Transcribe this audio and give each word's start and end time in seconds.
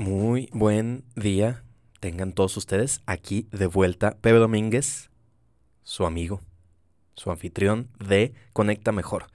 Muy 0.00 0.48
buen 0.54 1.04
día. 1.14 1.62
Tengan 2.00 2.32
todos 2.32 2.56
ustedes 2.56 3.02
aquí 3.04 3.46
de 3.52 3.66
vuelta. 3.66 4.12
Pepe 4.12 4.38
Domínguez, 4.38 5.10
su 5.82 6.06
amigo, 6.06 6.40
su 7.16 7.30
anfitrión 7.30 7.90
de 7.98 8.32
Conecta 8.54 8.92
Mejor. 8.92 9.26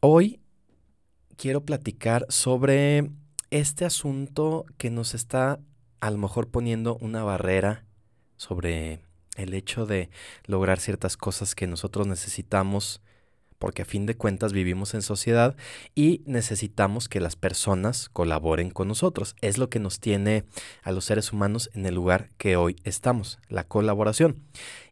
Hoy 0.00 0.42
quiero 1.38 1.64
platicar 1.64 2.26
sobre 2.28 3.10
este 3.48 3.86
asunto 3.86 4.66
que 4.76 4.90
nos 4.90 5.14
está 5.14 5.58
a 6.00 6.10
lo 6.10 6.18
mejor 6.18 6.50
poniendo 6.50 6.98
una 6.98 7.24
barrera 7.24 7.86
sobre 8.36 9.00
el 9.36 9.54
hecho 9.54 9.86
de 9.86 10.10
lograr 10.44 10.78
ciertas 10.78 11.16
cosas 11.16 11.54
que 11.54 11.66
nosotros 11.66 12.06
necesitamos 12.06 13.00
porque 13.62 13.82
a 13.82 13.84
fin 13.84 14.06
de 14.06 14.16
cuentas 14.16 14.52
vivimos 14.52 14.92
en 14.92 15.02
sociedad 15.02 15.54
y 15.94 16.24
necesitamos 16.26 17.08
que 17.08 17.20
las 17.20 17.36
personas 17.36 18.08
colaboren 18.08 18.70
con 18.70 18.88
nosotros. 18.88 19.36
Es 19.40 19.56
lo 19.56 19.70
que 19.70 19.78
nos 19.78 20.00
tiene 20.00 20.42
a 20.82 20.90
los 20.90 21.04
seres 21.04 21.32
humanos 21.32 21.70
en 21.72 21.86
el 21.86 21.94
lugar 21.94 22.30
que 22.38 22.56
hoy 22.56 22.74
estamos, 22.82 23.38
la 23.48 23.62
colaboración. 23.62 24.42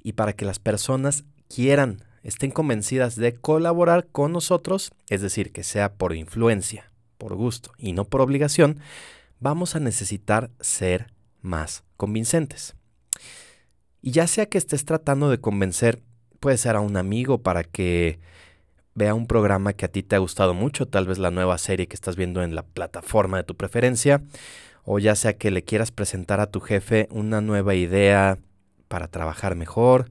Y 0.05 0.13
para 0.13 0.35
que 0.35 0.45
las 0.45 0.61
personas 0.61 1.25
quieran, 1.53 2.05
estén 2.23 2.53
convencidas 2.53 3.17
de 3.17 3.35
colaborar 3.35 4.07
con 4.07 4.31
nosotros, 4.31 4.93
es 5.09 5.21
decir, 5.21 5.51
que 5.51 5.65
sea 5.65 5.95
por 5.95 6.15
influencia, 6.15 6.93
por 7.19 7.35
gusto 7.35 7.73
y 7.77 7.93
no 7.93 8.05
por 8.05 8.21
obligación, 8.21 8.79
vamos 9.41 9.75
a 9.75 9.81
necesitar 9.81 10.53
ser 10.61 11.13
más 11.41 11.83
convincentes. 11.97 12.77
Y 14.01 14.13
ya 14.13 14.29
sea 14.29 14.47
que 14.47 14.59
estés 14.59 14.85
tratando 14.85 15.29
de 15.29 15.41
convencer, 15.41 16.05
puede 16.39 16.57
ser 16.57 16.77
a 16.77 16.81
un 16.81 16.97
amigo 16.97 17.43
para 17.43 17.65
que 17.65 18.21
vea 18.95 19.15
un 19.15 19.27
programa 19.27 19.73
que 19.73 19.85
a 19.85 19.89
ti 19.89 20.03
te 20.03 20.17
ha 20.17 20.19
gustado 20.19 20.55
mucho, 20.55 20.87
tal 20.87 21.07
vez 21.07 21.19
la 21.19 21.31
nueva 21.31 21.59
serie 21.59 21.87
que 21.87 21.95
estás 21.95 22.17
viendo 22.17 22.43
en 22.43 22.55
la 22.55 22.63
plataforma 22.63 23.39
de 23.39 23.45
tu 23.45 23.57
preferencia, 23.57 24.23
o 24.85 24.99
ya 24.99 25.15
sea 25.15 25.37
que 25.37 25.51
le 25.51 25.63
quieras 25.63 25.91
presentar 25.91 26.41
a 26.41 26.51
tu 26.51 26.61
jefe 26.61 27.09
una 27.11 27.41
nueva 27.41 27.75
idea 27.75 28.39
para 28.89 29.09
trabajar 29.09 29.55
mejor, 29.55 30.11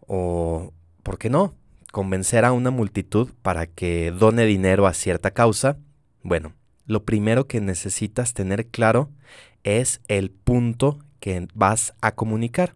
o, 0.00 0.72
¿por 1.02 1.18
qué 1.18 1.30
no?, 1.30 1.54
convencer 1.90 2.44
a 2.44 2.52
una 2.52 2.70
multitud 2.70 3.28
para 3.42 3.66
que 3.66 4.12
done 4.12 4.46
dinero 4.46 4.86
a 4.86 4.94
cierta 4.94 5.30
causa. 5.30 5.76
Bueno, 6.22 6.54
lo 6.86 7.04
primero 7.04 7.46
que 7.46 7.60
necesitas 7.60 8.32
tener 8.32 8.68
claro 8.68 9.10
es 9.62 10.00
el 10.08 10.30
punto 10.30 10.98
que 11.20 11.46
vas 11.54 11.92
a 12.00 12.12
comunicar 12.12 12.74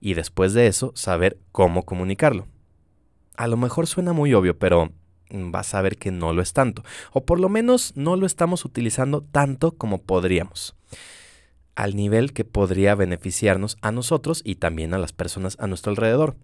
y 0.00 0.14
después 0.14 0.52
de 0.52 0.68
eso 0.68 0.92
saber 0.94 1.38
cómo 1.50 1.84
comunicarlo 1.84 2.46
a 3.36 3.46
lo 3.46 3.56
mejor 3.56 3.86
suena 3.86 4.12
muy 4.12 4.34
obvio, 4.34 4.58
pero 4.58 4.90
vas 5.30 5.74
a 5.74 5.82
ver 5.82 5.96
que 5.96 6.10
no 6.10 6.32
lo 6.32 6.42
es 6.42 6.52
tanto. 6.52 6.84
O 7.12 7.24
por 7.24 7.40
lo 7.40 7.48
menos 7.48 7.92
no 7.96 8.16
lo 8.16 8.26
estamos 8.26 8.64
utilizando 8.64 9.22
tanto 9.22 9.72
como 9.72 10.02
podríamos. 10.02 10.74
Al 11.74 11.94
nivel 11.94 12.32
que 12.32 12.44
podría 12.44 12.94
beneficiarnos 12.94 13.76
a 13.82 13.92
nosotros 13.92 14.40
y 14.44 14.56
también 14.56 14.94
a 14.94 14.98
las 14.98 15.12
personas 15.12 15.56
a 15.60 15.66
nuestro 15.66 15.90
alrededor. 15.90 16.36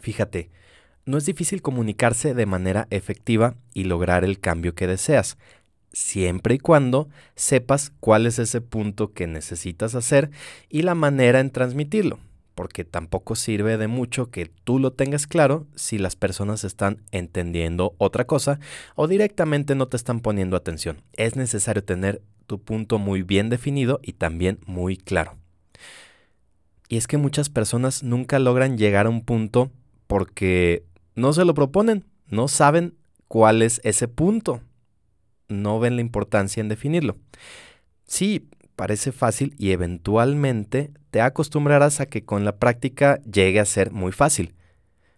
Fíjate, 0.00 0.50
no 1.04 1.16
es 1.16 1.26
difícil 1.26 1.62
comunicarse 1.62 2.34
de 2.34 2.46
manera 2.46 2.86
efectiva 2.90 3.56
y 3.74 3.84
lograr 3.84 4.24
el 4.24 4.40
cambio 4.40 4.74
que 4.74 4.86
deseas, 4.86 5.36
siempre 5.92 6.54
y 6.54 6.58
cuando 6.58 7.08
sepas 7.34 7.92
cuál 8.00 8.26
es 8.26 8.38
ese 8.38 8.60
punto 8.60 9.12
que 9.12 9.26
necesitas 9.26 9.94
hacer 9.94 10.30
y 10.68 10.82
la 10.82 10.94
manera 10.94 11.40
en 11.40 11.50
transmitirlo 11.50 12.18
porque 12.54 12.84
tampoco 12.84 13.34
sirve 13.34 13.76
de 13.78 13.88
mucho 13.88 14.30
que 14.30 14.46
tú 14.46 14.78
lo 14.78 14.92
tengas 14.92 15.26
claro 15.26 15.66
si 15.74 15.98
las 15.98 16.16
personas 16.16 16.64
están 16.64 17.02
entendiendo 17.10 17.94
otra 17.98 18.26
cosa 18.26 18.58
o 18.94 19.08
directamente 19.08 19.74
no 19.74 19.88
te 19.88 19.96
están 19.96 20.20
poniendo 20.20 20.56
atención. 20.56 21.02
Es 21.14 21.36
necesario 21.36 21.84
tener 21.84 22.22
tu 22.46 22.60
punto 22.60 22.98
muy 22.98 23.22
bien 23.22 23.48
definido 23.48 24.00
y 24.02 24.14
también 24.14 24.58
muy 24.66 24.96
claro. 24.96 25.36
Y 26.88 26.98
es 26.98 27.06
que 27.06 27.16
muchas 27.16 27.48
personas 27.48 28.02
nunca 28.02 28.38
logran 28.38 28.76
llegar 28.76 29.06
a 29.06 29.10
un 29.10 29.24
punto 29.24 29.70
porque 30.06 30.84
no 31.14 31.32
se 31.32 31.44
lo 31.44 31.54
proponen, 31.54 32.04
no 32.26 32.48
saben 32.48 32.94
cuál 33.28 33.62
es 33.62 33.80
ese 33.82 34.08
punto, 34.08 34.60
no 35.48 35.80
ven 35.80 35.96
la 35.96 36.02
importancia 36.02 36.60
en 36.60 36.68
definirlo. 36.68 37.16
Sí, 38.04 38.46
parece 38.76 39.12
fácil 39.12 39.54
y 39.58 39.72
eventualmente 39.72 40.90
te 41.10 41.20
acostumbrarás 41.20 42.00
a 42.00 42.06
que 42.06 42.24
con 42.24 42.44
la 42.44 42.56
práctica 42.56 43.20
llegue 43.22 43.60
a 43.60 43.64
ser 43.64 43.90
muy 43.90 44.12
fácil. 44.12 44.54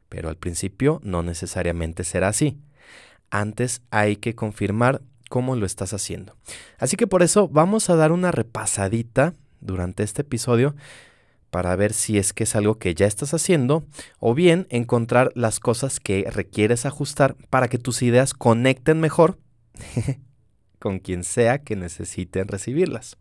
Pero 0.09 0.29
al 0.29 0.37
principio 0.37 1.01
no 1.03 1.23
necesariamente 1.23 2.05
será 2.05 2.29
así. 2.29 2.59
Antes 3.31 3.83
hay 3.91 4.17
que 4.17 4.35
confirmar 4.35 5.03
cómo 5.29 5.57
lo 5.57 5.67
estás 5.67 5.93
haciendo. 5.93 6.37
Así 6.79 6.97
que 6.97 7.07
por 7.07 7.23
eso 7.23 7.49
vamos 7.49 7.91
a 7.91 7.97
dar 7.97 8.13
una 8.13 8.31
repasadita 8.31 9.35
durante 9.61 10.03
este 10.03 10.23
episodio 10.23 10.75
para 11.51 11.75
ver 11.77 11.93
si 11.93 12.19
es 12.19 12.33
que 12.33 12.45
es 12.45 12.57
algo 12.57 12.79
que 12.79 12.95
ya 12.95 13.07
estás 13.07 13.33
haciendo 13.33 13.87
o 14.19 14.35
bien 14.35 14.67
encontrar 14.71 15.31
las 15.35 15.61
cosas 15.61 16.01
que 16.01 16.29
requieres 16.31 16.85
ajustar 16.85 17.37
para 17.49 17.69
que 17.69 17.79
tus 17.79 18.03
ideas 18.03 18.35
conecten 18.35 19.01
mejor 19.01 19.39
con 20.81 20.99
quien 20.99 21.25
sea 21.25 21.59
que 21.59 21.77
necesiten 21.77 22.49
recibirlas. 22.49 23.17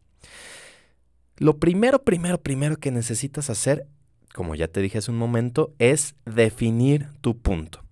Lo 1.38 1.58
primero, 1.58 2.04
primero, 2.04 2.42
primero 2.42 2.78
que 2.78 2.92
necesitas 2.92 3.50
hacer, 3.50 3.88
como 4.34 4.56
ya 4.56 4.68
te 4.68 4.82
dije 4.82 4.98
hace 4.98 5.12
un 5.12 5.18
momento, 5.18 5.74
es 5.80 6.16
definir 6.26 7.10
tu 7.22 7.38
punto. 7.38 7.84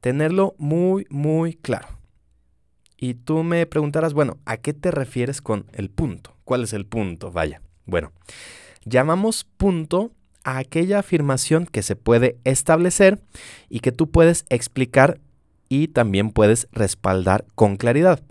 Tenerlo 0.00 0.54
muy, 0.58 1.06
muy 1.10 1.54
claro. 1.54 1.88
Y 2.98 3.14
tú 3.14 3.42
me 3.42 3.66
preguntarás, 3.66 4.14
bueno, 4.14 4.38
¿a 4.46 4.56
qué 4.56 4.72
te 4.72 4.90
refieres 4.90 5.42
con 5.42 5.66
el 5.72 5.90
punto? 5.90 6.36
¿Cuál 6.44 6.64
es 6.64 6.72
el 6.72 6.86
punto? 6.86 7.30
Vaya. 7.30 7.60
Bueno, 7.84 8.12
llamamos 8.84 9.44
punto 9.44 10.12
a 10.44 10.58
aquella 10.58 11.00
afirmación 11.00 11.66
que 11.66 11.82
se 11.82 11.96
puede 11.96 12.38
establecer 12.44 13.20
y 13.68 13.80
que 13.80 13.92
tú 13.92 14.10
puedes 14.10 14.46
explicar 14.48 15.20
y 15.68 15.88
también 15.88 16.30
puedes 16.30 16.68
respaldar 16.72 17.44
con 17.54 17.76
claridad. 17.76 18.22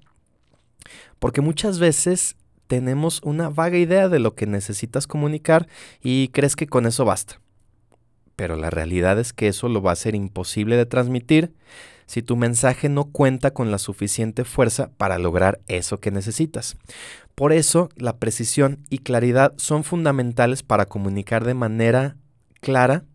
Porque 1.20 1.42
muchas 1.42 1.80
veces 1.80 2.38
tenemos 2.68 3.22
una 3.24 3.50
vaga 3.50 3.78
idea 3.78 4.10
de 4.10 4.20
lo 4.20 4.36
que 4.36 4.48
necesitas 4.48 5.08
comunicar 5.08 5.68
y 6.02 6.30
crees 6.30 6.56
que 6.56 6.68
con 6.68 6.86
eso 6.86 7.06
basta. 7.06 7.40
Pero 8.36 8.56
la 8.56 8.70
realidad 8.70 9.20
es 9.20 9.34
que 9.34 9.48
eso 9.48 9.70
lo 9.70 9.82
va 9.82 9.92
a 9.92 9.96
ser 9.96 10.16
imposible 10.16 10.76
de 10.76 10.86
transmitir 10.86 11.54
si 12.06 12.22
tu 12.22 12.36
mensaje 12.36 12.90
no 12.90 13.06
cuenta 13.06 13.52
con 13.52 13.72
la 13.72 13.78
suficiente 13.78 14.44
fuerza 14.44 14.92
para 14.98 15.18
lograr 15.18 15.60
eso 15.68 16.00
que 16.00 16.12
necesitas. 16.12 16.78
Por 17.34 17.52
eso, 17.52 17.90
la 17.96 18.18
precisión 18.18 18.86
y 18.90 19.00
claridad 19.00 19.54
son 19.58 19.84
fundamentales 19.84 20.64
para 20.64 20.86
comunicar 20.86 21.44
de 21.44 21.54
manera 21.54 22.18
clara 22.62 23.06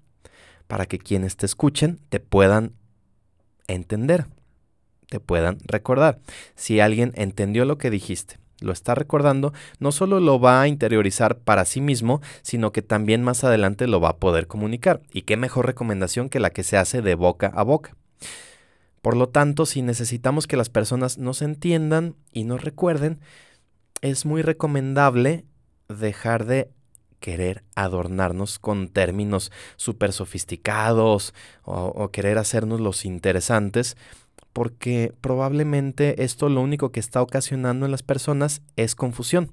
para 0.66 0.86
que 0.86 0.98
quienes 0.98 1.36
te 1.36 1.46
escuchen 1.46 2.00
te 2.08 2.20
puedan 2.20 2.74
entender, 3.66 4.26
te 5.08 5.20
puedan 5.20 5.58
recordar. 5.64 6.20
Si 6.54 6.80
alguien 6.80 7.12
entendió 7.14 7.64
lo 7.64 7.78
que 7.78 7.90
dijiste, 7.90 8.38
lo 8.60 8.72
está 8.72 8.94
recordando, 8.94 9.52
no 9.78 9.92
solo 9.92 10.20
lo 10.20 10.40
va 10.40 10.60
a 10.60 10.68
interiorizar 10.68 11.38
para 11.38 11.64
sí 11.64 11.80
mismo, 11.80 12.20
sino 12.42 12.72
que 12.72 12.82
también 12.82 13.22
más 13.22 13.44
adelante 13.44 13.86
lo 13.86 14.00
va 14.00 14.10
a 14.10 14.16
poder 14.16 14.46
comunicar. 14.46 15.00
Y 15.12 15.22
qué 15.22 15.36
mejor 15.36 15.66
recomendación 15.66 16.28
que 16.28 16.40
la 16.40 16.50
que 16.50 16.62
se 16.62 16.76
hace 16.76 17.02
de 17.02 17.14
boca 17.14 17.52
a 17.54 17.62
boca. 17.62 17.96
Por 19.02 19.16
lo 19.16 19.28
tanto, 19.28 19.64
si 19.64 19.82
necesitamos 19.82 20.46
que 20.46 20.56
las 20.56 20.68
personas 20.68 21.16
nos 21.16 21.40
entiendan 21.40 22.16
y 22.32 22.44
nos 22.44 22.62
recuerden, 22.62 23.20
es 24.02 24.26
muy 24.26 24.42
recomendable 24.42 25.44
dejar 25.88 26.44
de 26.44 26.70
querer 27.18 27.64
adornarnos 27.74 28.58
con 28.58 28.88
términos 28.88 29.52
súper 29.76 30.12
sofisticados 30.12 31.34
o, 31.62 31.74
o, 31.74 32.10
querer 32.10 32.38
hacernos 32.38 32.80
los 32.80 33.04
interesantes 33.04 33.96
porque 34.52 35.12
probablemente 35.20 36.24
esto 36.24 36.48
lo 36.48 36.60
único 36.60 36.92
que 36.92 37.00
está 37.00 37.22
ocasionando 37.22 37.86
en 37.86 37.92
las 37.92 38.02
personas 38.02 38.62
es 38.76 38.94
confusión, 38.94 39.52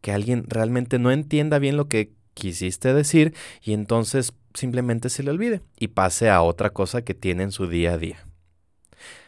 que 0.00 0.12
alguien 0.12 0.44
realmente 0.48 0.98
no 0.98 1.10
entienda 1.10 1.58
bien 1.58 1.76
lo 1.76 1.88
que 1.88 2.12
quisiste 2.34 2.92
decir 2.92 3.34
y 3.62 3.72
entonces 3.72 4.32
simplemente 4.54 5.08
se 5.08 5.22
le 5.22 5.30
olvide 5.30 5.62
y 5.78 5.88
pase 5.88 6.30
a 6.30 6.42
otra 6.42 6.70
cosa 6.70 7.02
que 7.02 7.14
tiene 7.14 7.44
en 7.44 7.52
su 7.52 7.68
día 7.68 7.92
a 7.92 7.98
día. 7.98 8.26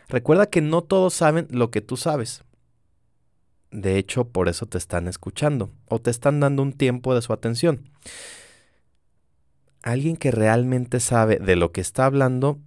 Recuerda 0.08 0.46
que 0.46 0.60
no 0.60 0.82
todos 0.82 1.14
saben 1.14 1.49
lo 1.50 1.70
que 1.70 1.81
tú 1.81 1.96
sabes. 1.96 2.44
De 3.70 3.99
hecho, 3.99 4.28
por 4.28 4.49
eso 4.49 4.66
te 4.66 4.78
están 4.78 5.08
escuchando 5.08 5.70
o 5.87 6.00
te 6.00 6.10
están 6.10 6.40
dando 6.40 6.62
un 6.62 6.72
tiempo 6.72 7.14
de 7.14 7.22
su 7.22 7.32
atención. 7.32 7.90
Alguien 9.82 10.16
que 10.16 10.31
realmente 10.31 11.00
sabe 11.00 11.38
de 11.38 11.56
lo 11.56 11.72
que 11.72 11.81
está 11.81 12.06
hablando 12.06 12.60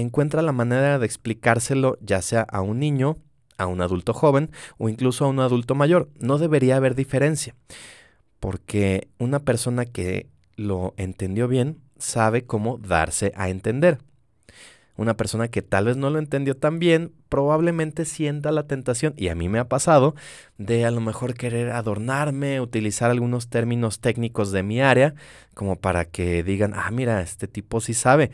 encuentra 0.00 0.42
la 0.42 0.52
manera 0.52 0.98
de 0.98 1.06
explicárselo 1.06 1.98
ya 2.00 2.22
sea 2.22 2.42
a 2.42 2.60
un 2.60 2.78
niño, 2.78 3.18
a 3.56 3.66
un 3.66 3.80
adulto 3.80 4.14
joven 4.14 4.50
o 4.78 4.88
incluso 4.88 5.24
a 5.24 5.28
un 5.28 5.40
adulto 5.40 5.74
mayor. 5.74 6.08
No 6.18 6.38
debería 6.38 6.76
haber 6.76 6.94
diferencia, 6.94 7.54
porque 8.40 9.08
una 9.18 9.40
persona 9.40 9.84
que 9.84 10.28
lo 10.56 10.94
entendió 10.96 11.48
bien 11.48 11.78
sabe 11.98 12.44
cómo 12.44 12.78
darse 12.78 13.32
a 13.36 13.48
entender. 13.48 13.98
Una 14.96 15.16
persona 15.16 15.46
que 15.46 15.62
tal 15.62 15.84
vez 15.84 15.96
no 15.96 16.10
lo 16.10 16.18
entendió 16.18 16.56
tan 16.56 16.80
bien, 16.80 17.12
probablemente 17.28 18.04
sienta 18.04 18.50
la 18.50 18.66
tentación, 18.66 19.14
y 19.16 19.28
a 19.28 19.36
mí 19.36 19.48
me 19.48 19.60
ha 19.60 19.68
pasado, 19.68 20.16
de 20.56 20.84
a 20.86 20.90
lo 20.90 21.00
mejor 21.00 21.34
querer 21.34 21.70
adornarme, 21.70 22.60
utilizar 22.60 23.08
algunos 23.08 23.48
términos 23.48 24.00
técnicos 24.00 24.50
de 24.50 24.64
mi 24.64 24.80
área, 24.80 25.14
como 25.54 25.76
para 25.76 26.04
que 26.04 26.42
digan, 26.42 26.72
ah, 26.74 26.90
mira, 26.90 27.20
este 27.22 27.46
tipo 27.46 27.80
sí 27.80 27.94
sabe 27.94 28.32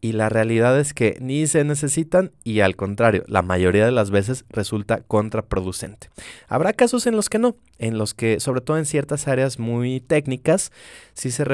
y 0.00 0.12
la 0.12 0.28
realidad 0.28 0.78
es 0.78 0.94
que 0.94 1.16
ni 1.20 1.46
se 1.46 1.64
necesitan 1.64 2.32
y 2.44 2.60
al 2.60 2.76
contrario, 2.76 3.24
la 3.26 3.42
mayoría 3.42 3.84
de 3.84 3.92
las 3.92 4.10
veces 4.10 4.44
resulta 4.48 5.00
contraproducente. 5.00 6.10
Habrá 6.48 6.72
casos 6.72 7.06
en 7.06 7.16
los 7.16 7.28
que 7.28 7.38
no, 7.38 7.56
en 7.78 7.98
los 7.98 8.14
que 8.14 8.40
sobre 8.40 8.60
todo 8.60 8.78
en 8.78 8.86
ciertas 8.86 9.28
áreas 9.28 9.58
muy 9.58 10.00
técnicas 10.00 10.72
sí 11.14 11.30
se, 11.30 11.44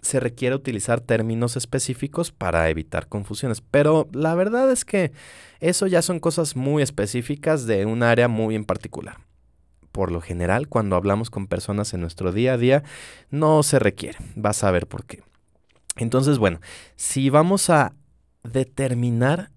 se 0.00 0.20
requiere 0.20 0.54
utilizar 0.54 1.00
términos 1.00 1.56
específicos 1.56 2.32
para 2.32 2.68
evitar 2.70 3.08
confusiones, 3.08 3.60
pero 3.60 4.08
la 4.12 4.34
verdad 4.34 4.70
es 4.70 4.84
que 4.84 5.12
eso 5.60 5.86
ya 5.86 6.02
son 6.02 6.20
cosas 6.20 6.56
muy 6.56 6.82
específicas 6.82 7.66
de 7.66 7.86
un 7.86 8.02
área 8.02 8.28
muy 8.28 8.54
en 8.54 8.64
particular 8.64 9.18
por 9.96 10.12
lo 10.12 10.20
general, 10.20 10.68
cuando 10.68 10.94
hablamos 10.94 11.30
con 11.30 11.46
personas 11.46 11.94
en 11.94 12.02
nuestro 12.02 12.30
día 12.30 12.52
a 12.52 12.58
día, 12.58 12.82
no 13.30 13.62
se 13.62 13.78
requiere. 13.78 14.18
Vas 14.34 14.62
a 14.62 14.70
ver 14.70 14.86
por 14.86 15.06
qué. 15.06 15.22
Entonces, 15.96 16.38
bueno, 16.38 16.60
si 16.96 17.30
vamos 17.30 17.70
a 17.70 17.94
determinar 18.42 19.50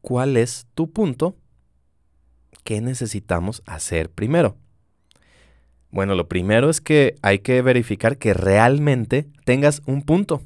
cuál 0.00 0.36
es 0.36 0.66
tu 0.74 0.90
punto, 0.90 1.36
¿qué 2.64 2.80
necesitamos 2.80 3.62
hacer 3.66 4.10
primero? 4.10 4.56
Bueno, 5.90 6.14
lo 6.14 6.28
primero 6.28 6.70
es 6.70 6.80
que 6.80 7.16
hay 7.22 7.40
que 7.40 7.60
verificar 7.62 8.16
que 8.16 8.34
realmente 8.34 9.28
tengas 9.44 9.82
un 9.86 10.02
punto. 10.02 10.42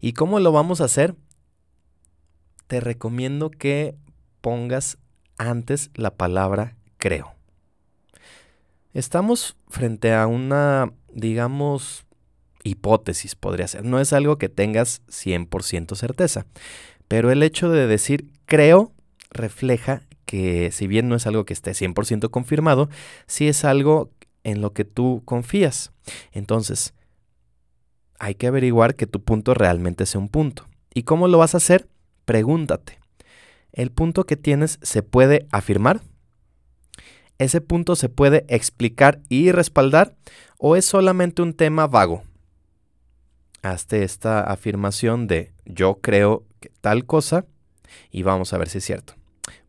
¿Y 0.00 0.12
cómo 0.12 0.40
lo 0.40 0.52
vamos 0.52 0.80
a 0.80 0.84
hacer? 0.84 1.14
Te 2.66 2.80
recomiendo 2.80 3.50
que 3.50 3.96
pongas 4.40 4.98
antes 5.38 5.90
la 5.94 6.12
palabra 6.12 6.76
creo. 6.98 7.34
Estamos 8.92 9.56
frente 9.68 10.14
a 10.14 10.26
una, 10.26 10.92
digamos, 11.12 12.06
hipótesis 12.64 13.34
podría 13.34 13.68
ser. 13.68 13.84
No 13.84 14.00
es 14.00 14.12
algo 14.12 14.38
que 14.38 14.48
tengas 14.48 15.02
100% 15.08 15.94
certeza. 15.96 16.46
Pero 17.08 17.30
el 17.30 17.42
hecho 17.42 17.70
de 17.70 17.86
decir 17.86 18.30
creo 18.46 18.92
refleja 19.30 20.02
que 20.24 20.70
si 20.70 20.86
bien 20.86 21.08
no 21.08 21.16
es 21.16 21.26
algo 21.26 21.44
que 21.44 21.52
esté 21.52 21.72
100% 21.72 22.30
confirmado, 22.30 22.88
sí 23.26 23.48
es 23.48 23.64
algo 23.64 24.10
en 24.44 24.60
lo 24.60 24.72
que 24.72 24.84
tú 24.84 25.22
confías. 25.24 25.92
Entonces, 26.32 26.94
hay 28.18 28.34
que 28.34 28.46
averiguar 28.46 28.94
que 28.94 29.06
tu 29.06 29.22
punto 29.22 29.54
realmente 29.54 30.06
sea 30.06 30.20
un 30.20 30.28
punto. 30.28 30.68
¿Y 30.94 31.02
cómo 31.02 31.26
lo 31.26 31.38
vas 31.38 31.54
a 31.54 31.58
hacer? 31.58 31.88
Pregúntate. 32.24 32.98
¿El 33.72 33.90
punto 33.90 34.24
que 34.24 34.36
tienes 34.36 34.78
se 34.82 35.02
puede 35.02 35.46
afirmar? 35.50 36.00
¿Ese 37.38 37.60
punto 37.60 37.96
se 37.96 38.08
puede 38.08 38.44
explicar 38.48 39.20
y 39.28 39.50
respaldar? 39.52 40.14
¿O 40.58 40.76
es 40.76 40.84
solamente 40.84 41.40
un 41.40 41.54
tema 41.54 41.86
vago? 41.86 42.22
Hazte 43.62 44.02
esta 44.04 44.42
afirmación 44.42 45.26
de 45.26 45.52
yo 45.64 45.98
creo 46.00 46.44
que 46.60 46.70
tal 46.80 47.04
cosa 47.04 47.44
y 48.10 48.22
vamos 48.22 48.52
a 48.52 48.58
ver 48.58 48.68
si 48.68 48.78
es 48.78 48.84
cierto. 48.84 49.14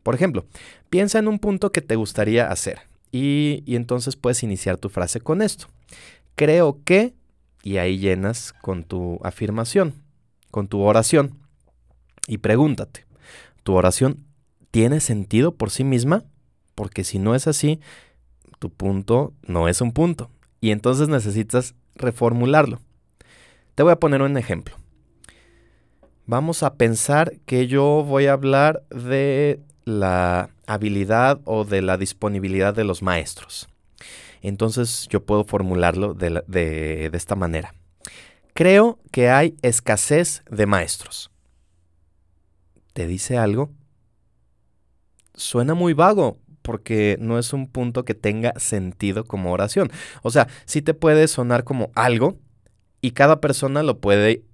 Por 0.02 0.14
ejemplo, 0.14 0.46
piensa 0.90 1.18
en 1.18 1.28
un 1.28 1.38
punto 1.38 1.72
que 1.72 1.80
te 1.80 1.96
gustaría 1.96 2.50
hacer 2.50 2.80
y, 3.10 3.62
y 3.66 3.76
entonces 3.76 4.16
puedes 4.16 4.42
iniciar 4.42 4.78
tu 4.78 4.88
frase 4.88 5.20
con 5.20 5.42
esto. 5.42 5.66
Creo 6.34 6.80
que, 6.84 7.14
y 7.62 7.76
ahí 7.76 7.98
llenas 7.98 8.52
con 8.52 8.84
tu 8.84 9.20
afirmación, 9.22 9.94
con 10.50 10.68
tu 10.68 10.80
oración. 10.80 11.38
Y 12.26 12.38
pregúntate, 12.38 13.04
¿tu 13.62 13.74
oración 13.74 14.24
tiene 14.70 15.00
sentido 15.00 15.54
por 15.54 15.70
sí 15.70 15.84
misma? 15.84 16.24
Porque 16.74 17.04
si 17.04 17.18
no 17.18 17.34
es 17.34 17.46
así, 17.46 17.80
tu 18.58 18.70
punto 18.70 19.34
no 19.46 19.68
es 19.68 19.80
un 19.80 19.92
punto. 19.92 20.30
Y 20.60 20.70
entonces 20.70 21.08
necesitas 21.08 21.74
reformularlo. 21.94 22.80
Te 23.74 23.82
voy 23.82 23.92
a 23.92 23.96
poner 24.00 24.22
un 24.22 24.36
ejemplo. 24.36 24.76
Vamos 26.26 26.62
a 26.62 26.74
pensar 26.74 27.38
que 27.46 27.66
yo 27.66 28.04
voy 28.06 28.26
a 28.26 28.32
hablar 28.32 28.84
de 28.90 29.60
la 29.84 30.50
habilidad 30.66 31.40
o 31.44 31.64
de 31.64 31.82
la 31.82 31.96
disponibilidad 31.96 32.74
de 32.74 32.84
los 32.84 33.02
maestros. 33.02 33.68
Entonces 34.40 35.06
yo 35.08 35.24
puedo 35.24 35.44
formularlo 35.44 36.14
de, 36.14 36.42
de, 36.46 37.10
esta 37.12 37.36
manera. 37.36 37.74
Creo 38.54 38.98
que 39.10 39.30
hay 39.30 39.56
escasez 39.62 40.42
de 40.50 40.66
maestros. 40.66 41.30
¿Te 42.92 43.06
dice 43.06 43.38
algo? 43.38 43.70
Suena 45.34 45.74
muy 45.74 45.94
vago 45.94 46.38
porque 46.60 47.16
no 47.20 47.38
es 47.38 47.52
un 47.52 47.66
punto 47.66 48.04
que 48.04 48.14
tenga 48.14 48.52
sentido 48.58 49.24
como 49.24 49.52
oración. 49.52 49.90
O 50.22 50.30
sea, 50.30 50.48
sí 50.66 50.82
te 50.82 50.94
puede 50.94 51.26
sonar 51.28 51.64
como 51.64 51.90
algo, 51.94 52.38
y 53.02 53.10
cada 53.10 53.40
persona 53.40 53.82
lo 53.82 54.00
puede 54.00 54.44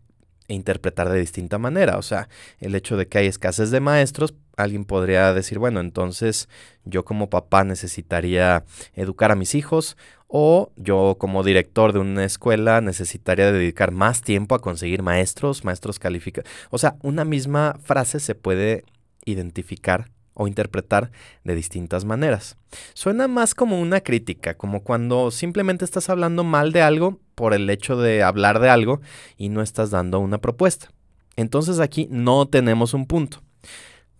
interpretar 0.49 1.11
de 1.11 1.21
distinta 1.21 1.59
manera. 1.59 1.99
O 1.99 2.03
sea, 2.03 2.29
el 2.59 2.75
hecho 2.75 2.97
de 2.97 3.07
que 3.07 3.19
hay 3.19 3.27
escasez 3.27 3.71
de 3.71 3.81
maestros, 3.81 4.35
alguien 4.57 4.85
podría 4.85 5.33
decir, 5.35 5.59
bueno, 5.59 5.81
entonces 5.81 6.49
yo 6.85 7.05
como 7.05 7.31
papá 7.31 7.63
necesitaría 7.65 8.65
educar 8.95 9.31
a 9.31 9.37
mis 9.37 9.55
hijos 9.55 9.97
o 10.27 10.73
yo 10.77 11.17
como 11.19 11.45
director 11.45 11.93
de 11.93 12.01
una 12.01 12.25
escuela 12.25 12.81
necesitaría 12.81 13.53
dedicar 13.53 13.93
más 13.93 14.23
tiempo 14.23 14.55
a 14.55 14.61
conseguir 14.61 15.03
maestros, 15.03 15.65
maestros 15.65 15.99
calificados. 15.99 16.51
O 16.71 16.79
sea, 16.79 16.97
una 17.03 17.25
misma 17.25 17.79
frase 17.83 18.19
se 18.19 18.35
puede 18.35 18.85
identificar 19.25 20.11
o 20.39 20.47
interpretar 20.47 21.11
de 21.45 21.55
distintas 21.55 22.07
maneras. 22.07 22.57
Suena 22.95 23.29
más 23.29 23.55
como 23.55 23.79
una 23.81 24.01
crítica, 24.01 24.55
como 24.55 24.83
cuando 24.83 25.31
simplemente 25.31 25.85
estás 25.85 26.09
hablando 26.09 26.45
mal 26.45 26.73
de 26.73 26.81
algo 26.81 27.21
por 27.35 27.53
el 27.53 27.69
hecho 27.69 27.97
de 27.97 28.23
hablar 28.23 28.61
de 28.61 28.71
algo 28.71 29.01
y 29.37 29.51
no 29.51 29.61
estás 29.61 29.91
dando 29.91 30.21
una 30.21 30.39
propuesta. 30.39 30.91
Entonces 31.37 31.81
aquí 31.81 32.09
no 32.11 32.47
tenemos 32.47 32.95
un 32.95 33.07
punto. 33.07 33.43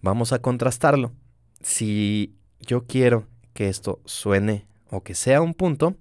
Vamos 0.03 0.33
a 0.33 0.41
contrastarlo. 0.41 1.13
Si 1.63 2.35
yo 2.61 2.85
quiero 2.85 3.27
que 3.55 3.69
esto 3.69 4.01
suene 4.05 4.67
o 4.91 5.03
que 5.03 5.15
sea 5.15 5.41
un 5.41 5.55
punto, 5.55 5.97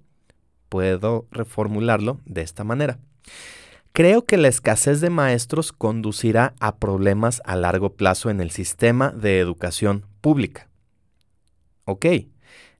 puedo 0.68 1.26
reformularlo 1.30 2.20
de 2.24 2.42
esta 2.42 2.64
manera. 2.64 2.98
Creo 3.92 4.24
que 4.24 4.36
la 4.36 4.48
escasez 4.48 5.00
de 5.00 5.10
maestros 5.10 5.72
conducirá 5.72 6.54
a 6.60 6.76
problemas 6.76 7.42
a 7.44 7.56
largo 7.56 7.94
plazo 7.94 8.30
en 8.30 8.40
el 8.40 8.50
sistema 8.50 9.10
de 9.10 9.40
educación 9.40 10.06
pública. 10.20 10.68
Ok, 11.84 12.06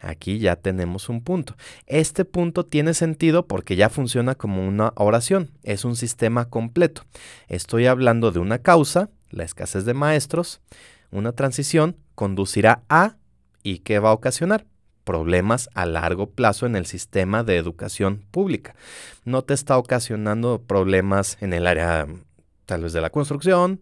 aquí 0.00 0.38
ya 0.38 0.56
tenemos 0.56 1.08
un 1.08 1.22
punto. 1.22 1.56
Este 1.86 2.24
punto 2.24 2.66
tiene 2.66 2.94
sentido 2.94 3.46
porque 3.46 3.74
ya 3.74 3.88
funciona 3.88 4.34
como 4.34 4.66
una 4.66 4.92
oración, 4.96 5.50
es 5.62 5.84
un 5.84 5.96
sistema 5.96 6.48
completo. 6.48 7.02
Estoy 7.48 7.86
hablando 7.86 8.30
de 8.30 8.38
una 8.38 8.58
causa, 8.58 9.10
la 9.30 9.44
escasez 9.44 9.84
de 9.84 9.94
maestros, 9.94 10.60
una 11.10 11.32
transición 11.32 11.96
conducirá 12.14 12.82
a 12.88 13.16
y 13.62 13.80
qué 13.80 13.98
va 13.98 14.10
a 14.10 14.14
ocasionar 14.14 14.66
problemas 15.08 15.70
a 15.72 15.86
largo 15.86 16.28
plazo 16.28 16.66
en 16.66 16.76
el 16.76 16.84
sistema 16.84 17.42
de 17.42 17.56
educación 17.56 18.26
pública. 18.30 18.74
No 19.24 19.40
te 19.40 19.54
está 19.54 19.78
ocasionando 19.78 20.60
problemas 20.60 21.38
en 21.40 21.54
el 21.54 21.66
área 21.66 22.06
tal 22.66 22.82
vez 22.82 22.92
de 22.92 23.00
la 23.00 23.08
construcción, 23.08 23.80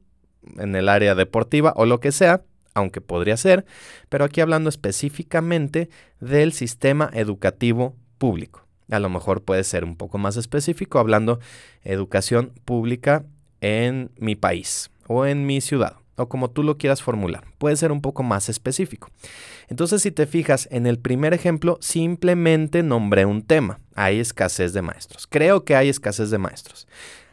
en 0.56 0.76
el 0.76 0.88
área 0.88 1.16
deportiva 1.16 1.72
o 1.74 1.84
lo 1.84 1.98
que 1.98 2.12
sea, 2.12 2.42
aunque 2.74 3.00
podría 3.00 3.36
ser, 3.36 3.66
pero 4.08 4.24
aquí 4.24 4.40
hablando 4.40 4.68
específicamente 4.68 5.90
del 6.20 6.52
sistema 6.52 7.10
educativo 7.12 7.96
público. 8.18 8.64
A 8.88 9.00
lo 9.00 9.08
mejor 9.08 9.42
puede 9.42 9.64
ser 9.64 9.82
un 9.82 9.96
poco 9.96 10.18
más 10.18 10.36
específico 10.36 11.00
hablando 11.00 11.40
educación 11.82 12.52
pública 12.64 13.24
en 13.60 14.12
mi 14.16 14.36
país 14.36 14.92
o 15.08 15.26
en 15.26 15.44
mi 15.44 15.60
ciudad 15.60 15.96
o 16.16 16.28
como 16.28 16.50
tú 16.50 16.62
lo 16.62 16.78
quieras 16.78 17.02
formular. 17.02 17.44
Puede 17.58 17.76
ser 17.76 17.92
un 17.92 18.00
poco 18.00 18.22
más 18.22 18.48
específico. 18.48 19.10
Entonces, 19.68 20.02
si 20.02 20.10
te 20.10 20.26
fijas, 20.26 20.68
en 20.70 20.86
el 20.86 20.98
primer 20.98 21.34
ejemplo 21.34 21.78
simplemente 21.80 22.82
nombré 22.82 23.26
un 23.26 23.42
tema. 23.42 23.80
Hay 23.94 24.20
escasez 24.20 24.72
de 24.72 24.82
maestros. 24.82 25.26
Creo 25.26 25.64
que 25.64 25.76
hay 25.76 25.88
escasez 25.88 26.30
de 26.30 26.38
maestros. 26.38 26.88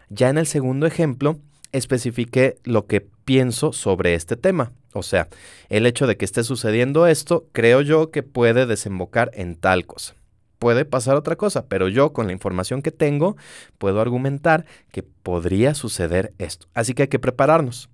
Ya 0.09 0.29
en 0.29 0.37
el 0.37 0.47
segundo 0.47 0.85
ejemplo, 0.85 1.39
especifiqué 1.71 2.57
lo 2.63 2.85
que 2.85 3.01
pienso 3.01 3.73
sobre 3.73 4.15
este 4.15 4.35
tema. 4.35 4.71
O 4.93 5.03
sea, 5.03 5.27
el 5.69 5.85
hecho 5.85 6.07
de 6.07 6.17
que 6.17 6.25
esté 6.25 6.43
sucediendo 6.43 7.07
esto, 7.07 7.47
creo 7.51 7.81
yo 7.81 8.11
que 8.11 8.23
puede 8.23 8.65
desembocar 8.65 9.31
en 9.33 9.55
tal 9.55 9.85
cosa. 9.85 10.15
Puede 10.59 10.85
pasar 10.85 11.15
otra 11.15 11.35
cosa, 11.35 11.65
pero 11.67 11.89
yo 11.89 12.13
con 12.13 12.27
la 12.27 12.31
información 12.31 12.81
que 12.81 12.91
tengo 12.91 13.35
puedo 13.77 13.99
argumentar 13.99 14.65
que 14.91 15.03
podría 15.03 15.73
suceder 15.73 16.33
esto. 16.37 16.67
Así 16.73 16.93
que 16.93 17.03
hay 17.03 17.07
que 17.09 17.19
prepararnos. 17.19 17.89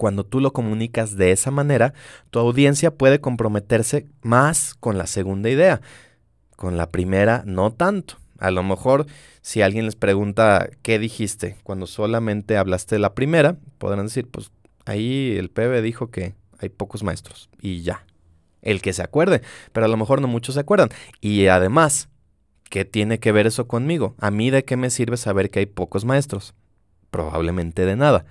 Cuando 0.00 0.24
tú 0.24 0.40
lo 0.40 0.54
comunicas 0.54 1.18
de 1.18 1.30
esa 1.30 1.50
manera, 1.50 1.92
tu 2.30 2.38
audiencia 2.38 2.90
puede 2.90 3.20
comprometerse 3.20 4.06
más 4.22 4.72
con 4.72 4.96
la 4.96 5.06
segunda 5.06 5.50
idea. 5.50 5.82
Con 6.56 6.78
la 6.78 6.88
primera, 6.88 7.42
no 7.44 7.70
tanto. 7.70 8.14
A 8.38 8.50
lo 8.50 8.62
mejor 8.62 9.04
si 9.42 9.60
alguien 9.60 9.84
les 9.84 9.96
pregunta 9.96 10.70
qué 10.80 10.98
dijiste 10.98 11.58
cuando 11.64 11.86
solamente 11.86 12.56
hablaste 12.56 12.94
de 12.94 13.00
la 13.00 13.12
primera, 13.12 13.58
podrán 13.76 14.06
decir, 14.06 14.26
pues 14.26 14.50
ahí 14.86 15.36
el 15.36 15.50
PB 15.50 15.82
dijo 15.82 16.10
que 16.10 16.32
hay 16.58 16.70
pocos 16.70 17.02
maestros 17.02 17.50
y 17.60 17.82
ya. 17.82 18.06
El 18.62 18.80
que 18.80 18.94
se 18.94 19.02
acuerde, 19.02 19.42
pero 19.74 19.84
a 19.84 19.90
lo 19.90 19.98
mejor 19.98 20.22
no 20.22 20.28
muchos 20.28 20.54
se 20.54 20.62
acuerdan. 20.62 20.88
Y 21.20 21.48
además, 21.48 22.08
¿qué 22.70 22.86
tiene 22.86 23.18
que 23.18 23.32
ver 23.32 23.46
eso 23.46 23.68
conmigo? 23.68 24.14
¿A 24.18 24.30
mí 24.30 24.48
de 24.48 24.64
qué 24.64 24.78
me 24.78 24.88
sirve 24.88 25.18
saber 25.18 25.50
que 25.50 25.58
hay 25.58 25.66
pocos 25.66 26.06
maestros? 26.06 26.54
Probablemente 27.10 27.84
de 27.84 27.96
nada. 27.96 28.24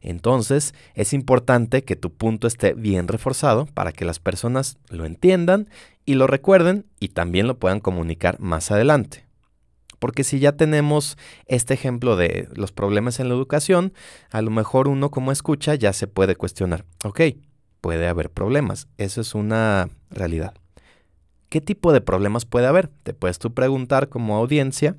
Entonces, 0.00 0.74
es 0.94 1.12
importante 1.12 1.84
que 1.84 1.96
tu 1.96 2.12
punto 2.12 2.46
esté 2.46 2.74
bien 2.74 3.08
reforzado 3.08 3.66
para 3.66 3.92
que 3.92 4.04
las 4.04 4.18
personas 4.18 4.78
lo 4.88 5.04
entiendan 5.04 5.68
y 6.04 6.14
lo 6.14 6.26
recuerden 6.26 6.86
y 6.98 7.08
también 7.08 7.46
lo 7.46 7.58
puedan 7.58 7.80
comunicar 7.80 8.40
más 8.40 8.70
adelante. 8.70 9.26
Porque 10.00 10.24
si 10.24 10.40
ya 10.40 10.52
tenemos 10.52 11.16
este 11.46 11.74
ejemplo 11.74 12.16
de 12.16 12.48
los 12.54 12.72
problemas 12.72 13.20
en 13.20 13.28
la 13.28 13.34
educación, 13.34 13.92
a 14.32 14.42
lo 14.42 14.50
mejor 14.50 14.88
uno 14.88 15.12
como 15.12 15.30
escucha 15.30 15.76
ya 15.76 15.92
se 15.92 16.08
puede 16.08 16.34
cuestionar, 16.34 16.84
ok, 17.04 17.20
puede 17.80 18.08
haber 18.08 18.28
problemas, 18.28 18.88
eso 18.98 19.20
es 19.20 19.36
una 19.36 19.90
realidad. 20.10 20.54
¿Qué 21.48 21.60
tipo 21.60 21.92
de 21.92 22.00
problemas 22.00 22.46
puede 22.46 22.66
haber? 22.66 22.88
Te 22.88 23.14
puedes 23.14 23.38
tú 23.38 23.54
preguntar 23.54 24.08
como 24.08 24.34
audiencia 24.34 24.96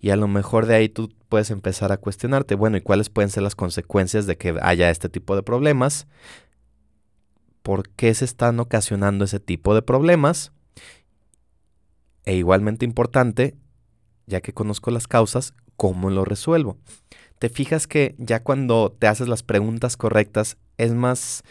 y 0.00 0.10
a 0.10 0.16
lo 0.16 0.28
mejor 0.28 0.64
de 0.64 0.76
ahí 0.76 0.88
tú 0.88 1.12
puedes 1.34 1.50
empezar 1.50 1.90
a 1.90 1.96
cuestionarte, 1.96 2.54
bueno, 2.54 2.76
¿y 2.76 2.80
cuáles 2.80 3.10
pueden 3.10 3.28
ser 3.28 3.42
las 3.42 3.56
consecuencias 3.56 4.24
de 4.28 4.36
que 4.36 4.56
haya 4.62 4.88
este 4.88 5.08
tipo 5.08 5.34
de 5.34 5.42
problemas? 5.42 6.06
¿Por 7.64 7.88
qué 7.88 8.14
se 8.14 8.24
están 8.24 8.60
ocasionando 8.60 9.24
ese 9.24 9.40
tipo 9.40 9.74
de 9.74 9.82
problemas? 9.82 10.52
E 12.24 12.36
igualmente 12.36 12.84
importante, 12.84 13.56
ya 14.26 14.42
que 14.42 14.54
conozco 14.54 14.92
las 14.92 15.08
causas, 15.08 15.54
¿cómo 15.76 16.08
lo 16.08 16.24
resuelvo? 16.24 16.78
Te 17.40 17.48
fijas 17.48 17.88
que 17.88 18.14
ya 18.16 18.44
cuando 18.44 18.96
te 18.96 19.08
haces 19.08 19.26
las 19.26 19.42
preguntas 19.42 19.96
correctas 19.96 20.56
es 20.78 20.94
más 20.94 21.42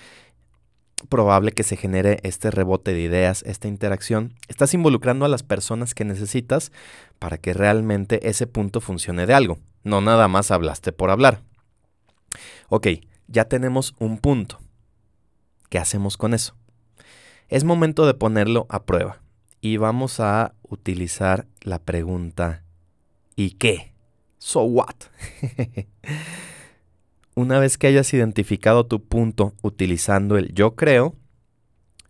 probable 1.10 1.52
que 1.52 1.64
se 1.64 1.78
genere 1.78 2.20
este 2.24 2.52
rebote 2.52 2.94
de 2.94 3.02
ideas, 3.02 3.44
esta 3.46 3.68
interacción. 3.68 4.34
Estás 4.48 4.74
involucrando 4.74 5.26
a 5.26 5.30
las 5.30 5.44
personas 5.44 5.94
que 5.94 6.06
necesitas 6.06 6.72
para 7.20 7.38
que 7.38 7.54
realmente 7.54 8.30
ese 8.30 8.48
punto 8.48 8.82
funcione 8.82 9.26
de 9.26 9.34
algo. 9.34 9.60
No 9.84 10.02
nada 10.02 10.28
más 10.28 10.52
hablaste 10.52 10.92
por 10.92 11.10
hablar. 11.10 11.42
Ok, 12.70 12.88
ya 13.28 13.46
tenemos 13.46 13.96
un 14.00 14.18
punto. 14.18 14.60
¿Qué 15.70 15.78
hacemos 15.78 16.18
con 16.18 16.34
eso? 16.34 16.56
Es 17.50 17.64
momento 17.64 18.06
de 18.06 18.14
ponerlo 18.14 18.66
a 18.70 18.84
prueba 18.84 19.22
y 19.62 19.78
vamos 19.78 20.20
a 20.20 20.56
utilizar 20.64 21.48
la 21.62 21.80
pregunta 21.80 22.64
¿y 23.36 23.52
qué? 23.52 23.94
So 24.38 24.64
what? 24.64 24.96
Una 27.36 27.60
vez 27.60 27.78
que 27.78 27.88
hayas 27.88 28.14
identificado 28.14 28.86
tu 28.86 29.04
punto 29.04 29.54
utilizando 29.62 30.38
el 30.38 30.54
yo 30.54 30.76
creo, 30.76 31.16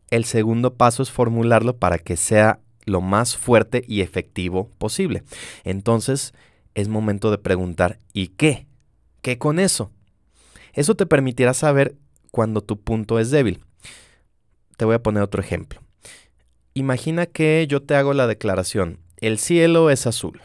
el 0.10 0.26
segundo 0.26 0.76
paso 0.76 1.02
es 1.02 1.12
formularlo 1.12 1.78
para 1.78 1.98
que 1.98 2.18
sea 2.18 2.60
lo 2.86 3.02
más 3.02 3.38
fuerte 3.38 3.84
y 3.88 4.02
efectivo 4.02 4.70
posible. 4.78 5.24
Entonces, 5.64 6.34
es 6.76 6.88
momento 6.88 7.32
de 7.32 7.38
preguntar 7.38 8.00
¿y 8.12 8.30
qué? 8.30 8.68
¿Qué 9.22 9.38
con 9.38 9.60
eso? 9.60 9.92
Eso 10.74 10.96
te 10.96 11.06
permitirá 11.06 11.54
saber 11.54 11.96
cuando 12.32 12.62
tu 12.62 12.82
punto 12.82 13.20
es 13.20 13.32
débil. 13.32 13.64
Te 14.76 14.86
voy 14.86 14.96
a 14.96 15.04
poner 15.04 15.24
otro 15.24 15.42
ejemplo. 15.42 15.82
Imagina 16.74 17.28
que 17.28 17.66
yo 17.70 17.84
te 17.84 17.96
hago 17.96 18.14
la 18.14 18.26
declaración, 18.26 19.00
el 19.18 19.38
cielo 19.38 19.90
es 19.90 20.08
azul. 20.08 20.42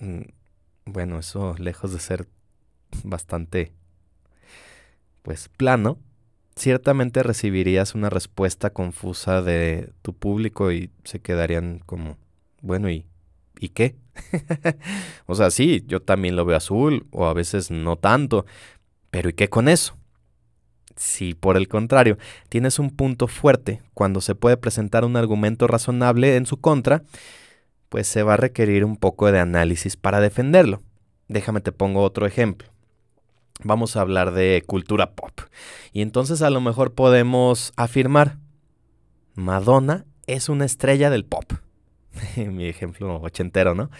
Mm, 0.00 0.22
bueno, 0.84 1.18
eso 1.18 1.54
lejos 1.58 1.92
de 1.92 2.00
ser 2.00 2.26
bastante, 3.04 3.72
pues, 5.22 5.48
plano, 5.48 5.98
ciertamente 6.56 7.22
recibirías 7.22 7.94
una 7.94 8.10
respuesta 8.10 8.70
confusa 8.70 9.42
de 9.42 9.92
tu 10.02 10.14
público 10.14 10.72
y 10.72 10.90
se 11.04 11.20
quedarían 11.20 11.80
como, 11.86 12.18
bueno, 12.60 12.90
¿y, 12.90 13.06
¿y 13.58 13.70
qué? 13.70 13.96
o 15.26 15.34
sea, 15.34 15.50
sí, 15.50 15.84
yo 15.86 16.00
también 16.00 16.36
lo 16.36 16.44
veo 16.44 16.56
azul 16.56 17.06
o 17.10 17.26
a 17.26 17.34
veces 17.34 17.70
no 17.70 17.96
tanto, 17.96 18.44
pero 19.10 19.28
¿y 19.30 19.32
qué 19.32 19.48
con 19.48 19.68
eso? 19.68 19.96
Si 20.96 21.34
por 21.34 21.56
el 21.56 21.68
contrario 21.68 22.18
tienes 22.48 22.78
un 22.78 22.90
punto 22.90 23.26
fuerte 23.26 23.80
cuando 23.94 24.20
se 24.20 24.34
puede 24.34 24.58
presentar 24.58 25.04
un 25.04 25.16
argumento 25.16 25.66
razonable 25.66 26.36
en 26.36 26.44
su 26.44 26.60
contra, 26.60 27.02
pues 27.88 28.06
se 28.06 28.22
va 28.22 28.34
a 28.34 28.38
requerir 28.38 28.84
un 28.84 28.96
poco 28.96 29.30
de 29.30 29.38
análisis 29.38 29.96
para 29.96 30.20
defenderlo. 30.20 30.82
Déjame 31.28 31.60
te 31.60 31.72
pongo 31.72 32.02
otro 32.02 32.26
ejemplo. 32.26 32.71
Vamos 33.64 33.96
a 33.96 34.00
hablar 34.00 34.32
de 34.32 34.62
cultura 34.66 35.12
pop. 35.12 35.32
Y 35.92 36.02
entonces 36.02 36.42
a 36.42 36.50
lo 36.50 36.60
mejor 36.60 36.94
podemos 36.94 37.72
afirmar, 37.76 38.38
Madonna 39.34 40.04
es 40.26 40.48
una 40.48 40.64
estrella 40.64 41.10
del 41.10 41.24
pop. 41.24 41.52
Mi 42.36 42.66
ejemplo 42.66 43.20
ochentero, 43.20 43.74
¿no? 43.74 43.90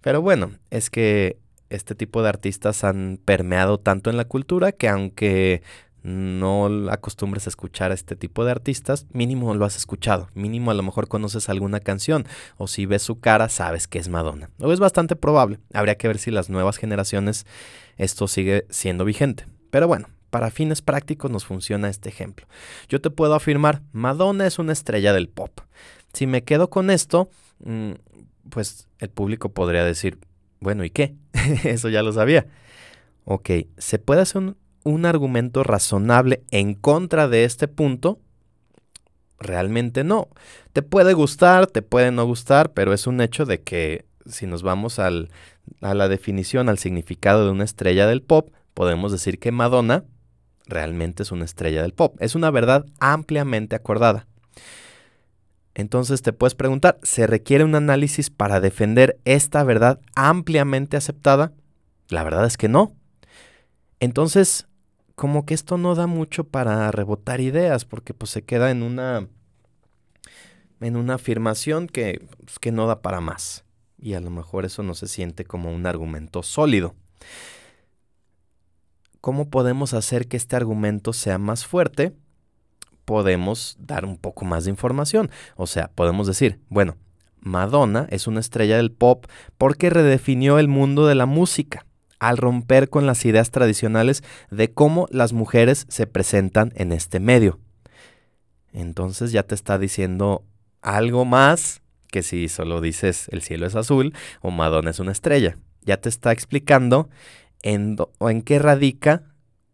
Pero 0.00 0.22
bueno, 0.22 0.52
es 0.70 0.90
que 0.90 1.38
este 1.70 1.94
tipo 1.94 2.22
de 2.22 2.28
artistas 2.28 2.84
han 2.84 3.18
permeado 3.24 3.78
tanto 3.78 4.10
en 4.10 4.16
la 4.16 4.24
cultura 4.24 4.72
que 4.72 4.88
aunque 4.88 5.62
no 6.08 6.90
acostumbres 6.90 7.46
a 7.46 7.50
escuchar 7.50 7.90
a 7.90 7.94
este 7.94 8.16
tipo 8.16 8.44
de 8.44 8.50
artistas, 8.50 9.06
mínimo 9.12 9.54
lo 9.54 9.64
has 9.64 9.76
escuchado, 9.76 10.28
mínimo 10.34 10.70
a 10.70 10.74
lo 10.74 10.82
mejor 10.82 11.08
conoces 11.08 11.48
alguna 11.48 11.80
canción, 11.80 12.26
o 12.56 12.66
si 12.66 12.86
ves 12.86 13.02
su 13.02 13.20
cara 13.20 13.48
sabes 13.48 13.86
que 13.86 13.98
es 13.98 14.08
Madonna. 14.08 14.50
O 14.60 14.72
es 14.72 14.80
bastante 14.80 15.16
probable, 15.16 15.58
habría 15.72 15.96
que 15.96 16.08
ver 16.08 16.18
si 16.18 16.30
las 16.30 16.48
nuevas 16.48 16.78
generaciones 16.78 17.46
esto 17.96 18.26
sigue 18.28 18.66
siendo 18.70 19.04
vigente. 19.04 19.46
Pero 19.70 19.86
bueno, 19.86 20.08
para 20.30 20.50
fines 20.50 20.82
prácticos 20.82 21.30
nos 21.30 21.44
funciona 21.44 21.88
este 21.88 22.08
ejemplo. 22.08 22.46
Yo 22.88 23.00
te 23.00 23.10
puedo 23.10 23.34
afirmar, 23.34 23.82
Madonna 23.92 24.46
es 24.46 24.58
una 24.58 24.72
estrella 24.72 25.12
del 25.12 25.28
pop. 25.28 25.60
Si 26.12 26.26
me 26.26 26.42
quedo 26.42 26.70
con 26.70 26.90
esto, 26.90 27.30
mm, 27.64 27.92
pues 28.48 28.88
el 28.98 29.10
público 29.10 29.50
podría 29.50 29.84
decir, 29.84 30.18
bueno, 30.60 30.84
¿y 30.84 30.90
qué? 30.90 31.14
Eso 31.64 31.88
ya 31.90 32.02
lo 32.02 32.12
sabía. 32.12 32.46
Ok, 33.24 33.50
¿se 33.76 33.98
puede 33.98 34.22
hacer 34.22 34.38
un, 34.38 34.56
un 34.88 35.06
argumento 35.06 35.62
razonable 35.62 36.42
en 36.50 36.74
contra 36.74 37.28
de 37.28 37.44
este 37.44 37.68
punto? 37.68 38.18
Realmente 39.38 40.04
no. 40.04 40.28
Te 40.72 40.82
puede 40.82 41.12
gustar, 41.12 41.66
te 41.66 41.82
puede 41.82 42.10
no 42.10 42.24
gustar, 42.24 42.72
pero 42.72 42.92
es 42.92 43.06
un 43.06 43.20
hecho 43.20 43.44
de 43.44 43.62
que 43.62 44.06
si 44.26 44.46
nos 44.46 44.62
vamos 44.62 44.98
al, 44.98 45.30
a 45.80 45.94
la 45.94 46.08
definición, 46.08 46.68
al 46.68 46.78
significado 46.78 47.44
de 47.44 47.50
una 47.50 47.64
estrella 47.64 48.06
del 48.06 48.22
pop, 48.22 48.50
podemos 48.74 49.12
decir 49.12 49.38
que 49.38 49.52
Madonna 49.52 50.04
realmente 50.66 51.22
es 51.22 51.32
una 51.32 51.44
estrella 51.44 51.82
del 51.82 51.94
pop. 51.94 52.16
Es 52.20 52.34
una 52.34 52.50
verdad 52.50 52.86
ampliamente 53.00 53.76
acordada. 53.76 54.26
Entonces 55.74 56.22
te 56.22 56.32
puedes 56.32 56.54
preguntar, 56.54 56.98
¿se 57.02 57.26
requiere 57.26 57.64
un 57.64 57.74
análisis 57.74 58.30
para 58.30 58.60
defender 58.60 59.18
esta 59.24 59.62
verdad 59.62 60.00
ampliamente 60.16 60.96
aceptada? 60.96 61.52
La 62.08 62.24
verdad 62.24 62.46
es 62.46 62.56
que 62.56 62.68
no. 62.68 62.94
Entonces, 64.00 64.67
como 65.18 65.44
que 65.44 65.52
esto 65.52 65.78
no 65.78 65.96
da 65.96 66.06
mucho 66.06 66.44
para 66.44 66.88
rebotar 66.92 67.40
ideas, 67.40 67.84
porque 67.84 68.14
pues 68.14 68.30
se 68.30 68.42
queda 68.42 68.70
en 68.70 68.84
una 68.84 69.26
en 70.80 70.94
una 70.94 71.14
afirmación 71.14 71.88
que, 71.88 72.24
pues, 72.44 72.60
que 72.60 72.70
no 72.70 72.86
da 72.86 73.02
para 73.02 73.20
más. 73.20 73.64
Y 74.00 74.14
a 74.14 74.20
lo 74.20 74.30
mejor 74.30 74.64
eso 74.64 74.84
no 74.84 74.94
se 74.94 75.08
siente 75.08 75.44
como 75.44 75.74
un 75.74 75.86
argumento 75.86 76.44
sólido. 76.44 76.94
¿Cómo 79.20 79.50
podemos 79.50 79.92
hacer 79.92 80.28
que 80.28 80.36
este 80.36 80.54
argumento 80.54 81.12
sea 81.12 81.36
más 81.38 81.66
fuerte? 81.66 82.14
Podemos 83.04 83.76
dar 83.80 84.04
un 84.04 84.18
poco 84.18 84.44
más 84.44 84.66
de 84.66 84.70
información. 84.70 85.32
O 85.56 85.66
sea, 85.66 85.88
podemos 85.88 86.28
decir, 86.28 86.60
bueno, 86.68 86.96
Madonna 87.40 88.06
es 88.10 88.28
una 88.28 88.38
estrella 88.38 88.76
del 88.76 88.92
pop 88.92 89.26
porque 89.58 89.90
redefinió 89.90 90.60
el 90.60 90.68
mundo 90.68 91.08
de 91.08 91.16
la 91.16 91.26
música 91.26 91.87
al 92.18 92.36
romper 92.36 92.88
con 92.88 93.06
las 93.06 93.24
ideas 93.24 93.50
tradicionales 93.50 94.22
de 94.50 94.72
cómo 94.72 95.06
las 95.10 95.32
mujeres 95.32 95.86
se 95.88 96.06
presentan 96.06 96.72
en 96.76 96.92
este 96.92 97.20
medio. 97.20 97.58
Entonces 98.72 99.32
ya 99.32 99.42
te 99.42 99.54
está 99.54 99.78
diciendo 99.78 100.44
algo 100.82 101.24
más 101.24 101.82
que 102.10 102.22
si 102.22 102.48
solo 102.48 102.80
dices 102.80 103.28
el 103.30 103.42
cielo 103.42 103.66
es 103.66 103.74
azul 103.74 104.14
o 104.40 104.50
Madonna 104.50 104.90
es 104.90 104.98
una 104.98 105.12
estrella. 105.12 105.58
Ya 105.82 105.98
te 105.98 106.08
está 106.08 106.32
explicando 106.32 107.08
en, 107.62 107.96
o 108.18 108.30
en 108.30 108.42
qué 108.42 108.58
radica, 108.58 109.22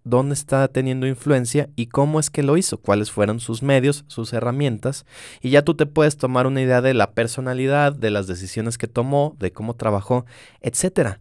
dónde 0.05 0.35
está 0.35 0.69
teniendo 0.69 1.07
influencia 1.07 1.71
y 1.77 1.87
cómo 1.87 2.21
es 2.21 2.31
que 2.31 2.43
lo 2.43 2.57
hizo, 2.57 2.79
cuáles 2.79 3.11
fueron 3.11 3.41
sus 3.41 3.63
medios, 3.63 4.05
sus 4.07 4.33
herramientas, 4.33 5.07
y 5.41 5.51
ya 5.51 5.63
tú 5.63 5.75
te 5.75 5.87
puedes 5.87 6.19
tomar 6.19 6.47
una 6.47 6.61
idea 6.61 6.83
de 6.83 6.93
la 6.93 7.13
personalidad, 7.13 7.93
de 7.93 8.11
las 8.11 8.27
decisiones 8.27 8.77
que 8.77 8.87
tomó, 8.87 9.35
de 9.39 9.53
cómo 9.53 9.75
trabajó, 9.75 10.27
etcétera 10.61 11.21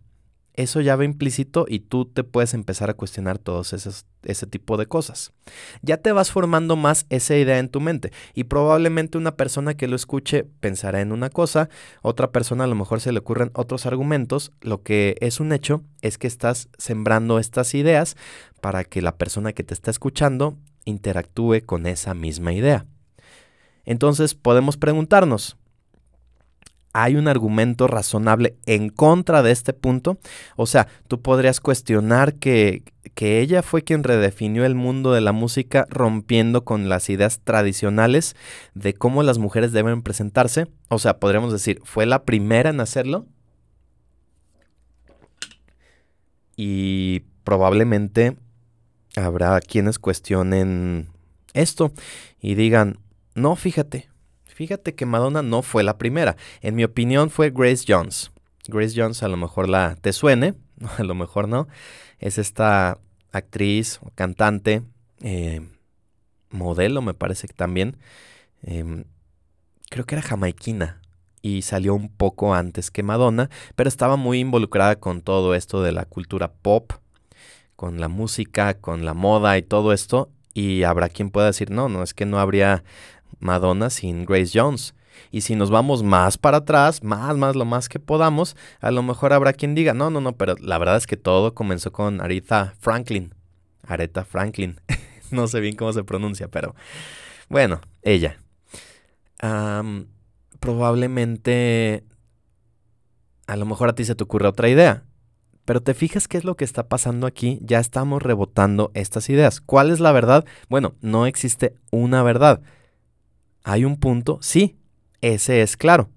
eso 0.55 0.81
ya 0.81 0.95
va 0.95 1.03
implícito 1.03 1.65
y 1.67 1.79
tú 1.79 2.05
te 2.05 2.23
puedes 2.23 2.53
empezar 2.53 2.89
a 2.89 2.93
cuestionar 2.93 3.39
todos 3.39 3.73
esos, 3.73 4.05
ese 4.23 4.45
tipo 4.45 4.77
de 4.77 4.85
cosas. 4.85 5.33
Ya 5.81 5.97
te 5.97 6.11
vas 6.11 6.31
formando 6.31 6.75
más 6.75 7.05
esa 7.09 7.35
idea 7.35 7.59
en 7.59 7.69
tu 7.69 7.79
mente 7.81 8.11
y 8.33 8.45
probablemente 8.45 9.17
una 9.17 9.35
persona 9.35 9.73
que 9.73 9.87
lo 9.87 9.95
escuche 9.95 10.45
pensará 10.59 11.01
en 11.01 11.11
una 11.11 11.29
cosa, 11.29 11.69
otra 12.01 12.31
persona 12.31 12.65
a 12.65 12.67
lo 12.67 12.75
mejor 12.75 13.01
se 13.01 13.11
le 13.11 13.19
ocurren 13.19 13.51
otros 13.53 13.85
argumentos, 13.85 14.51
lo 14.61 14.83
que 14.83 15.15
es 15.21 15.39
un 15.39 15.53
hecho 15.53 15.83
es 16.01 16.17
que 16.17 16.27
estás 16.27 16.69
sembrando 16.77 17.39
estas 17.39 17.73
ideas 17.73 18.15
para 18.61 18.83
que 18.83 19.01
la 19.01 19.17
persona 19.17 19.53
que 19.53 19.63
te 19.63 19.73
está 19.73 19.91
escuchando 19.91 20.57
interactúe 20.85 21.65
con 21.65 21.87
esa 21.87 22.13
misma 22.13 22.53
idea. 22.53 22.85
Entonces 23.85 24.35
podemos 24.35 24.77
preguntarnos, 24.77 25.57
hay 26.93 27.15
un 27.15 27.27
argumento 27.27 27.87
razonable 27.87 28.55
en 28.67 28.89
contra 28.89 29.41
de 29.41 29.51
este 29.51 29.73
punto. 29.73 30.19
O 30.55 30.67
sea, 30.67 30.87
tú 31.07 31.21
podrías 31.21 31.59
cuestionar 31.59 32.35
que, 32.35 32.83
que, 33.15 33.41
ella 33.41 33.63
fue 33.63 33.81
quien 33.81 34.03
redefinió 34.03 34.63
el 34.63 34.75
mundo 34.75 35.11
de 35.11 35.21
la 35.21 35.31
música 35.31 35.87
rompiendo 35.89 36.63
con 36.63 36.89
las 36.89 37.09
ideas 37.09 37.41
tradicionales 37.43 38.35
de 38.75 38.93
cómo 38.93 39.23
las 39.23 39.39
mujeres 39.39 39.71
deben 39.71 40.03
presentarse. 40.03 40.67
O 40.87 40.99
sea, 40.99 41.17
podríamos 41.17 41.51
decir, 41.51 41.81
fue 41.83 42.05
la 42.05 42.23
primera 42.23 42.69
en 42.69 42.79
hacerlo. 42.79 43.25
Y 46.55 47.23
probablemente 47.43 48.37
habrá 49.15 49.59
quienes 49.61 49.97
cuestionen 49.97 51.09
esto 51.53 51.91
y 52.39 52.53
digan, 52.53 52.99
no, 53.33 53.55
fíjate, 53.55 54.09
Fíjate 54.53 54.95
que 54.95 55.05
Madonna 55.05 55.41
no 55.41 55.61
fue 55.61 55.83
la 55.83 55.97
primera. 55.97 56.35
En 56.61 56.75
mi 56.75 56.83
opinión 56.83 57.29
fue 57.29 57.49
Grace 57.49 57.85
Jones. 57.87 58.31
Grace 58.67 58.93
Jones 58.95 59.23
a 59.23 59.27
lo 59.27 59.37
mejor 59.37 59.67
la 59.67 59.95
te 59.95 60.13
suene, 60.13 60.53
a 60.97 61.03
lo 61.03 61.15
mejor 61.15 61.47
no. 61.47 61.67
Es 62.19 62.37
esta 62.37 62.99
actriz 63.31 63.99
o 64.03 64.11
cantante, 64.15 64.83
eh, 65.21 65.61
modelo 66.49 67.01
me 67.01 67.13
parece 67.13 67.47
que 67.47 67.53
también. 67.53 67.97
Em, 68.61 69.05
creo 69.89 70.05
que 70.05 70.15
era 70.15 70.21
jamaiquina 70.21 71.01
y 71.41 71.63
salió 71.63 71.93
un 71.93 72.09
poco 72.09 72.55
antes 72.55 72.89
que 72.89 73.03
Madonna, 73.03 73.49
pero 73.75 73.89
estaba 73.89 74.15
muy 74.15 74.39
involucrada 74.39 74.95
con 74.95 75.21
todo 75.21 75.55
esto 75.55 75.81
de 75.81 75.91
la 75.91 76.05
cultura 76.05 76.53
pop, 76.53 76.93
con 77.75 77.99
la 77.99 78.07
música, 78.07 78.75
con 78.75 79.03
la 79.03 79.13
moda 79.13 79.57
y 79.57 79.61
todo 79.61 79.91
esto. 79.91 80.29
Y 80.53 80.83
habrá 80.83 81.09
quien 81.09 81.31
pueda 81.31 81.47
decir, 81.47 81.71
no, 81.71 81.89
no, 81.89 82.03
es 82.03 82.13
que 82.13 82.25
no 82.25 82.39
habría 82.39 82.83
Madonna 83.39 83.89
sin 83.89 84.25
Grace 84.25 84.51
Jones. 84.53 84.93
Y 85.31 85.41
si 85.41 85.55
nos 85.55 85.69
vamos 85.69 86.03
más 86.03 86.37
para 86.37 86.57
atrás, 86.57 87.03
más, 87.03 87.37
más, 87.37 87.55
lo 87.55 87.65
más 87.65 87.89
que 87.89 87.99
podamos, 87.99 88.55
a 88.79 88.91
lo 88.91 89.03
mejor 89.03 89.33
habrá 89.33 89.53
quien 89.53 89.75
diga, 89.75 89.93
no, 89.93 90.09
no, 90.09 90.21
no, 90.21 90.35
pero 90.35 90.55
la 90.59 90.77
verdad 90.77 90.97
es 90.97 91.07
que 91.07 91.17
todo 91.17 91.53
comenzó 91.53 91.91
con 91.91 92.21
Aretha 92.21 92.75
Franklin. 92.79 93.33
Aretha 93.85 94.25
Franklin. 94.25 94.79
no 95.31 95.47
sé 95.47 95.59
bien 95.59 95.75
cómo 95.75 95.93
se 95.93 96.03
pronuncia, 96.03 96.47
pero 96.47 96.75
bueno, 97.49 97.81
ella. 98.01 98.39
probablemente 100.59 102.03
a 103.47 103.55
lo 103.55 103.65
mejor 103.65 103.89
a 103.89 103.95
ti 103.95 104.05
se 104.05 104.15
te 104.15 104.23
ocurre 104.23 104.47
otra 104.47 104.69
idea. 104.69 105.03
Pero 105.65 105.81
te 105.81 105.93
fijas 105.93 106.27
qué 106.27 106.37
es 106.37 106.43
lo 106.43 106.55
que 106.55 106.65
está 106.65 106.89
pasando 106.89 107.25
aquí, 107.25 107.59
ya 107.61 107.79
estamos 107.79 108.21
rebotando 108.21 108.91
estas 108.95 109.29
ideas. 109.29 109.61
¿Cuál 109.61 109.91
es 109.91 110.01
la 110.01 110.11
verdad? 110.11 110.45
Bueno, 110.67 110.95
no 111.01 111.25
existe 111.25 111.75
una 111.89 112.21
verdad. 112.21 112.61
¿Hay 113.63 113.85
un 113.85 113.97
punto? 113.97 114.39
Sí, 114.41 114.77
ese 115.21 115.61
es 115.61 115.77
claro. 115.77 116.09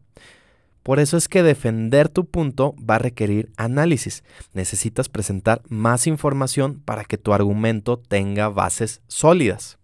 Por 0.82 1.00
eso 1.00 1.16
es 1.16 1.26
que 1.26 1.42
defender 1.42 2.08
tu 2.08 2.26
punto 2.26 2.76
va 2.78 2.94
a 2.94 3.00
requerir 3.00 3.50
análisis. 3.56 4.22
Necesitas 4.52 5.08
presentar 5.08 5.62
más 5.68 6.06
información 6.06 6.80
para 6.84 7.04
que 7.04 7.18
tu 7.18 7.32
argumento 7.32 7.98
tenga 7.98 8.48
bases 8.48 9.00
sólidas. 9.08 9.78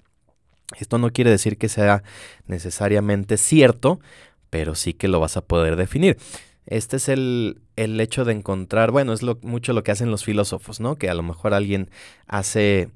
Esto 0.78 0.98
no 0.98 1.10
quiere 1.10 1.30
decir 1.30 1.58
que 1.58 1.68
sea 1.68 2.02
necesariamente 2.46 3.36
cierto, 3.36 4.00
pero 4.48 4.74
sí 4.74 4.92
que 4.94 5.08
lo 5.08 5.18
vas 5.18 5.36
a 5.36 5.44
poder 5.44 5.76
definir. 5.76 6.18
Este 6.66 6.96
es 6.96 7.08
el, 7.08 7.60
hecho 7.76 8.24
de 8.24 8.32
encontrar, 8.32 8.92
bueno, 8.92 9.12
es 9.12 9.22
mucho 9.42 9.72
lo 9.72 9.82
que 9.82 9.90
hacen 9.90 10.10
los 10.10 10.24
filósofos, 10.24 10.78
¿no? 10.78 10.96
Que 10.96 11.10
a 11.10 11.14
lo 11.14 11.22
mejor 11.22 11.54
alguien 11.54 11.90
hace 12.26 12.90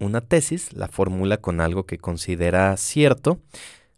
una 0.00 0.20
tesis, 0.20 0.72
la 0.72 0.88
fórmula 0.88 1.38
con 1.38 1.60
algo 1.60 1.86
que 1.86 1.98
considera 1.98 2.76
cierto, 2.76 3.40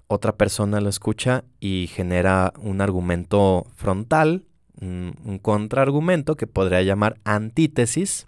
otra 0.07 0.37
persona 0.37 0.81
lo 0.81 0.89
escucha 0.89 1.45
y 1.61 1.89
genera 1.93 2.53
un 2.59 2.81
argumento 2.81 3.67
frontal, 3.75 4.47
un, 4.81 5.39
contraargumento 5.43 6.37
que 6.37 6.47
podría 6.47 6.83
llamar 6.83 7.19
antítesis, 7.25 8.27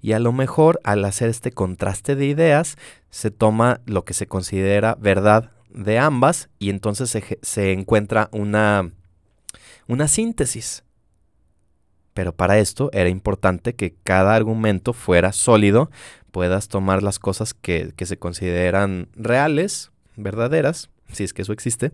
y 0.00 0.12
a 0.12 0.18
lo 0.18 0.32
mejor 0.32 0.80
al 0.84 1.04
hacer 1.04 1.28
este 1.28 1.52
contraste 1.52 2.16
de 2.16 2.26
ideas 2.26 2.76
se 3.10 3.30
toma 3.30 3.80
lo 3.86 4.04
que 4.04 4.14
se 4.14 4.26
considera 4.26 4.96
verdad 5.00 5.52
de 5.70 5.98
ambas 5.98 6.48
y 6.58 6.70
entonces 6.70 7.10
se, 7.10 7.38
se 7.42 7.72
encuentra 7.72 8.28
una, 8.32 8.92
una 9.88 10.06
síntesis. 10.06 10.85
Pero 12.16 12.34
para 12.34 12.58
esto 12.58 12.88
era 12.94 13.10
importante 13.10 13.74
que 13.74 13.94
cada 14.02 14.34
argumento 14.34 14.94
fuera 14.94 15.32
sólido 15.32 15.90
puedas 16.32 16.68
tomar 16.68 17.02
las 17.02 17.18
cosas 17.18 17.52
que, 17.52 17.92
se 17.94 18.18
consideran 18.18 19.10
reales, 19.14 19.90
verdaderas, 20.16 20.88
si 21.12 21.24
es 21.24 21.34
que 21.34 21.42
eso 21.42 21.52
existe, 21.52 21.92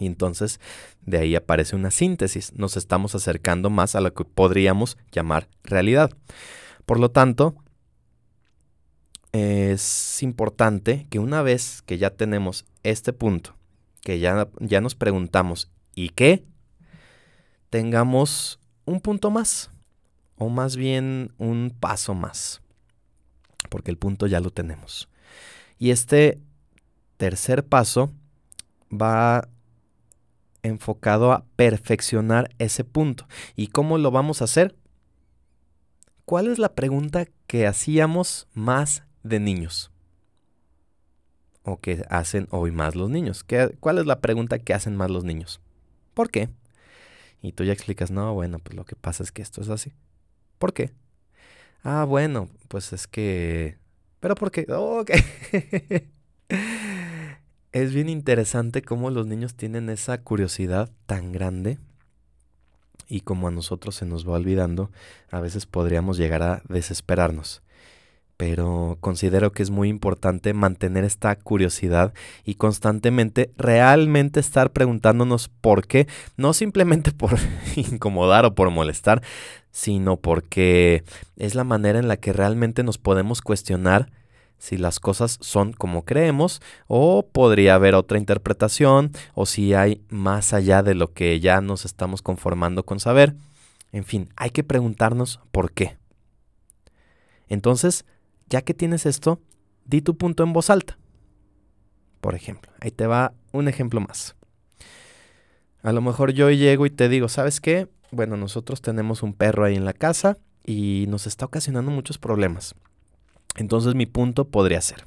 y 0.00 0.06
entonces 0.06 0.58
de 1.02 1.18
ahí 1.18 1.36
aparece 1.36 1.76
una 1.76 1.92
síntesis. 1.92 2.52
Nos 2.54 2.76
estamos 2.76 3.14
acercando 3.14 3.70
más 3.70 3.94
a 3.94 4.00
lo 4.00 4.12
que 4.12 4.24
podríamos 4.24 4.98
llamar 5.12 5.46
realidad. 5.62 6.10
Por 6.84 6.98
lo 6.98 7.12
tanto, 7.12 7.54
es 9.30 10.20
importante 10.20 11.06
que 11.10 11.20
una 11.20 11.42
vez 11.42 11.80
que 11.82 11.96
ya 11.96 12.10
tenemos 12.10 12.64
este 12.82 13.12
punto, 13.12 13.54
que 14.02 14.18
ya, 14.18 14.48
ya 14.58 14.80
nos 14.80 14.96
preguntamos 14.96 15.70
¿y 15.94 16.08
qué? 16.08 16.44
Tengamos 17.70 18.58
un 18.88 19.00
punto 19.00 19.30
más, 19.30 19.70
o 20.36 20.48
más 20.48 20.76
bien 20.76 21.32
un 21.38 21.74
paso 21.78 22.14
más 22.14 22.62
porque 23.68 23.90
el 23.90 23.98
punto 23.98 24.26
ya 24.26 24.40
lo 24.40 24.50
tenemos. 24.50 25.08
Y 25.78 25.90
este 25.90 26.40
tercer 27.16 27.64
paso 27.64 28.12
va 28.90 29.48
enfocado 30.62 31.32
a 31.32 31.44
perfeccionar 31.56 32.50
ese 32.58 32.84
punto. 32.84 33.26
¿Y 33.54 33.68
cómo 33.68 33.98
lo 33.98 34.10
vamos 34.10 34.40
a 34.40 34.44
hacer? 34.44 34.74
¿Cuál 36.24 36.48
es 36.48 36.58
la 36.58 36.74
pregunta 36.74 37.26
que 37.46 37.66
hacíamos 37.66 38.48
más 38.52 39.04
de 39.22 39.40
niños? 39.40 39.90
O 41.62 41.78
que 41.78 42.04
hacen 42.10 42.48
hoy 42.50 42.70
más 42.70 42.94
los 42.94 43.10
niños. 43.10 43.44
¿Cuál 43.80 43.98
es 43.98 44.06
la 44.06 44.20
pregunta 44.20 44.58
que 44.58 44.74
hacen 44.74 44.96
más 44.96 45.10
los 45.10 45.24
niños? 45.24 45.60
¿Por 46.14 46.30
qué? 46.30 46.48
Y 47.42 47.52
tú 47.52 47.64
ya 47.64 47.72
explicas, 47.72 48.10
no, 48.10 48.34
bueno, 48.34 48.58
pues 48.58 48.76
lo 48.76 48.84
que 48.84 48.96
pasa 48.96 49.22
es 49.22 49.32
que 49.32 49.42
esto 49.42 49.60
es 49.60 49.68
así. 49.68 49.92
¿Por 50.58 50.72
qué? 50.72 50.92
Ah, 51.82 52.04
bueno, 52.04 52.48
pues 52.68 52.92
es 52.92 53.06
que... 53.06 53.78
Pero 54.20 54.34
porque... 54.34 54.66
ok. 54.68 55.10
es 57.72 57.94
bien 57.94 58.08
interesante 58.08 58.82
cómo 58.82 59.10
los 59.10 59.26
niños 59.26 59.54
tienen 59.54 59.88
esa 59.90 60.22
curiosidad 60.22 60.90
tan 61.06 61.32
grande 61.32 61.78
y 63.08 63.20
como 63.20 63.48
a 63.48 63.50
nosotros 63.50 63.94
se 63.94 64.04
nos 64.06 64.28
va 64.28 64.34
olvidando, 64.34 64.90
a 65.30 65.40
veces 65.40 65.66
podríamos 65.66 66.18
llegar 66.18 66.42
a 66.42 66.62
desesperarnos 66.68 67.62
pero 68.38 68.98
considero 69.00 69.50
que 69.50 69.64
es 69.64 69.70
muy 69.70 69.88
importante 69.88 70.54
mantener 70.54 71.02
esta 71.02 71.34
curiosidad 71.34 72.14
y 72.44 72.54
constantemente 72.54 73.50
realmente 73.58 74.38
estar 74.38 74.70
preguntándonos 74.70 75.48
por 75.48 75.88
qué, 75.88 76.06
no 76.36 76.52
simplemente 76.52 77.10
por 77.12 77.36
incomodar 77.74 78.46
o 78.46 78.54
por 78.54 78.70
molestar, 78.70 79.22
sino 79.72 80.16
porque 80.16 81.02
es 81.36 81.56
la 81.56 81.64
manera 81.64 81.98
en 81.98 82.06
la 82.06 82.16
que 82.16 82.32
realmente 82.32 82.84
nos 82.84 82.96
podemos 82.96 83.42
cuestionar 83.42 84.08
si 84.56 84.76
las 84.76 85.00
cosas 85.00 85.38
son 85.40 85.72
como 85.72 86.04
creemos 86.04 86.62
o 86.86 87.26
podría 87.26 87.74
haber 87.74 87.96
otra 87.96 88.18
interpretación 88.18 89.10
o 89.34 89.46
si 89.46 89.74
hay 89.74 90.00
más 90.10 90.52
allá 90.52 90.84
de 90.84 90.94
lo 90.94 91.12
que 91.12 91.40
ya 91.40 91.60
nos 91.60 91.84
estamos 91.84 92.22
conformando 92.22 92.84
con 92.84 93.00
saber. 93.00 93.34
En 93.90 94.04
fin, 94.04 94.28
hay 94.36 94.50
que 94.50 94.62
preguntarnos 94.62 95.40
por 95.50 95.72
qué. 95.72 95.96
Entonces, 97.48 98.04
ya 98.48 98.62
que 98.62 98.74
tienes 98.74 99.06
esto, 99.06 99.40
di 99.84 100.02
tu 100.02 100.16
punto 100.16 100.42
en 100.42 100.52
voz 100.52 100.70
alta. 100.70 100.98
Por 102.20 102.34
ejemplo, 102.34 102.72
ahí 102.80 102.90
te 102.90 103.06
va 103.06 103.32
un 103.52 103.68
ejemplo 103.68 104.00
más. 104.00 104.36
A 105.82 105.92
lo 105.92 106.00
mejor 106.00 106.32
yo 106.32 106.50
llego 106.50 106.86
y 106.86 106.90
te 106.90 107.08
digo, 107.08 107.28
¿sabes 107.28 107.60
qué? 107.60 107.88
Bueno, 108.10 108.36
nosotros 108.36 108.82
tenemos 108.82 109.22
un 109.22 109.32
perro 109.32 109.64
ahí 109.64 109.76
en 109.76 109.84
la 109.84 109.92
casa 109.92 110.38
y 110.64 111.06
nos 111.08 111.26
está 111.26 111.46
ocasionando 111.46 111.90
muchos 111.90 112.18
problemas. 112.18 112.74
Entonces 113.56 113.94
mi 113.94 114.06
punto 114.06 114.48
podría 114.48 114.80
ser, 114.80 115.06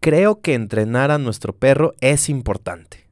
creo 0.00 0.40
que 0.40 0.54
entrenar 0.54 1.10
a 1.10 1.18
nuestro 1.18 1.54
perro 1.54 1.94
es 2.00 2.28
importante. 2.28 3.08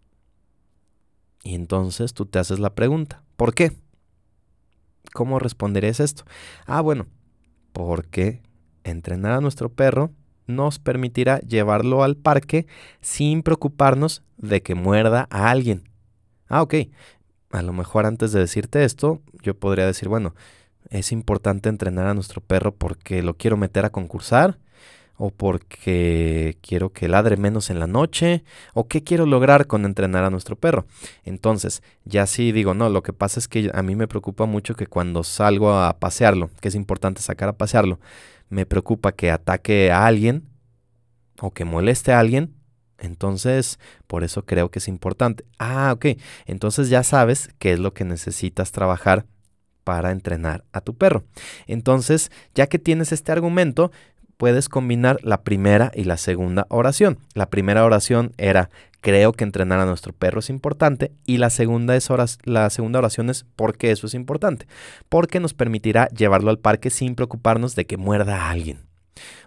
Y 1.42 1.54
entonces 1.54 2.12
tú 2.12 2.26
te 2.26 2.38
haces 2.38 2.58
la 2.58 2.74
pregunta, 2.74 3.22
¿por 3.36 3.54
qué? 3.54 3.72
¿Cómo 5.12 5.38
responderías 5.38 6.00
esto? 6.00 6.24
Ah, 6.66 6.80
bueno, 6.80 7.06
porque 7.72 8.42
entrenar 8.84 9.32
a 9.32 9.40
nuestro 9.40 9.68
perro 9.68 10.10
nos 10.46 10.78
permitirá 10.78 11.40
llevarlo 11.40 12.02
al 12.02 12.16
parque 12.16 12.66
sin 13.00 13.42
preocuparnos 13.42 14.22
de 14.36 14.62
que 14.62 14.74
muerda 14.74 15.26
a 15.30 15.50
alguien. 15.50 15.88
Ah, 16.48 16.62
ok. 16.62 16.74
A 17.50 17.62
lo 17.62 17.72
mejor 17.72 18.06
antes 18.06 18.32
de 18.32 18.40
decirte 18.40 18.84
esto, 18.84 19.20
yo 19.42 19.54
podría 19.54 19.86
decir, 19.86 20.08
bueno, 20.08 20.34
es 20.88 21.12
importante 21.12 21.68
entrenar 21.68 22.06
a 22.06 22.14
nuestro 22.14 22.40
perro 22.40 22.74
porque 22.74 23.22
lo 23.22 23.34
quiero 23.34 23.56
meter 23.56 23.84
a 23.84 23.90
concursar 23.90 24.58
o 25.22 25.30
porque 25.30 26.56
quiero 26.62 26.94
que 26.94 27.06
ladre 27.06 27.36
menos 27.36 27.68
en 27.68 27.78
la 27.78 27.86
noche, 27.86 28.42
o 28.72 28.88
qué 28.88 29.04
quiero 29.04 29.26
lograr 29.26 29.66
con 29.66 29.84
entrenar 29.84 30.24
a 30.24 30.30
nuestro 30.30 30.56
perro. 30.56 30.86
Entonces, 31.24 31.82
ya 32.06 32.26
sí 32.26 32.52
digo, 32.52 32.72
no, 32.72 32.88
lo 32.88 33.02
que 33.02 33.12
pasa 33.12 33.38
es 33.38 33.46
que 33.46 33.70
a 33.74 33.82
mí 33.82 33.96
me 33.96 34.08
preocupa 34.08 34.46
mucho 34.46 34.74
que 34.74 34.86
cuando 34.86 35.22
salgo 35.22 35.74
a 35.74 35.98
pasearlo, 35.98 36.48
que 36.62 36.68
es 36.68 36.74
importante 36.74 37.20
sacar 37.20 37.50
a 37.50 37.58
pasearlo, 37.58 38.00
me 38.50 38.66
preocupa 38.66 39.12
que 39.12 39.30
ataque 39.30 39.90
a 39.90 40.06
alguien 40.06 40.44
o 41.40 41.52
que 41.52 41.64
moleste 41.64 42.12
a 42.12 42.18
alguien. 42.18 42.54
Entonces, 42.98 43.78
por 44.06 44.24
eso 44.24 44.44
creo 44.44 44.70
que 44.70 44.80
es 44.80 44.88
importante. 44.88 45.44
Ah, 45.58 45.92
ok. 45.94 46.18
Entonces 46.44 46.90
ya 46.90 47.02
sabes 47.02 47.48
qué 47.58 47.72
es 47.72 47.78
lo 47.78 47.94
que 47.94 48.04
necesitas 48.04 48.72
trabajar 48.72 49.24
para 49.84 50.10
entrenar 50.10 50.64
a 50.72 50.82
tu 50.82 50.94
perro. 50.94 51.24
Entonces, 51.66 52.30
ya 52.54 52.66
que 52.66 52.78
tienes 52.78 53.12
este 53.12 53.32
argumento, 53.32 53.90
puedes 54.36 54.68
combinar 54.68 55.18
la 55.22 55.42
primera 55.42 55.90
y 55.94 56.04
la 56.04 56.16
segunda 56.16 56.66
oración. 56.68 57.18
La 57.34 57.48
primera 57.48 57.84
oración 57.84 58.32
era 58.36 58.70
creo 59.00 59.32
que 59.32 59.44
entrenar 59.44 59.80
a 59.80 59.86
nuestro 59.86 60.12
perro 60.12 60.40
es 60.40 60.50
importante 60.50 61.12
y 61.26 61.38
la 61.38 61.50
segunda, 61.50 61.96
es 61.96 62.08
la 62.44 62.70
segunda 62.70 62.98
oración 62.98 63.30
es 63.30 63.44
¿por 63.56 63.76
qué 63.76 63.90
eso 63.90 64.06
es 64.06 64.14
importante? 64.14 64.66
Porque 65.08 65.40
nos 65.40 65.54
permitirá 65.54 66.08
llevarlo 66.08 66.50
al 66.50 66.58
parque 66.58 66.90
sin 66.90 67.14
preocuparnos 67.14 67.74
de 67.74 67.86
que 67.86 67.96
muerda 67.96 68.46
a 68.46 68.50
alguien. 68.50 68.80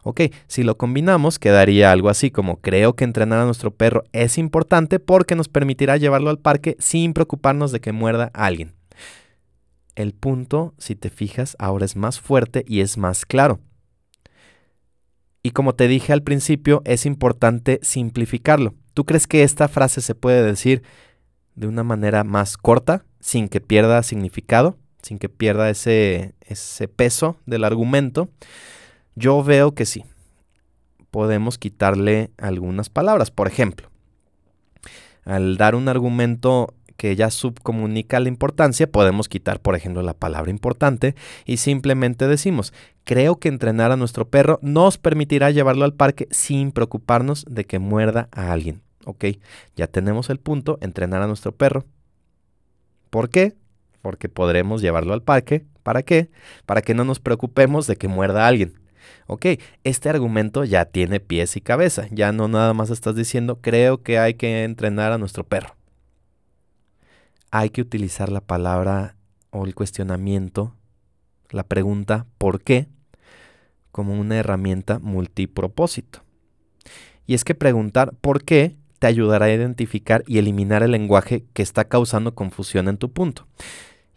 Ok, 0.04 0.22
si 0.48 0.63
lo 0.63 0.78
combinamos 0.78 1.39
quedaría 1.39 1.92
algo 1.92 2.10
así 2.10 2.30
como 2.30 2.62
creo 2.62 2.96
que 2.96 3.06
entrenar 3.06 3.39
a 3.39 3.46
nuestro 3.46 3.72
perro 3.72 4.04
es 4.12 4.38
importante 4.38 5.00
porque 5.00 5.36
nos 5.36 5.48
permitirá 5.48 5.98
llevarlo 5.98 6.30
al 6.30 6.39
parque 6.39 6.76
sin 6.80 7.13
preocuparnos 7.13 7.72
de 7.72 7.80
que 7.80 7.92
muerda 7.92 8.30
a 8.34 8.46
alguien. 8.46 8.74
El 9.96 10.13
punto, 10.13 10.74
si 10.78 10.96
te 10.96 11.10
fijas, 11.10 11.56
ahora 11.60 11.86
es 11.86 11.96
más 11.96 12.20
fuerte 12.20 12.66
y 12.68 12.82
es 12.82 12.98
más 12.98 13.26
claro. 13.26 13.60
Y 15.44 15.52
como 15.52 15.76
te 15.76 15.88
dije 15.88 16.13
al 16.13 16.24
principio, 16.24 16.82
es 16.86 17.06
importante 17.06 17.80
simplificarlo. 17.84 18.74
¿Tú 18.94 19.06
crees 19.06 19.28
que 19.28 19.44
esta 19.44 19.68
frase 19.68 20.02
se 20.02 20.16
puede 20.16 20.44
decir 20.44 20.84
de 21.56 21.68
una 21.68 21.84
manera 21.84 22.24
más 22.24 22.58
corta, 22.58 23.06
sin 23.20 23.48
que 23.48 23.62
pierda 23.62 24.04
significado, 24.04 24.78
sin 25.02 25.20
que 25.20 25.30
pierda 25.30 25.70
ese, 25.70 26.34
ese 26.42 26.88
peso 26.88 27.38
del 27.46 27.64
argumento? 27.64 28.30
Yo 29.16 29.44
veo 29.44 29.74
que 29.74 29.86
sí. 29.86 30.06
Podemos 31.12 31.58
quitarle 31.58 32.32
algunas 32.38 32.90
palabras. 32.90 33.30
Por 33.30 33.48
ejemplo, 33.48 33.90
al 35.26 35.58
dar 35.58 35.76
un 35.76 35.88
argumento 35.88 36.74
que 36.98 37.16
ya 37.16 37.30
subcomunica 37.30 38.20
la 38.20 38.30
importancia, 38.30 38.92
podemos 38.92 39.28
quitar, 39.30 39.60
por 39.60 39.76
ejemplo, 39.76 40.02
la 40.02 40.14
palabra 40.14 40.52
importante 40.52 41.16
y 41.46 41.58
simplemente 41.58 42.28
decimos, 42.28 42.74
creo 43.04 43.38
que 43.38 43.50
entrenar 43.50 43.92
a 43.92 43.98
nuestro 43.98 44.28
perro 44.28 44.60
nos 44.62 44.98
permitirá 44.98 45.52
llevarlo 45.52 45.86
al 45.86 45.94
parque 45.94 46.28
sin 46.32 46.72
preocuparnos 46.72 47.46
de 47.50 47.66
que 47.66 47.80
muerda 47.80 48.30
a 48.32 48.52
alguien. 48.52 48.82
Ok, 49.06 49.26
ya 49.76 49.88
tenemos 49.88 50.30
el 50.30 50.40
punto, 50.40 50.78
entrenar 50.82 51.22
a 51.22 51.28
nuestro 51.28 51.52
perro. 51.52 51.86
¿Por 53.10 53.30
qué? 53.30 53.54
Porque 54.02 54.30
podremos 54.30 54.82
llevarlo 54.82 55.14
al 55.14 55.22
parque. 55.22 55.66
¿Para 55.84 56.04
qué? 56.04 56.30
Para 56.66 56.82
que 56.82 56.94
no 56.94 57.04
nos 57.04 57.20
preocupemos 57.20 57.86
de 57.88 57.98
que 57.98 58.08
muerda 58.08 58.46
a 58.46 58.48
alguien. 58.48 58.80
Ok, 59.28 59.46
este 59.84 60.10
argumento 60.10 60.64
ya 60.64 60.86
tiene 60.86 61.20
pies 61.20 61.58
y 61.58 61.62
cabeza. 61.62 62.08
Ya 62.12 62.32
no 62.32 62.48
nada 62.48 62.74
más 62.74 62.90
estás 62.90 63.16
diciendo, 63.16 63.60
creo 63.62 64.02
que 64.02 64.20
hay 64.20 64.36
que 64.36 64.64
entrenar 64.64 65.12
a 65.12 65.18
nuestro 65.18 65.44
perro 65.44 65.76
hay 67.56 67.70
que 67.70 67.82
utilizar 67.82 68.32
la 68.32 68.42
palabra 68.42 69.16
o 69.52 69.66
el 69.66 69.76
cuestionamiento, 69.76 70.76
la 71.52 71.62
pregunta 71.62 72.26
¿por 72.39 72.63
qué? 72.63 72.88
como 73.92 74.20
una 74.20 74.38
herramienta 74.38 74.98
multipropósito. 74.98 76.24
Y 77.28 77.36
es 77.36 77.44
que 77.44 77.54
preguntar 77.54 78.16
¿por 78.22 78.44
qué? 78.44 78.76
te 78.98 79.06
ayudará 79.06 79.46
a 79.46 79.54
identificar 79.54 80.24
y 80.26 80.39
eliminar 80.39 80.82
el 80.82 80.94
lenguaje 80.94 81.46
que 81.54 81.62
está 81.62 81.84
causando 81.84 82.34
confusión 82.34 82.88
en 82.88 82.98
tu 82.98 83.12
punto. 83.12 83.46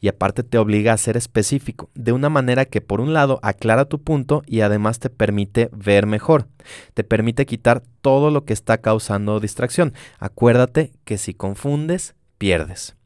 Y 0.00 0.08
aparte 0.08 0.42
te 0.42 0.56
obliga 0.56 0.94
a 0.94 0.96
ser 0.96 1.18
específico, 1.18 1.90
de 1.94 2.12
una 2.12 2.30
manera 2.30 2.64
que 2.64 2.80
por 2.80 3.02
un 3.02 3.12
lado 3.12 3.38
aclara 3.42 3.84
tu 3.84 4.00
punto 4.00 4.44
y 4.46 4.62
además 4.62 4.98
te 4.98 5.10
permite 5.10 5.68
ver 5.72 6.06
mejor. 6.06 6.48
Te 6.94 7.04
permite 7.04 7.44
quitar 7.44 7.82
todo 8.00 8.30
lo 8.30 8.46
que 8.46 8.54
está 8.54 8.78
causando 8.78 9.40
distracción. 9.40 9.92
Acuérdate 10.18 10.92
que 11.04 11.18
si 11.18 11.34
confundes, 11.34 12.14
pierdes. 12.38 12.96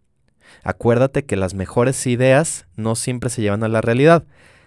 Acuérdate 0.62 1.24
que 1.24 1.36
las 1.36 1.54
mejores 1.54 2.06
ideas 2.06 2.66
no 2.76 2.96
siempre 2.96 3.30
se 3.30 3.42
llevan 3.42 3.64
a 3.64 3.68
la 3.68 3.80
realidad. 3.80 4.24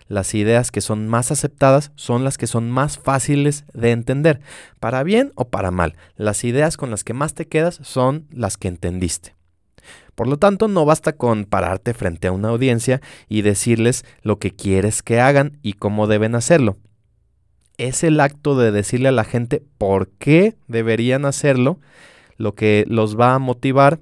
Las 0.08 0.36
ideas 0.36 0.72
que 0.72 0.82
son 0.82 1.08
más 1.08 1.32
aceptadas 1.32 1.92
son 1.96 2.24
las 2.24 2.38
que 2.38 2.48
son 2.48 2.70
más 2.70 2.98
fáciles 2.98 3.66
de 3.74 3.92
entender, 3.92 4.42
para 4.80 5.04
bien 5.04 5.32
o 5.36 5.50
para 5.50 5.72
mal. 5.72 5.96
Las 6.16 6.44
ideas 6.44 6.78
con 6.78 6.92
las 6.92 7.04
que 7.04 7.14
más 7.14 7.34
te 7.34 7.48
quedas 7.48 7.80
son 7.82 8.28
las 8.32 8.58
que 8.58 8.68
entendiste. 8.68 9.36
Por 10.16 10.28
lo 10.28 10.38
tanto, 10.38 10.68
no 10.68 10.86
basta 10.86 11.14
con 11.14 11.46
pararte 11.46 11.94
frente 11.94 12.28
a 12.28 12.32
una 12.32 12.50
audiencia 12.50 13.02
y 13.28 13.42
decirles 13.42 14.06
lo 14.22 14.38
que 14.38 14.52
quieres 14.52 15.02
que 15.02 15.20
hagan 15.20 15.58
y 15.64 15.74
cómo 15.74 16.08
deben 16.08 16.36
hacerlo. 16.36 16.78
Es 17.78 18.04
el 18.04 18.20
acto 18.20 18.56
de 18.56 18.72
decirle 18.72 19.10
a 19.10 19.14
la 19.14 19.24
gente 19.24 19.64
por 19.80 20.10
qué 20.10 20.56
deberían 20.68 21.26
hacerlo 21.26 21.80
lo 22.38 22.54
que 22.54 22.86
los 22.88 23.20
va 23.20 23.34
a 23.34 23.40
motivar 23.40 24.00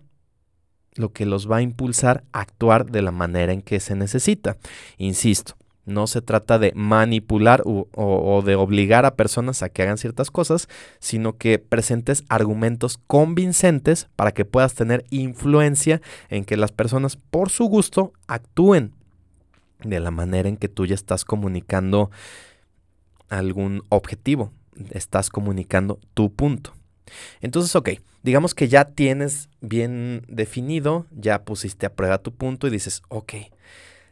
lo 0.96 1.12
que 1.14 1.26
los 1.26 1.50
va 1.50 1.58
a 1.58 1.62
impulsar 1.62 2.24
a 2.34 2.42
actuar 2.42 2.92
de 2.92 3.02
la 3.02 3.12
manera 3.12 3.54
en 3.54 3.62
que 3.62 3.80
se 3.80 3.96
necesita. 3.96 4.58
Insisto, 4.98 5.56
no 5.86 6.08
se 6.08 6.22
trata 6.22 6.60
de 6.60 6.74
manipular 6.76 7.64
o, 7.66 8.42
de 8.46 8.56
obligar 8.56 9.06
a 9.06 9.16
personas 9.16 9.64
a 9.64 9.70
que 9.70 9.82
hagan 9.82 9.98
ciertas 9.98 10.32
cosas, 10.32 10.68
sino 11.00 11.38
que 11.38 11.60
presentes 11.60 12.24
argumentos 12.30 13.00
convincentes 13.08 14.08
para 14.16 14.32
que 14.32 14.46
puedas 14.46 14.76
tener 14.76 15.06
influencia 15.10 16.02
en 16.30 16.46
que 16.46 16.58
las 16.58 16.72
personas 16.72 17.16
por 17.16 17.50
su 17.50 17.66
gusto 17.66 18.14
actúen 18.28 18.94
de 19.84 20.00
la 20.00 20.12
manera 20.12 20.48
en 20.48 20.58
que 20.58 20.70
tú 20.70 20.86
ya 20.86 20.96
estás 20.96 21.26
comunicando 21.26 22.12
algún 23.30 23.82
objetivo, 23.90 24.52
estás 24.92 25.30
comunicando 25.30 26.00
tu 26.14 26.32
punto. 26.32 26.74
Entonces, 27.42 27.76
ok, 27.76 27.90
digamos 28.24 28.54
que 28.54 28.68
ya 28.68 28.86
tienes 28.86 29.50
bien 29.62 30.24
definido, 30.28 31.06
ya 31.12 31.44
pusiste 31.44 31.86
a 31.86 31.94
prueba 31.94 32.20
tu 32.20 32.34
punto 32.34 32.68
y 32.68 32.70
dices, 32.70 33.02
ok, 33.10 33.34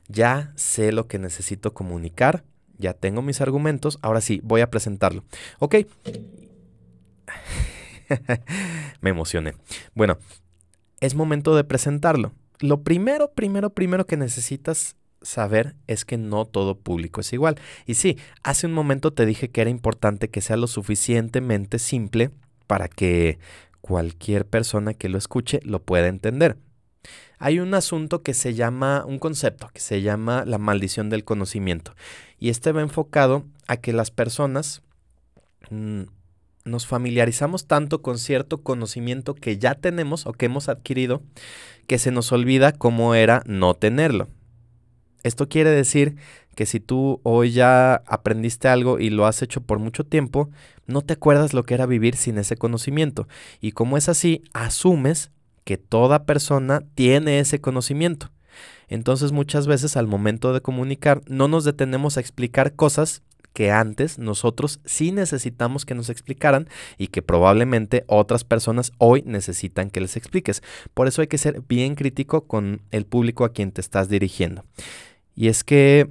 ya 0.07 0.51
sé 0.55 0.91
lo 0.91 1.07
que 1.07 1.19
necesito 1.19 1.73
comunicar, 1.73 2.43
ya 2.77 2.93
tengo 2.93 3.21
mis 3.21 3.41
argumentos, 3.41 3.99
ahora 4.01 4.21
sí, 4.21 4.41
voy 4.43 4.61
a 4.61 4.69
presentarlo. 4.69 5.23
Ok. 5.59 5.75
Me 9.01 9.09
emocioné. 9.09 9.53
Bueno, 9.93 10.17
es 10.99 11.15
momento 11.15 11.55
de 11.55 11.63
presentarlo. 11.63 12.31
Lo 12.59 12.81
primero, 12.81 13.31
primero, 13.31 13.69
primero 13.69 14.05
que 14.05 14.17
necesitas 14.17 14.95
saber 15.21 15.75
es 15.87 16.05
que 16.05 16.17
no 16.17 16.45
todo 16.45 16.77
público 16.77 17.21
es 17.21 17.31
igual. 17.33 17.59
Y 17.85 17.95
sí, 17.95 18.17
hace 18.43 18.67
un 18.67 18.73
momento 18.73 19.11
te 19.11 19.25
dije 19.25 19.49
que 19.49 19.61
era 19.61 19.69
importante 19.69 20.29
que 20.29 20.41
sea 20.41 20.57
lo 20.57 20.67
suficientemente 20.67 21.79
simple 21.79 22.31
para 22.69 22.87
que 22.87 23.39
cualquier 23.81 24.45
persona 24.45 24.93
que 24.93 25.09
lo 25.09 25.17
escuche 25.17 25.59
lo 25.63 25.81
pueda 25.81 26.07
entender. 26.07 26.55
Hay 27.39 27.59
un 27.59 27.73
asunto 27.73 28.21
que 28.21 28.35
se 28.35 28.53
llama, 28.53 29.05
un 29.07 29.17
concepto 29.17 29.69
que 29.73 29.79
se 29.79 30.03
llama 30.03 30.45
la 30.45 30.59
maldición 30.59 31.09
del 31.09 31.23
conocimiento. 31.23 31.95
Y 32.37 32.49
este 32.49 32.71
va 32.71 32.81
enfocado 32.81 33.43
a 33.67 33.77
que 33.77 33.91
las 33.91 34.11
personas 34.11 34.83
mm, 35.71 36.03
nos 36.63 36.85
familiarizamos 36.85 37.65
tanto 37.65 38.03
con 38.03 38.19
cierto 38.19 38.61
conocimiento 38.61 39.33
que 39.33 39.57
ya 39.57 39.73
tenemos 39.73 40.27
o 40.27 40.33
que 40.33 40.45
hemos 40.45 40.69
adquirido 40.69 41.23
que 41.87 41.97
se 41.97 42.11
nos 42.11 42.31
olvida 42.31 42.71
cómo 42.71 43.15
era 43.15 43.41
no 43.47 43.73
tenerlo. 43.73 44.27
Esto 45.23 45.49
quiere 45.49 45.69
decir 45.69 46.15
que 46.55 46.65
si 46.65 46.79
tú 46.79 47.19
hoy 47.23 47.51
ya 47.51 47.95
aprendiste 48.05 48.67
algo 48.67 48.99
y 48.99 49.09
lo 49.09 49.25
has 49.25 49.41
hecho 49.41 49.61
por 49.61 49.79
mucho 49.79 50.03
tiempo, 50.03 50.49
no 50.87 51.01
te 51.01 51.13
acuerdas 51.13 51.53
lo 51.53 51.63
que 51.63 51.73
era 51.73 51.85
vivir 51.85 52.15
sin 52.15 52.37
ese 52.37 52.57
conocimiento. 52.57 53.27
Y 53.61 53.71
como 53.71 53.97
es 53.97 54.09
así, 54.09 54.43
asumes 54.53 55.31
que 55.63 55.77
toda 55.77 56.25
persona 56.25 56.83
tiene 56.95 57.39
ese 57.39 57.61
conocimiento. 57.61 58.31
Entonces 58.87 59.31
muchas 59.31 59.67
veces 59.67 59.95
al 59.95 60.07
momento 60.07 60.51
de 60.51 60.61
comunicar 60.61 61.21
no 61.27 61.47
nos 61.47 61.63
detenemos 61.63 62.17
a 62.17 62.21
explicar 62.21 62.73
cosas 62.75 63.21
que 63.53 63.71
antes 63.71 64.19
nosotros 64.19 64.79
sí 64.85 65.11
necesitamos 65.11 65.85
que 65.85 65.95
nos 65.95 66.09
explicaran 66.09 66.67
y 66.97 67.07
que 67.07 67.21
probablemente 67.21 68.03
otras 68.07 68.43
personas 68.43 68.91
hoy 68.97 69.23
necesitan 69.25 69.89
que 69.89 70.01
les 70.01 70.17
expliques. 70.17 70.63
Por 70.93 71.07
eso 71.07 71.21
hay 71.21 71.27
que 71.27 71.37
ser 71.37 71.61
bien 71.67 71.95
crítico 71.95 72.41
con 72.47 72.81
el 72.91 73.05
público 73.05 73.45
a 73.45 73.53
quien 73.53 73.71
te 73.71 73.81
estás 73.81 74.09
dirigiendo. 74.09 74.63
Y 75.39 75.47
es 75.47 75.63
que 75.63 76.09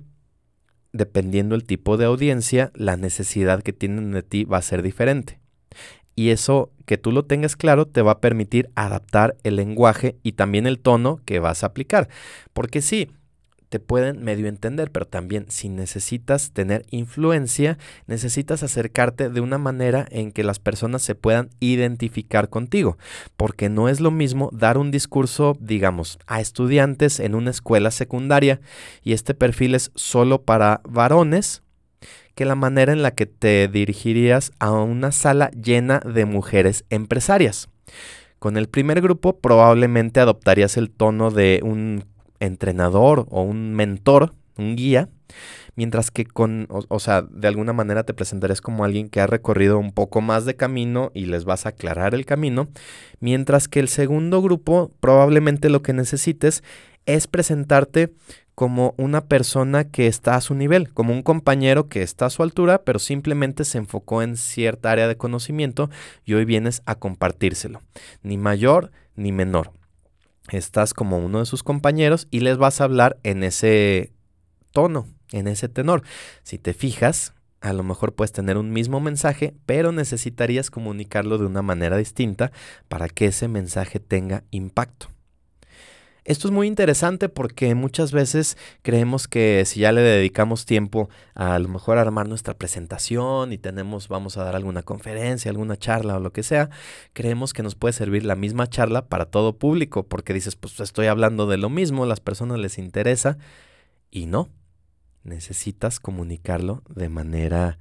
dependiendo 0.94 1.54
el 1.54 1.64
tipo 1.64 1.98
de 1.98 2.06
audiencia, 2.06 2.72
la 2.74 2.96
necesidad 2.96 3.62
que 3.62 3.74
tienen 3.74 4.10
de 4.12 4.22
ti 4.22 4.44
va 4.44 4.56
a 4.56 4.62
ser 4.62 4.80
diferente. 4.80 5.38
Y 6.14 6.30
eso 6.30 6.72
que 6.86 6.96
tú 6.96 7.12
lo 7.12 7.26
tengas 7.26 7.54
claro 7.54 7.86
te 7.86 8.00
va 8.00 8.12
a 8.12 8.20
permitir 8.22 8.70
adaptar 8.74 9.36
el 9.42 9.56
lenguaje 9.56 10.16
y 10.22 10.32
también 10.32 10.66
el 10.66 10.78
tono 10.78 11.20
que 11.26 11.40
vas 11.40 11.62
a 11.62 11.66
aplicar. 11.66 12.08
Porque 12.54 12.80
sí, 12.80 13.10
te 13.68 13.80
pueden 13.80 14.22
medio 14.22 14.48
entender, 14.48 14.90
pero 14.90 15.06
también 15.06 15.46
si 15.48 15.68
necesitas 15.68 16.52
tener 16.52 16.84
influencia, 16.90 17.78
necesitas 18.06 18.62
acercarte 18.62 19.28
de 19.28 19.40
una 19.40 19.58
manera 19.58 20.06
en 20.10 20.32
que 20.32 20.44
las 20.44 20.58
personas 20.58 21.02
se 21.02 21.14
puedan 21.14 21.50
identificar 21.60 22.48
contigo, 22.48 22.98
porque 23.36 23.68
no 23.68 23.88
es 23.88 24.00
lo 24.00 24.10
mismo 24.10 24.50
dar 24.52 24.78
un 24.78 24.90
discurso, 24.90 25.56
digamos, 25.60 26.18
a 26.26 26.40
estudiantes 26.40 27.20
en 27.20 27.34
una 27.34 27.50
escuela 27.50 27.90
secundaria 27.90 28.60
y 29.02 29.12
este 29.12 29.34
perfil 29.34 29.74
es 29.74 29.90
solo 29.94 30.42
para 30.42 30.80
varones, 30.88 31.62
que 32.34 32.44
la 32.44 32.54
manera 32.54 32.92
en 32.92 33.02
la 33.02 33.10
que 33.10 33.26
te 33.26 33.66
dirigirías 33.66 34.52
a 34.60 34.70
una 34.70 35.10
sala 35.10 35.50
llena 35.50 36.00
de 36.00 36.24
mujeres 36.24 36.84
empresarias. 36.88 37.68
Con 38.38 38.56
el 38.56 38.68
primer 38.68 39.00
grupo 39.00 39.40
probablemente 39.40 40.20
adoptarías 40.20 40.76
el 40.76 40.90
tono 40.90 41.32
de 41.32 41.60
un 41.64 42.04
entrenador 42.40 43.26
o 43.30 43.42
un 43.42 43.74
mentor, 43.74 44.34
un 44.56 44.76
guía, 44.76 45.08
mientras 45.76 46.10
que 46.10 46.24
con, 46.24 46.66
o, 46.68 46.98
sea, 46.98 47.22
de 47.22 47.48
alguna 47.48 47.72
manera 47.72 48.02
te 48.02 48.14
presentarás 48.14 48.60
como 48.60 48.84
alguien 48.84 49.08
que 49.08 49.20
ha 49.20 49.26
recorrido 49.26 49.78
un 49.78 49.92
poco 49.92 50.20
más 50.20 50.44
de 50.44 50.56
camino 50.56 51.10
y 51.14 51.26
les 51.26 51.44
vas 51.44 51.66
a 51.66 51.70
aclarar 51.70 52.14
el 52.14 52.26
camino, 52.26 52.68
mientras 53.20 53.68
que 53.68 53.80
el 53.80 53.88
segundo 53.88 54.42
grupo 54.42 54.90
probablemente 55.00 55.68
lo 55.68 55.82
que 55.82 55.92
necesites 55.92 56.64
es 57.06 57.26
presentarte 57.26 58.12
como 58.54 58.94
una 58.98 59.26
persona 59.26 59.84
que 59.84 60.08
está 60.08 60.34
a 60.34 60.40
su 60.40 60.54
nivel, 60.56 60.92
como 60.92 61.12
un 61.12 61.22
compañero 61.22 61.88
que 61.88 62.02
está 62.02 62.26
a 62.26 62.30
su 62.30 62.42
altura, 62.42 62.82
pero 62.82 62.98
simplemente 62.98 63.64
se 63.64 63.78
enfocó 63.78 64.20
en 64.20 64.36
cierta 64.36 64.90
área 64.90 65.06
de 65.06 65.16
conocimiento 65.16 65.90
y 66.24 66.34
hoy 66.34 66.44
vienes 66.44 66.82
a 66.84 66.96
compartírselo, 66.96 67.82
ni 68.24 68.36
mayor 68.36 68.90
ni 69.14 69.30
menor 69.30 69.77
estás 70.56 70.94
como 70.94 71.18
uno 71.18 71.40
de 71.40 71.46
sus 71.46 71.62
compañeros 71.62 72.26
y 72.30 72.40
les 72.40 72.56
vas 72.56 72.80
a 72.80 72.84
hablar 72.84 73.18
en 73.22 73.44
ese 73.44 74.12
tono, 74.72 75.06
en 75.32 75.48
ese 75.48 75.68
tenor. 75.68 76.02
Si 76.42 76.58
te 76.58 76.72
fijas, 76.72 77.34
a 77.60 77.72
lo 77.72 77.82
mejor 77.82 78.14
puedes 78.14 78.32
tener 78.32 78.56
un 78.56 78.72
mismo 78.72 79.00
mensaje, 79.00 79.54
pero 79.66 79.92
necesitarías 79.92 80.70
comunicarlo 80.70 81.38
de 81.38 81.46
una 81.46 81.62
manera 81.62 81.96
distinta 81.96 82.52
para 82.88 83.08
que 83.08 83.26
ese 83.26 83.48
mensaje 83.48 84.00
tenga 84.00 84.44
impacto. 84.50 85.08
Esto 86.28 86.46
es 86.46 86.52
muy 86.52 86.66
interesante 86.66 87.30
porque 87.30 87.74
muchas 87.74 88.12
veces 88.12 88.58
creemos 88.82 89.26
que 89.28 89.64
si 89.64 89.80
ya 89.80 89.92
le 89.92 90.02
dedicamos 90.02 90.66
tiempo 90.66 91.08
a, 91.34 91.58
lo 91.58 91.70
mejor 91.70 91.96
a 91.96 92.02
armar 92.02 92.28
nuestra 92.28 92.52
presentación 92.52 93.50
y 93.50 93.56
tenemos, 93.56 94.08
vamos 94.08 94.36
a 94.36 94.44
dar 94.44 94.54
alguna 94.54 94.82
conferencia, 94.82 95.50
alguna 95.50 95.78
charla 95.78 96.18
o 96.18 96.20
lo 96.20 96.30
que 96.34 96.42
sea, 96.42 96.68
creemos 97.14 97.54
que 97.54 97.62
nos 97.62 97.76
puede 97.76 97.94
servir 97.94 98.26
la 98.26 98.34
misma 98.34 98.66
charla 98.66 99.06
para 99.06 99.24
todo 99.24 99.56
público 99.56 100.06
porque 100.06 100.34
dices, 100.34 100.54
pues 100.54 100.78
estoy 100.80 101.06
hablando 101.06 101.46
de 101.46 101.56
lo 101.56 101.70
mismo, 101.70 102.04
las 102.04 102.20
personas 102.20 102.58
les 102.58 102.76
interesa 102.76 103.38
y 104.10 104.26
no, 104.26 104.50
necesitas 105.24 105.98
comunicarlo 105.98 106.82
de 106.94 107.08
manera 107.08 107.78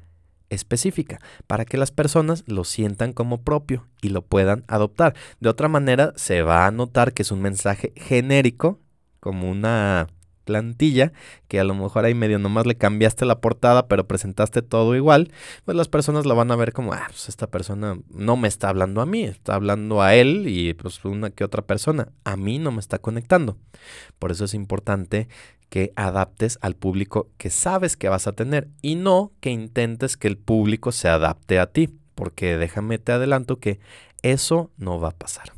específica 0.49 1.19
para 1.47 1.65
que 1.65 1.77
las 1.77 1.91
personas 1.91 2.43
lo 2.47 2.63
sientan 2.63 3.13
como 3.13 3.41
propio 3.41 3.87
y 4.01 4.09
lo 4.09 4.21
puedan 4.21 4.63
adoptar. 4.67 5.15
De 5.39 5.49
otra 5.49 5.67
manera, 5.67 6.13
se 6.15 6.41
va 6.41 6.65
a 6.65 6.71
notar 6.71 7.13
que 7.13 7.23
es 7.23 7.31
un 7.31 7.41
mensaje 7.41 7.93
genérico, 7.95 8.79
como 9.19 9.49
una 9.49 10.07
plantilla, 10.47 11.11
que 11.47 11.59
a 11.59 11.63
lo 11.63 11.75
mejor 11.75 12.05
ahí 12.05 12.15
medio 12.15 12.39
nomás 12.39 12.65
le 12.65 12.75
cambiaste 12.75 13.25
la 13.25 13.41
portada, 13.41 13.87
pero 13.87 14.07
presentaste 14.07 14.61
todo 14.61 14.95
igual, 14.95 15.29
pues 15.65 15.75
las 15.75 15.89
personas 15.89 16.25
lo 16.25 16.35
van 16.35 16.49
a 16.49 16.55
ver 16.55 16.73
como, 16.73 16.93
ah, 16.93 17.05
pues 17.09 17.29
esta 17.29 17.47
persona 17.47 17.99
no 18.09 18.37
me 18.37 18.47
está 18.47 18.69
hablando 18.69 19.01
a 19.01 19.05
mí, 19.05 19.23
está 19.23 19.55
hablando 19.55 20.01
a 20.01 20.15
él 20.15 20.45
y 20.47 20.73
pues 20.73 21.03
una 21.05 21.29
que 21.29 21.43
otra 21.43 21.61
persona, 21.61 22.07
a 22.23 22.37
mí 22.37 22.57
no 22.57 22.71
me 22.71 22.79
está 22.79 22.97
conectando. 22.97 23.57
Por 24.17 24.31
eso 24.31 24.45
es 24.45 24.53
importante 24.53 25.27
que 25.69 25.91
adaptes 25.97 26.57
al 26.61 26.75
público 26.75 27.29
que 27.37 27.49
sabes 27.49 27.97
que 27.97 28.07
vas 28.07 28.25
a 28.25 28.31
tener 28.31 28.69
y 28.81 28.95
no 28.95 29.33
que 29.41 29.51
intentes 29.51 30.15
que 30.15 30.29
el 30.29 30.37
público 30.37 30.93
se 30.93 31.09
adapte 31.09 31.59
a 31.59 31.67
ti, 31.67 31.89
porque 32.15 32.57
déjame 32.57 32.97
te 32.97 33.11
adelanto 33.11 33.59
que 33.59 33.79
eso 34.23 34.71
no 34.77 34.99
va 34.99 35.09
a 35.09 35.17
pasar. 35.17 35.51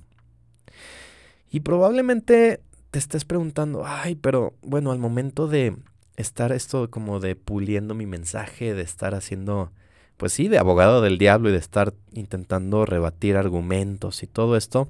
Y 1.52 1.62
probablemente 1.62 2.62
te 2.92 3.00
estés 3.00 3.26
preguntando, 3.26 3.84
ay, 3.86 4.16
pero 4.16 4.54
bueno, 4.62 4.92
al 4.92 5.00
momento 5.00 5.48
de 5.48 5.76
estar 6.18 6.52
esto 6.52 6.90
como 6.90 7.20
de 7.20 7.36
puliendo 7.36 7.94
mi 7.94 8.06
mensaje, 8.06 8.74
de 8.74 8.82
estar 8.82 9.16
haciendo, 9.16 9.72
pues 10.18 10.34
sí, 10.34 10.48
de 10.48 10.58
abogado 10.58 11.02
del 11.02 11.18
diablo 11.18 11.50
y 11.50 11.52
de 11.52 11.60
estar 11.60 11.94
intentando 12.14 12.86
rebatir 12.86 13.38
argumentos 13.38 14.24
y 14.24 14.28
todo 14.28 14.58
esto, 14.58 14.90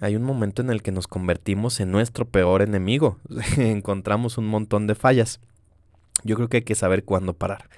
hay 0.00 0.16
un 0.16 0.24
momento 0.24 0.60
en 0.60 0.70
el 0.70 0.82
que 0.82 0.92
nos 0.92 1.06
convertimos 1.06 1.80
en 1.80 1.90
nuestro 1.90 2.26
peor 2.26 2.62
enemigo. 2.62 3.18
Encontramos 3.56 4.38
un 4.38 4.46
montón 4.46 4.86
de 4.86 4.94
fallas. 4.94 5.40
Yo 6.22 6.36
creo 6.36 6.48
que 6.48 6.58
hay 6.58 6.62
que 6.62 6.74
saber 6.74 7.04
cuándo 7.04 7.34
parar. 7.34 7.68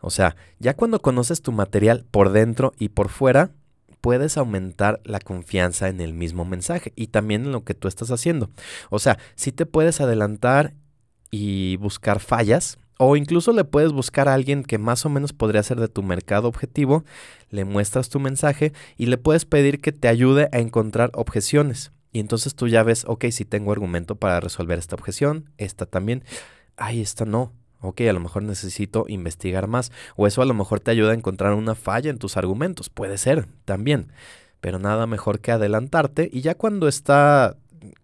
O 0.00 0.10
sea, 0.10 0.36
ya 0.58 0.74
cuando 0.74 1.00
conoces 1.00 1.42
tu 1.42 1.52
material 1.52 2.04
por 2.10 2.30
dentro 2.30 2.72
y 2.78 2.90
por 2.90 3.08
fuera, 3.08 3.50
puedes 4.06 4.36
aumentar 4.36 5.00
la 5.02 5.18
confianza 5.18 5.88
en 5.88 6.00
el 6.00 6.14
mismo 6.14 6.44
mensaje 6.44 6.92
y 6.94 7.08
también 7.08 7.46
en 7.46 7.50
lo 7.50 7.64
que 7.64 7.74
tú 7.74 7.88
estás 7.88 8.12
haciendo. 8.12 8.50
O 8.88 9.00
sea, 9.00 9.18
si 9.34 9.50
te 9.50 9.66
puedes 9.66 10.00
adelantar 10.00 10.74
y 11.32 11.74
buscar 11.78 12.20
fallas, 12.20 12.78
o 13.00 13.16
incluso 13.16 13.50
le 13.50 13.64
puedes 13.64 13.90
buscar 13.90 14.28
a 14.28 14.34
alguien 14.34 14.62
que 14.62 14.78
más 14.78 15.04
o 15.06 15.08
menos 15.08 15.32
podría 15.32 15.64
ser 15.64 15.80
de 15.80 15.88
tu 15.88 16.04
mercado 16.04 16.46
objetivo, 16.46 17.04
le 17.50 17.64
muestras 17.64 18.08
tu 18.08 18.20
mensaje 18.20 18.72
y 18.96 19.06
le 19.06 19.18
puedes 19.18 19.44
pedir 19.44 19.80
que 19.80 19.90
te 19.90 20.06
ayude 20.06 20.50
a 20.52 20.60
encontrar 20.60 21.10
objeciones. 21.14 21.90
Y 22.12 22.20
entonces 22.20 22.54
tú 22.54 22.68
ya 22.68 22.84
ves, 22.84 23.06
ok, 23.08 23.24
si 23.32 23.44
tengo 23.44 23.72
argumento 23.72 24.14
para 24.14 24.38
resolver 24.38 24.78
esta 24.78 24.94
objeción, 24.94 25.50
esta 25.58 25.84
también, 25.84 26.22
ay, 26.76 27.00
esta 27.00 27.24
no. 27.24 27.52
Ok, 27.80 28.00
a 28.02 28.12
lo 28.12 28.20
mejor 28.20 28.42
necesito 28.42 29.04
investigar 29.08 29.66
más. 29.66 29.92
O 30.16 30.26
eso 30.26 30.42
a 30.42 30.46
lo 30.46 30.54
mejor 30.54 30.80
te 30.80 30.90
ayuda 30.90 31.12
a 31.12 31.14
encontrar 31.14 31.54
una 31.54 31.74
falla 31.74 32.10
en 32.10 32.18
tus 32.18 32.36
argumentos. 32.36 32.88
Puede 32.88 33.18
ser, 33.18 33.46
también. 33.64 34.12
Pero 34.60 34.78
nada 34.78 35.06
mejor 35.06 35.40
que 35.40 35.52
adelantarte 35.52 36.28
y 36.32 36.40
ya 36.40 36.54
cuando 36.54 36.88
está, 36.88 37.56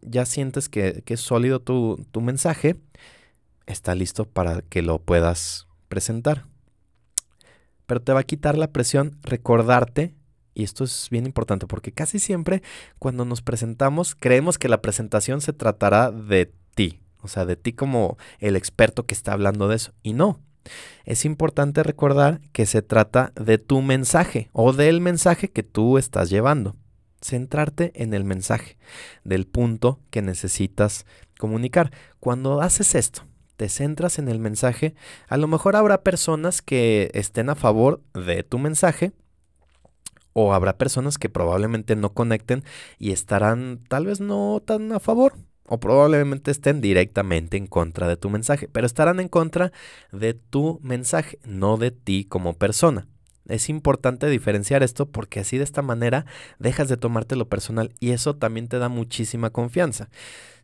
ya 0.03 0.27
sientes 0.27 0.69
que, 0.69 1.03
que 1.05 1.15
es 1.15 1.21
sólido 1.21 1.61
tu, 1.61 2.07
tu 2.13 2.21
mensaje, 2.21 2.77
está 3.67 3.95
listo 3.95 4.27
para 4.27 4.63
que 4.63 4.83
lo 4.83 4.99
puedas 4.99 5.67
presentar. 5.89 6.47
Pero 7.87 8.01
te 8.01 8.13
va 8.13 8.21
a 8.21 8.25
quitar 8.25 8.57
la 8.57 8.73
presión 8.73 9.19
recordarte, 9.23 10.15
y 10.55 10.65
esto 10.65 10.85
es 10.85 11.09
bien 11.11 11.27
importante 11.27 11.67
porque 11.67 11.93
casi 11.93 12.19
siempre 12.19 12.63
cuando 12.99 13.25
nos 13.25 13.43
presentamos 13.43 14.15
creemos 14.15 14.59
que 14.59 14.69
la 14.69 14.83
presentación 14.83 15.41
se 15.41 15.53
tratará 15.53 16.11
de 16.11 16.53
ti, 16.75 17.01
o 17.23 17.29
sea, 17.29 17.45
de 17.45 17.57
ti 17.57 17.73
como 17.73 18.19
el 18.39 18.57
experto 18.57 19.07
que 19.07 19.15
está 19.15 19.33
hablando 19.33 19.69
de 19.69 19.77
eso, 19.77 19.93
y 20.03 20.13
no. 20.13 20.41
Es 21.05 21.25
importante 21.25 21.83
recordar 21.83 22.41
que 22.53 22.67
se 22.67 22.83
trata 22.83 23.33
de 23.35 23.59
tu 23.59 23.83
mensaje 23.83 24.49
o 24.53 24.73
del 24.73 25.01
mensaje 25.01 25.49
que 25.51 25.63
tú 25.63 25.99
estás 25.99 26.31
llevando. 26.31 26.77
Centrarte 27.21 27.93
en 27.95 28.15
el 28.15 28.25
mensaje, 28.25 28.79
del 29.25 29.47
punto 29.47 30.01
que 30.11 30.23
necesitas 30.23 31.07
comunicar. 31.39 31.93
Cuando 32.21 32.61
haces 32.61 32.95
esto, 32.95 33.23
te 33.57 33.69
centras 33.69 34.19
en 34.19 34.29
el 34.29 34.39
mensaje, 34.39 34.95
a 35.29 35.37
lo 35.37 35.47
mejor 35.47 35.77
habrá 35.77 36.03
personas 36.03 36.63
que 36.63 37.11
estén 37.15 37.49
a 37.49 37.55
favor 37.55 38.03
de 38.15 38.43
tu 38.43 38.59
mensaje 38.59 39.13
o 40.33 40.55
habrá 40.55 40.79
personas 40.79 41.19
que 41.19 41.29
probablemente 41.29 41.95
no 41.95 42.13
conecten 42.13 42.65
y 42.99 43.13
estarán 43.13 43.81
tal 43.89 44.07
vez 44.07 44.21
no 44.21 44.63
tan 44.65 44.93
a 44.93 45.01
favor 45.01 45.35
o 45.73 45.81
probablemente 45.81 46.51
estén 46.51 46.83
directamente 46.83 47.57
en 47.57 47.67
contra 47.67 48.07
de 48.07 48.19
tu 48.19 48.29
mensaje, 48.29 48.69
pero 48.71 48.87
estarán 48.87 49.21
en 49.21 49.29
contra 49.29 49.73
de 50.13 50.35
tu 50.35 50.79
mensaje, 50.83 51.39
no 51.47 51.79
de 51.79 51.91
ti 51.91 52.27
como 52.29 52.53
persona. 52.53 53.09
Es 53.49 53.71
importante 53.71 54.29
diferenciar 54.29 54.83
esto 54.83 55.07
porque 55.07 55.41
así 55.41 55.57
de 55.57 55.65
esta 55.65 55.81
manera 55.81 56.27
dejas 56.59 56.91
de 56.91 56.99
tomarte 56.99 57.37
lo 57.37 57.49
personal 57.49 57.91
y 58.01 58.11
eso 58.11 58.37
también 58.37 58.69
te 58.69 58.79
da 58.79 58.91
muchísima 58.91 59.49
confianza. 59.49 60.11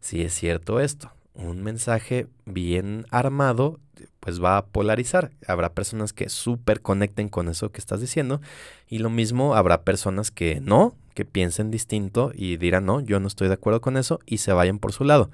Si 0.00 0.20
es 0.20 0.34
cierto 0.34 0.78
esto, 0.78 1.10
un 1.32 1.62
mensaje 1.62 2.26
bien 2.44 3.06
armado, 3.10 3.80
pues 4.20 4.44
va 4.44 4.58
a 4.58 4.66
polarizar. 4.66 5.30
Habrá 5.46 5.72
personas 5.72 6.12
que 6.12 6.28
súper 6.28 6.82
conecten 6.82 7.30
con 7.30 7.48
eso 7.48 7.72
que 7.72 7.80
estás 7.80 8.02
diciendo 8.02 8.42
y 8.86 8.98
lo 8.98 9.08
mismo 9.08 9.54
habrá 9.54 9.84
personas 9.84 10.30
que 10.30 10.60
no, 10.60 10.94
que 11.18 11.24
piensen 11.24 11.72
distinto 11.72 12.30
y 12.32 12.58
dirán, 12.58 12.86
no, 12.86 13.00
yo 13.00 13.18
no 13.18 13.26
estoy 13.26 13.48
de 13.48 13.54
acuerdo 13.54 13.80
con 13.80 13.96
eso 13.96 14.20
y 14.24 14.38
se 14.38 14.52
vayan 14.52 14.78
por 14.78 14.92
su 14.92 15.02
lado. 15.02 15.32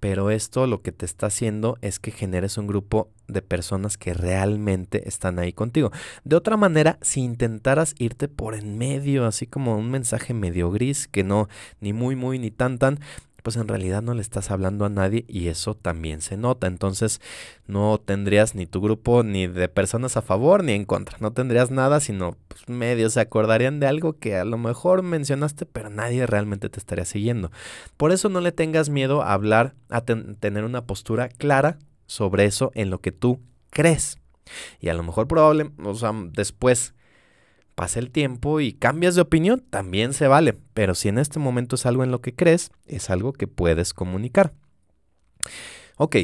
pero 0.00 0.30
esto 0.30 0.66
lo 0.66 0.80
que 0.80 0.92
te 0.92 1.04
está 1.04 1.26
haciendo 1.26 1.76
es 1.82 1.98
que 1.98 2.10
generes 2.10 2.56
un 2.56 2.66
grupo 2.66 3.10
de 3.28 3.42
personas 3.42 3.98
que 3.98 4.14
realmente 4.14 5.06
están 5.08 5.38
ahí 5.38 5.52
contigo. 5.52 5.92
De 6.24 6.36
otra 6.36 6.56
manera, 6.56 6.98
si 7.02 7.20
intentaras 7.20 7.94
irte 7.98 8.28
por 8.28 8.54
en 8.54 8.78
medio, 8.78 9.26
así 9.26 9.46
como 9.46 9.76
un 9.76 9.90
mensaje 9.90 10.32
medio 10.32 10.70
gris, 10.70 11.06
que 11.06 11.22
no 11.22 11.48
ni 11.80 11.92
muy 11.92 12.16
muy 12.16 12.38
ni 12.38 12.50
tan 12.50 12.78
tan, 12.78 12.98
pues 13.44 13.56
en 13.56 13.68
realidad 13.68 14.00
no 14.00 14.14
le 14.14 14.22
estás 14.22 14.50
hablando 14.50 14.86
a 14.86 14.88
nadie 14.88 15.26
y 15.28 15.48
eso 15.48 15.74
también 15.74 16.22
se 16.22 16.38
nota. 16.38 16.66
Entonces 16.66 17.20
no 17.66 18.00
tendrías 18.02 18.54
ni 18.54 18.64
tu 18.64 18.80
grupo 18.80 19.22
ni 19.22 19.46
de 19.46 19.68
personas 19.68 20.16
a 20.16 20.22
favor 20.22 20.64
ni 20.64 20.72
en 20.72 20.86
contra. 20.86 21.18
No 21.20 21.34
tendrías 21.34 21.70
nada, 21.70 22.00
sino 22.00 22.38
pues, 22.48 22.66
medio 22.70 23.10
se 23.10 23.20
acordarían 23.20 23.80
de 23.80 23.86
algo 23.86 24.14
que 24.14 24.38
a 24.38 24.46
lo 24.46 24.56
mejor 24.56 25.02
mencionaste, 25.02 25.66
pero 25.66 25.90
nadie 25.90 26.24
realmente 26.26 26.70
te 26.70 26.78
estaría 26.78 27.04
siguiendo. 27.04 27.52
Por 27.98 28.12
eso 28.12 28.30
no 28.30 28.40
le 28.40 28.50
tengas 28.50 28.88
miedo 28.88 29.20
a 29.20 29.34
hablar, 29.34 29.74
a 29.90 30.00
tener 30.00 30.64
una 30.64 30.86
postura 30.86 31.28
clara 31.28 31.78
sobre 32.06 32.46
eso 32.46 32.72
en 32.74 32.88
lo 32.88 33.02
que 33.02 33.12
tú 33.12 33.40
crees. 33.68 34.16
Y 34.80 34.88
a 34.88 34.94
lo 34.94 35.02
mejor 35.02 35.28
probable, 35.28 35.70
o 35.84 35.94
sea, 35.94 36.12
después 36.32 36.94
pasa 37.74 37.98
el 37.98 38.10
tiempo 38.10 38.60
y 38.60 38.72
cambias 38.72 39.14
de 39.14 39.22
opinión, 39.22 39.64
también 39.70 40.12
se 40.12 40.28
vale. 40.28 40.56
Pero 40.74 40.94
si 40.94 41.08
en 41.08 41.18
este 41.18 41.38
momento 41.38 41.76
es 41.76 41.86
algo 41.86 42.04
en 42.04 42.10
lo 42.10 42.20
que 42.20 42.34
crees, 42.34 42.70
es 42.86 43.10
algo 43.10 43.32
que 43.32 43.46
puedes 43.46 43.94
comunicar. 43.94 44.52
Ok, 45.96 46.16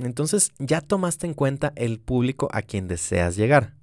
entonces 0.00 0.52
ya 0.58 0.80
tomaste 0.80 1.26
en 1.26 1.34
cuenta 1.34 1.72
el 1.76 2.00
público 2.00 2.48
a 2.52 2.62
quien 2.62 2.88
deseas 2.88 3.36
llegar. 3.36 3.74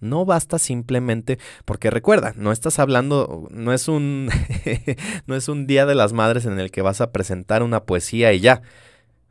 No 0.00 0.26
basta 0.26 0.58
simplemente, 0.58 1.38
porque 1.64 1.90
recuerda, 1.90 2.34
no 2.36 2.52
estás 2.52 2.78
hablando, 2.78 3.48
no 3.50 3.72
es 3.72 3.88
un, 3.88 4.28
no 5.26 5.34
es 5.34 5.48
un 5.48 5.66
día 5.66 5.86
de 5.86 5.94
las 5.94 6.12
madres 6.12 6.44
en 6.44 6.58
el 6.58 6.70
que 6.70 6.82
vas 6.82 7.00
a 7.00 7.10
presentar 7.10 7.62
una 7.62 7.84
poesía 7.84 8.32
y 8.32 8.40
ya. 8.40 8.62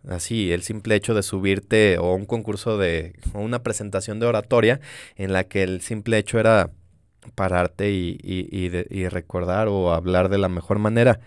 Así, 0.08 0.52
el 0.52 0.64
simple 0.64 0.96
hecho 0.96 1.14
de 1.14 1.24
subirte 1.24 1.98
o 1.98 2.14
un 2.14 2.26
concurso 2.26 2.78
de, 2.78 3.14
o 3.34 3.40
una 3.40 3.64
presentación 3.64 4.20
de 4.20 4.26
oratoria 4.26 4.82
en 5.16 5.32
la 5.32 5.46
que 5.46 5.64
el 5.64 5.82
simple 5.82 6.18
hecho 6.18 6.40
era 6.40 6.72
pararte 7.32 7.92
y, 7.92 9.08
recordar 9.10 9.68
o 9.68 9.94
hablar 9.94 10.30
de 10.30 10.38
la 10.38 10.50
mejor 10.50 10.80
manera. 10.80 11.20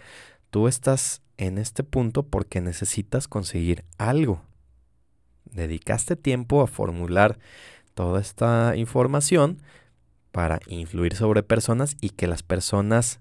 Tú 0.50 0.68
estás 0.68 1.22
en 1.37 1.59
este 1.59 1.82
punto 1.82 2.22
porque 2.22 2.61
necesitas 2.61 3.28
conseguir 3.28 3.85
algo. 3.98 4.42
Dedicaste 5.44 6.16
tiempo 6.16 6.62
a 6.62 6.66
formular 6.66 7.38
toda 7.94 8.20
esta 8.20 8.74
información 8.76 9.62
para 10.32 10.61
influir 10.66 11.14
sobre 11.14 11.42
personas 11.42 11.96
y 12.00 12.11
que 12.11 12.26
las 12.26 12.42
personas 12.42 13.20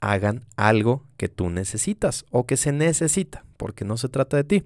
hagan 0.00 0.44
algo 0.56 1.04
que 1.16 1.28
tú 1.28 1.50
necesitas 1.50 2.24
o 2.30 2.46
que 2.46 2.56
se 2.56 2.72
necesita, 2.72 3.44
porque 3.56 3.84
no 3.84 3.96
se 3.96 4.08
trata 4.08 4.36
de 4.36 4.44
ti. 4.44 4.64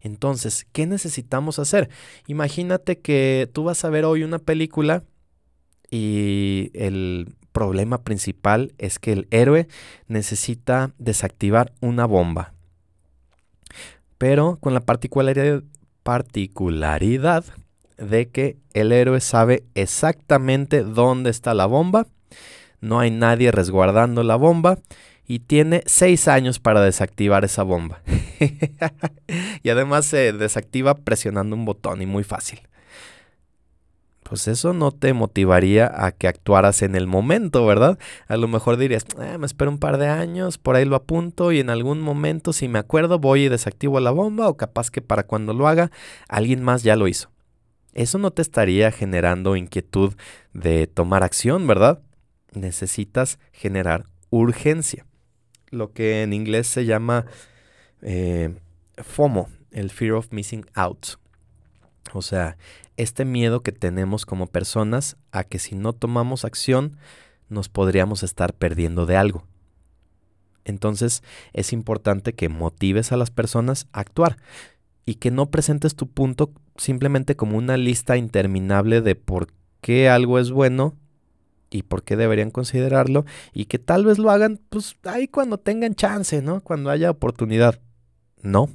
Entonces, 0.00 0.66
¿qué 0.72 0.86
necesitamos 0.86 1.58
hacer? 1.58 1.90
Imagínate 2.26 2.98
que 2.98 3.48
tú 3.52 3.64
vas 3.64 3.84
a 3.84 3.90
ver 3.90 4.04
hoy 4.04 4.22
una 4.22 4.38
película 4.38 5.04
y 5.90 6.70
el 6.74 7.34
problema 7.52 8.02
principal 8.02 8.72
es 8.78 8.98
que 8.98 9.12
el 9.12 9.28
héroe 9.30 9.68
necesita 10.08 10.92
desactivar 10.98 11.72
una 11.80 12.06
bomba. 12.06 12.52
Pero 14.18 14.58
con 14.60 14.74
la 14.74 14.80
particularidad, 14.80 15.62
de 17.98 18.28
que 18.28 18.56
el 18.72 18.92
héroe 18.92 19.20
sabe 19.20 19.64
exactamente 19.74 20.82
dónde 20.82 21.28
está 21.30 21.52
la 21.54 21.66
bomba, 21.66 22.06
no 22.80 22.98
hay 22.98 23.10
nadie 23.10 23.50
resguardando 23.52 24.22
la 24.22 24.36
bomba 24.36 24.78
y 25.26 25.40
tiene 25.40 25.82
seis 25.84 26.26
años 26.28 26.60
para 26.60 26.80
desactivar 26.80 27.44
esa 27.44 27.62
bomba. 27.62 28.00
y 29.62 29.68
además 29.68 30.06
se 30.06 30.32
desactiva 30.32 30.94
presionando 30.94 31.54
un 31.54 31.66
botón 31.66 32.00
y 32.00 32.06
muy 32.06 32.24
fácil 32.24 32.60
pues 34.30 34.46
eso 34.46 34.72
no 34.72 34.92
te 34.92 35.12
motivaría 35.12 35.90
a 35.92 36.12
que 36.12 36.28
actuaras 36.28 36.82
en 36.82 36.94
el 36.94 37.08
momento, 37.08 37.66
¿verdad? 37.66 37.98
A 38.28 38.36
lo 38.36 38.46
mejor 38.46 38.76
dirías, 38.76 39.04
ah, 39.18 39.38
me 39.38 39.44
espero 39.44 39.72
un 39.72 39.80
par 39.80 39.98
de 39.98 40.06
años, 40.06 40.56
por 40.56 40.76
ahí 40.76 40.84
lo 40.84 40.94
apunto 40.94 41.50
y 41.50 41.58
en 41.58 41.68
algún 41.68 42.00
momento, 42.00 42.52
si 42.52 42.68
me 42.68 42.78
acuerdo, 42.78 43.18
voy 43.18 43.46
y 43.46 43.48
desactivo 43.48 43.98
la 43.98 44.12
bomba 44.12 44.48
o 44.48 44.56
capaz 44.56 44.88
que 44.92 45.02
para 45.02 45.24
cuando 45.24 45.52
lo 45.52 45.66
haga, 45.66 45.90
alguien 46.28 46.62
más 46.62 46.84
ya 46.84 46.94
lo 46.94 47.08
hizo. 47.08 47.32
Eso 47.92 48.18
no 48.18 48.30
te 48.30 48.40
estaría 48.40 48.92
generando 48.92 49.56
inquietud 49.56 50.14
de 50.52 50.86
tomar 50.86 51.24
acción, 51.24 51.66
¿verdad? 51.66 52.00
Necesitas 52.52 53.40
generar 53.52 54.06
urgencia, 54.30 55.06
lo 55.70 55.92
que 55.92 56.22
en 56.22 56.32
inglés 56.32 56.68
se 56.68 56.84
llama 56.84 57.26
eh, 58.00 58.54
FOMO, 58.96 59.48
el 59.72 59.90
Fear 59.90 60.12
of 60.12 60.30
Missing 60.30 60.66
Out. 60.74 61.18
O 62.12 62.22
sea, 62.22 62.56
este 63.00 63.24
miedo 63.24 63.62
que 63.62 63.72
tenemos 63.72 64.26
como 64.26 64.46
personas 64.46 65.16
a 65.32 65.44
que 65.44 65.58
si 65.58 65.74
no 65.74 65.92
tomamos 65.92 66.44
acción 66.44 66.96
nos 67.48 67.68
podríamos 67.68 68.22
estar 68.22 68.54
perdiendo 68.54 69.06
de 69.06 69.16
algo. 69.16 69.44
Entonces 70.64 71.22
es 71.52 71.72
importante 71.72 72.34
que 72.34 72.48
motives 72.48 73.12
a 73.12 73.16
las 73.16 73.30
personas 73.30 73.88
a 73.92 74.00
actuar 74.00 74.36
y 75.06 75.16
que 75.16 75.30
no 75.30 75.50
presentes 75.50 75.96
tu 75.96 76.08
punto 76.08 76.52
simplemente 76.76 77.36
como 77.36 77.56
una 77.56 77.76
lista 77.76 78.16
interminable 78.16 79.00
de 79.00 79.16
por 79.16 79.48
qué 79.80 80.08
algo 80.08 80.38
es 80.38 80.50
bueno 80.50 80.94
y 81.70 81.82
por 81.84 82.02
qué 82.02 82.16
deberían 82.16 82.50
considerarlo 82.50 83.24
y 83.52 83.64
que 83.64 83.78
tal 83.78 84.04
vez 84.04 84.18
lo 84.18 84.30
hagan 84.30 84.60
pues 84.68 84.96
ahí 85.04 85.28
cuando 85.28 85.58
tengan 85.58 85.94
chance, 85.94 86.42
¿no? 86.42 86.60
Cuando 86.60 86.90
haya 86.90 87.10
oportunidad. 87.10 87.80
No. 88.42 88.68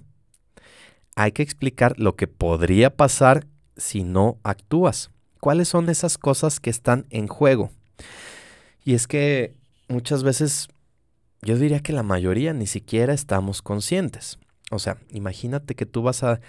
Hay 1.15 1.31
que 1.31 1.43
explicar 1.43 1.99
lo 1.99 2.15
que 2.15 2.27
podría 2.27 2.95
pasar 2.95 3.47
si 3.77 4.03
no 4.03 4.37
actúas. 4.43 5.11
¿Cuáles 5.39 5.67
son 5.67 5.89
esas 5.89 6.17
cosas 6.17 6.59
que 6.59 6.69
están 6.69 7.05
en 7.09 7.27
juego? 7.27 7.71
Y 8.83 8.93
es 8.93 9.07
que 9.07 9.53
muchas 9.87 10.23
veces, 10.23 10.67
yo 11.41 11.57
diría 11.57 11.79
que 11.79 11.93
la 11.93 12.03
mayoría 12.03 12.53
ni 12.53 12.67
siquiera 12.67 13.13
estamos 13.13 13.61
conscientes. 13.61 14.39
O 14.71 14.79
sea, 14.79 14.97
imagínate 15.09 15.75
que 15.75 15.85
tú 15.85 16.01
vas 16.01 16.23
a, 16.23 16.39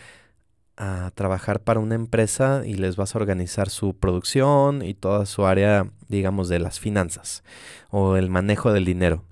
trabajar 1.14 1.60
para 1.60 1.80
una 1.80 1.94
empresa 1.94 2.60
y 2.66 2.74
les 2.74 2.96
vas 2.96 3.14
a 3.14 3.18
organizar 3.18 3.70
su 3.70 3.94
producción 3.94 4.82
y 4.82 4.92
toda 4.92 5.24
su 5.24 5.46
área, 5.46 5.90
digamos, 6.08 6.50
de 6.50 6.58
las 6.58 6.80
finanzas 6.80 7.44
o 7.88 8.16
el 8.16 8.28
manejo 8.28 8.74
del 8.74 8.84
dinero. 8.84 9.24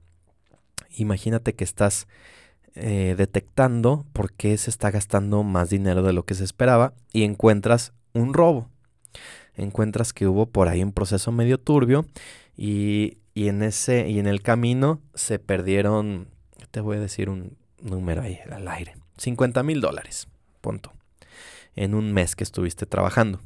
Imagínate 0.96 1.54
que 1.54 1.64
estás 1.64 2.08
eh, 2.76 3.14
detectando 3.16 4.04
por 4.12 4.32
qué 4.32 4.56
se 4.56 4.68
está 4.68 4.90
gastando 4.90 5.44
más 5.44 5.70
dinero 5.70 6.02
de 6.02 6.12
lo 6.12 6.24
que 6.24 6.34
se 6.34 6.42
esperaba 6.42 6.92
y 7.12 7.22
encuentras 7.22 7.92
un 8.12 8.34
robo. 8.34 8.68
Encuentras 9.54 10.12
que 10.12 10.26
hubo 10.26 10.46
por 10.46 10.66
ahí 10.66 10.82
un 10.82 10.92
proceso 10.92 11.30
medio 11.30 11.58
turbio 11.58 12.04
y, 12.56 13.18
en 13.36 13.62
ese 13.62 14.08
y 14.08 14.18
en 14.18 14.26
el 14.26 14.42
camino 14.42 15.00
se 15.14 15.38
perdieron, 15.38 16.28
te 16.72 16.80
voy 16.80 16.96
a 16.96 17.00
decir 17.00 17.30
un 17.30 17.56
número 17.80 18.22
ahí 18.22 18.40
al 18.50 18.66
aire, 18.66 18.96
50 19.18 19.62
mil 19.62 19.80
dólares, 19.80 20.26
punto, 20.60 20.92
en 21.76 21.94
un 21.94 22.12
mes 22.12 22.34
que 22.34 22.42
estuviste 22.42 22.86
trabajando. 22.86 23.40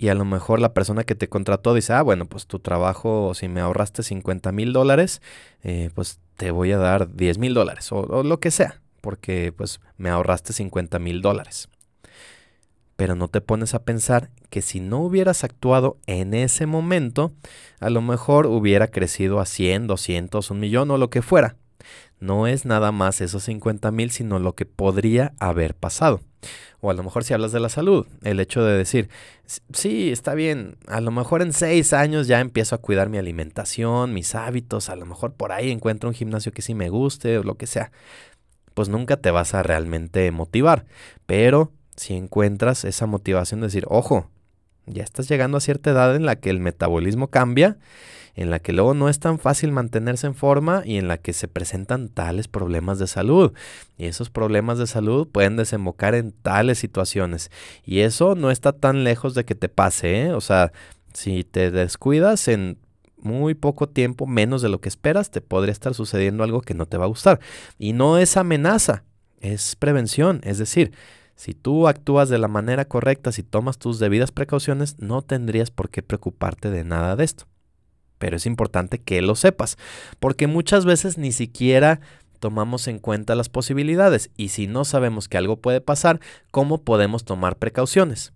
Y 0.00 0.10
a 0.10 0.14
lo 0.14 0.24
mejor 0.24 0.60
la 0.60 0.74
persona 0.74 1.02
que 1.02 1.16
te 1.16 1.28
contrató 1.28 1.74
dice, 1.74 1.92
ah, 1.92 2.02
bueno, 2.02 2.26
pues 2.26 2.46
tu 2.46 2.60
trabajo, 2.60 3.34
si 3.34 3.48
me 3.48 3.60
ahorraste 3.60 4.04
50 4.04 4.52
mil 4.52 4.72
dólares, 4.72 5.20
eh, 5.64 5.90
pues 5.92 6.20
te 6.38 6.52
voy 6.52 6.70
a 6.70 6.78
dar 6.78 7.14
10 7.14 7.36
mil 7.38 7.52
dólares 7.52 7.90
o, 7.90 8.22
lo 8.22 8.40
que 8.40 8.52
sea, 8.52 8.80
porque 9.00 9.52
pues 9.54 9.80
me 9.96 10.08
ahorraste 10.08 10.52
50 10.52 10.98
mil 11.00 11.20
dólares. 11.20 11.68
Pero 12.94 13.16
no 13.16 13.26
te 13.26 13.40
pones 13.40 13.74
a 13.74 13.82
pensar 13.82 14.30
que 14.48 14.62
si 14.62 14.78
no 14.80 15.00
hubieras 15.00 15.42
actuado 15.42 15.98
en 16.06 16.34
ese 16.34 16.66
momento, 16.66 17.32
a 17.80 17.90
lo 17.90 18.02
mejor 18.02 18.46
hubiera 18.46 18.86
crecido 18.86 19.40
a 19.40 19.46
100, 19.46 19.88
200, 19.88 20.50
un 20.50 20.60
millón 20.60 20.90
o 20.92 20.96
lo 20.96 21.10
que 21.10 21.22
fuera. 21.22 21.56
No 22.20 22.46
es 22.46 22.64
nada 22.64 22.92
más 22.92 23.20
esos 23.20 23.42
50 23.42 23.90
mil, 23.90 24.12
sino 24.12 24.38
lo 24.38 24.54
que 24.54 24.64
podría 24.64 25.34
haber 25.40 25.74
pasado. 25.74 26.20
O 26.80 26.90
a 26.90 26.94
lo 26.94 27.02
mejor 27.02 27.24
si 27.24 27.34
hablas 27.34 27.52
de 27.52 27.60
la 27.60 27.68
salud, 27.68 28.06
el 28.22 28.38
hecho 28.40 28.64
de 28.64 28.76
decir, 28.76 29.08
sí, 29.72 30.10
está 30.12 30.34
bien, 30.34 30.76
a 30.86 31.00
lo 31.00 31.10
mejor 31.10 31.42
en 31.42 31.52
seis 31.52 31.92
años 31.92 32.28
ya 32.28 32.40
empiezo 32.40 32.74
a 32.74 32.78
cuidar 32.78 33.08
mi 33.08 33.18
alimentación, 33.18 34.14
mis 34.14 34.34
hábitos, 34.34 34.88
a 34.88 34.96
lo 34.96 35.06
mejor 35.06 35.32
por 35.32 35.52
ahí 35.52 35.70
encuentro 35.70 36.08
un 36.08 36.14
gimnasio 36.14 36.52
que 36.52 36.62
sí 36.62 36.74
me 36.74 36.88
guste 36.88 37.38
o 37.38 37.42
lo 37.42 37.56
que 37.56 37.66
sea. 37.66 37.90
Pues 38.74 38.88
nunca 38.88 39.16
te 39.16 39.32
vas 39.32 39.54
a 39.54 39.62
realmente 39.64 40.30
motivar. 40.30 40.86
Pero 41.26 41.72
si 41.96 42.14
encuentras 42.14 42.84
esa 42.84 43.06
motivación 43.06 43.60
de 43.60 43.66
decir, 43.66 43.84
ojo, 43.88 44.30
ya 44.90 45.04
estás 45.04 45.28
llegando 45.28 45.58
a 45.58 45.60
cierta 45.60 45.90
edad 45.90 46.16
en 46.16 46.26
la 46.26 46.36
que 46.36 46.50
el 46.50 46.60
metabolismo 46.60 47.28
cambia 47.28 47.78
en 48.38 48.50
la 48.50 48.60
que 48.60 48.72
luego 48.72 48.94
no 48.94 49.08
es 49.08 49.18
tan 49.18 49.40
fácil 49.40 49.72
mantenerse 49.72 50.28
en 50.28 50.34
forma 50.36 50.82
y 50.84 50.96
en 50.96 51.08
la 51.08 51.18
que 51.18 51.32
se 51.32 51.48
presentan 51.48 52.08
tales 52.08 52.46
problemas 52.46 53.00
de 53.00 53.08
salud. 53.08 53.52
Y 53.96 54.06
esos 54.06 54.30
problemas 54.30 54.78
de 54.78 54.86
salud 54.86 55.26
pueden 55.26 55.56
desembocar 55.56 56.14
en 56.14 56.30
tales 56.30 56.78
situaciones. 56.78 57.50
Y 57.84 57.98
eso 57.98 58.36
no 58.36 58.52
está 58.52 58.72
tan 58.72 59.02
lejos 59.02 59.34
de 59.34 59.44
que 59.44 59.56
te 59.56 59.68
pase, 59.68 60.20
¿eh? 60.22 60.32
O 60.34 60.40
sea, 60.40 60.70
si 61.12 61.42
te 61.42 61.72
descuidas 61.72 62.46
en 62.46 62.78
muy 63.16 63.54
poco 63.54 63.88
tiempo, 63.88 64.24
menos 64.28 64.62
de 64.62 64.68
lo 64.68 64.80
que 64.80 64.88
esperas, 64.88 65.32
te 65.32 65.40
podría 65.40 65.72
estar 65.72 65.94
sucediendo 65.94 66.44
algo 66.44 66.60
que 66.60 66.74
no 66.74 66.86
te 66.86 66.96
va 66.96 67.06
a 67.06 67.08
gustar. 67.08 67.40
Y 67.76 67.92
no 67.92 68.18
es 68.18 68.36
amenaza, 68.36 69.02
es 69.40 69.74
prevención, 69.74 70.42
es 70.44 70.58
decir, 70.58 70.92
si 71.38 71.54
tú 71.54 71.86
actúas 71.86 72.28
de 72.28 72.36
la 72.36 72.48
manera 72.48 72.86
correcta, 72.86 73.30
si 73.30 73.44
tomas 73.44 73.78
tus 73.78 74.00
debidas 74.00 74.32
precauciones, 74.32 74.96
no 74.98 75.22
tendrías 75.22 75.70
por 75.70 75.88
qué 75.88 76.02
preocuparte 76.02 76.68
de 76.68 76.82
nada 76.82 77.14
de 77.14 77.22
esto. 77.22 77.44
Pero 78.18 78.36
es 78.36 78.44
importante 78.44 78.98
que 78.98 79.22
lo 79.22 79.36
sepas, 79.36 79.78
porque 80.18 80.48
muchas 80.48 80.84
veces 80.84 81.16
ni 81.16 81.30
siquiera 81.30 82.00
tomamos 82.40 82.88
en 82.88 82.98
cuenta 82.98 83.36
las 83.36 83.48
posibilidades 83.48 84.30
y 84.36 84.48
si 84.48 84.66
no 84.66 84.84
sabemos 84.84 85.28
que 85.28 85.38
algo 85.38 85.58
puede 85.58 85.80
pasar, 85.80 86.18
¿cómo 86.50 86.82
podemos 86.82 87.24
tomar 87.24 87.54
precauciones? 87.54 88.32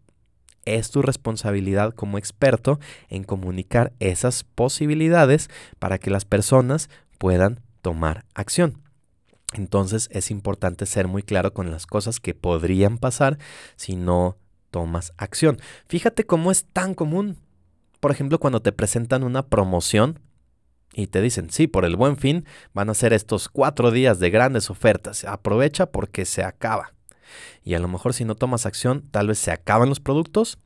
Es 0.64 0.92
tu 0.92 1.03
responsabilidad 1.03 1.92
como 1.94 2.18
experto 2.18 2.78
en 3.09 3.24
comunicar 3.24 3.92
esas 3.98 4.44
posibilidades 4.44 5.50
para 5.80 5.98
que 5.98 6.11
las 6.11 6.24
personas 6.24 6.88
puedan 7.18 7.59
tomar 7.80 8.26
acción. 8.34 8.81
Entonces 9.53 10.09
es 10.12 10.30
importante 10.30 10.86
ser 10.86 11.09
muy 11.09 11.22
claro 11.22 11.53
con 11.53 11.70
las 11.70 11.86
cosas 11.86 12.20
que 12.20 12.34
podrían 12.34 12.98
pasar 12.98 13.38
si 13.76 13.96
no 13.96 14.36
tomas 14.70 15.12
acción. 15.18 15.59
Fíjate 15.86 16.24
cómo 16.24 16.50
es 16.50 16.64
tan 16.64 16.94
común. 16.94 17.38
Por 18.00 18.11
ejemplo, 18.11 18.40
cuando 18.40 18.61
te 18.61 18.72
presentan 18.72 19.22
una 19.22 19.46
promoción 19.46 20.18
y 20.94 21.07
te 21.07 21.20
dicen, 21.20 21.50
sí, 21.50 21.66
por 21.66 21.84
el 21.84 21.96
buen 21.96 22.16
fin 22.16 22.44
van 22.74 22.90
a 22.90 22.94
ser 22.94 23.12
estos 23.12 23.48
cuatro 23.48 23.90
días 23.90 24.18
de 24.18 24.30
grandes 24.30 24.70
ofertas. 24.70 25.24
Aprovecha 25.24 25.86
porque 25.86 26.24
se 26.24 26.42
acaba. 26.42 26.92
Y 27.62 27.74
a 27.74 27.78
lo 27.78 27.88
mejor 27.88 28.12
si 28.12 28.24
no 28.24 28.34
tomas 28.34 28.66
acción, 28.66 29.09
tal 29.11 29.28
vez 29.28 29.38
se 29.38 29.53
acaban 29.53 29.88
los 29.88 30.00
productos 30.00 30.59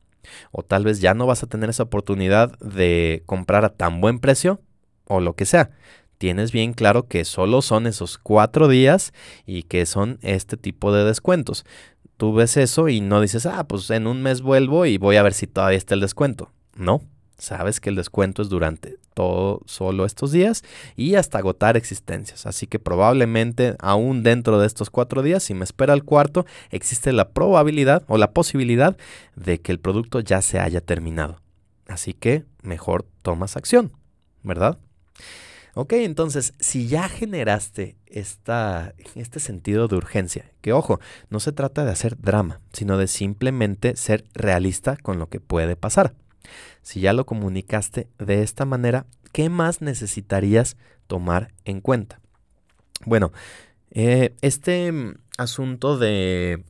o 0.51 0.63
tal 0.63 0.83
vez 0.83 0.99
ya 0.99 1.13
no 1.13 1.25
vas 1.25 1.43
a 1.43 1.47
tener 1.47 1.69
esa 1.69 1.83
oportunidad 1.83 2.57
de 2.59 3.23
comprar 3.25 3.63
a 3.65 3.75
tan 3.75 4.01
buen 4.01 4.19
precio 4.19 4.61
o 5.05 5.21
lo 5.21 5.35
que 5.35 5.45
sea. 5.45 5.71
Tienes 6.17 6.51
bien 6.51 6.73
claro 6.73 7.07
que 7.07 7.25
solo 7.25 7.61
son 7.61 7.87
esos 7.87 8.17
cuatro 8.17 8.67
días 8.67 9.13
y 9.45 9.63
que 9.63 9.85
son 9.85 10.19
este 10.21 10.57
tipo 10.57 10.93
de 10.93 11.03
descuentos. 11.03 11.65
Tú 12.17 12.33
ves 12.33 12.57
eso 12.57 12.89
y 12.89 13.01
no 13.01 13.21
dices, 13.21 13.45
ah, 13.45 13.67
pues 13.67 13.89
en 13.91 14.07
un 14.07 14.23
mes 14.23 14.41
vuelvo 14.41 14.85
y 14.85 14.97
voy 14.97 15.17
a 15.17 15.23
ver 15.23 15.33
si 15.33 15.45
todavía 15.45 15.77
está 15.77 15.93
el 15.93 16.01
descuento. 16.01 16.51
No, 16.75 17.01
Sabes 17.37 17.79
que 17.79 17.91
el 17.91 17.95
descuento 17.95 18.41
es 18.41 18.49
durante 18.49 18.97
todo 19.13 19.61
solo 19.65 20.05
estos 20.05 20.31
días 20.31 20.63
y 20.95 21.15
hasta 21.15 21.37
agotar 21.37 21.77
existencias. 21.77 22.47
Así 22.47 22.65
que 22.65 22.79
probablemente 22.79 23.75
aún 23.79 24.23
dentro 24.23 24.59
de 24.59 24.65
estos 24.65 24.89
cuatro 24.89 25.21
días, 25.21 25.43
si 25.43 25.53
me 25.53 25.63
espera 25.63 25.93
el 25.93 26.03
cuarto, 26.03 26.47
existe 26.71 27.13
la 27.13 27.29
probabilidad 27.29 28.03
o 28.07 28.17
la 28.17 28.31
posibilidad 28.31 28.97
de 29.35 29.61
que 29.61 29.71
el 29.71 29.79
producto 29.79 30.19
ya 30.19 30.41
se 30.41 30.59
haya 30.59 30.81
terminado. 30.81 31.39
Así 31.87 32.13
que 32.13 32.43
mejor 32.63 33.05
tomas 33.21 33.55
acción, 33.55 33.91
¿verdad? 34.41 34.79
Ok, 35.79 35.93
entonces, 35.93 36.55
si 36.59 36.87
ya 36.87 37.07
generaste 37.07 37.97
esta, 38.07 38.95
este 39.13 39.39
sentido 39.39 39.87
de 39.87 39.95
urgencia, 39.95 40.51
que 40.61 40.73
ojo, 40.73 40.99
no 41.29 41.39
se 41.39 41.51
trata 41.51 41.85
de 41.85 41.91
hacer 41.91 42.17
drama, 42.19 42.61
sino 42.73 42.97
de 42.97 43.05
simplemente 43.05 43.95
ser 43.95 44.23
realista 44.33 44.97
con 44.97 45.19
lo 45.19 45.29
que 45.29 45.39
puede 45.39 45.75
pasar. 45.75 46.15
Si 46.81 46.99
ya 46.99 47.13
lo 47.13 47.27
comunicaste 47.27 48.09
de 48.17 48.41
esta 48.41 48.65
manera, 48.65 49.05
¿qué 49.33 49.51
más 49.51 49.83
necesitarías 49.83 50.77
tomar 51.05 51.53
en 51.63 51.81
cuenta? 51.81 52.21
Bueno, 53.05 53.31
eh, 53.91 54.35
este 54.41 54.91
mm, 54.91 55.19
asunto 55.37 55.99
de 55.99 56.63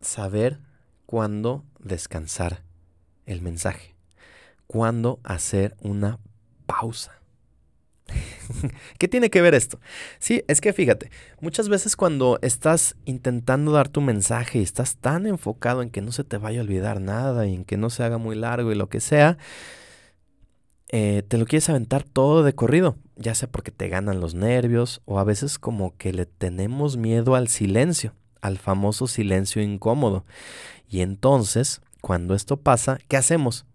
saber 0.00 0.60
cuándo 1.04 1.62
descansar 1.78 2.62
el 3.26 3.42
mensaje, 3.42 3.94
cuándo 4.66 5.20
hacer 5.24 5.76
una 5.82 6.20
pausa. 6.64 7.15
¿Qué 8.98 9.08
tiene 9.08 9.30
que 9.30 9.42
ver 9.42 9.54
esto? 9.54 9.80
Sí, 10.18 10.42
es 10.48 10.60
que 10.60 10.72
fíjate, 10.72 11.10
muchas 11.40 11.68
veces 11.68 11.96
cuando 11.96 12.38
estás 12.42 12.96
intentando 13.04 13.72
dar 13.72 13.88
tu 13.88 14.00
mensaje 14.00 14.58
y 14.58 14.62
estás 14.62 14.96
tan 14.96 15.26
enfocado 15.26 15.82
en 15.82 15.90
que 15.90 16.02
no 16.02 16.12
se 16.12 16.24
te 16.24 16.38
vaya 16.38 16.60
a 16.60 16.64
olvidar 16.64 17.00
nada 17.00 17.46
y 17.46 17.54
en 17.54 17.64
que 17.64 17.76
no 17.76 17.90
se 17.90 18.04
haga 18.04 18.18
muy 18.18 18.36
largo 18.36 18.72
y 18.72 18.76
lo 18.76 18.88
que 18.88 19.00
sea, 19.00 19.38
eh, 20.88 21.24
te 21.26 21.36
lo 21.36 21.46
quieres 21.46 21.68
aventar 21.68 22.04
todo 22.04 22.44
de 22.44 22.54
corrido, 22.54 22.96
ya 23.16 23.34
sea 23.34 23.50
porque 23.50 23.72
te 23.72 23.88
ganan 23.88 24.20
los 24.20 24.34
nervios 24.34 25.02
o 25.04 25.18
a 25.18 25.24
veces 25.24 25.58
como 25.58 25.96
que 25.96 26.12
le 26.12 26.26
tenemos 26.26 26.96
miedo 26.96 27.34
al 27.34 27.48
silencio, 27.48 28.14
al 28.40 28.58
famoso 28.58 29.08
silencio 29.08 29.62
incómodo. 29.62 30.24
Y 30.88 31.00
entonces, 31.00 31.80
cuando 32.00 32.34
esto 32.34 32.58
pasa, 32.58 32.98
¿qué 33.08 33.16
hacemos? 33.16 33.66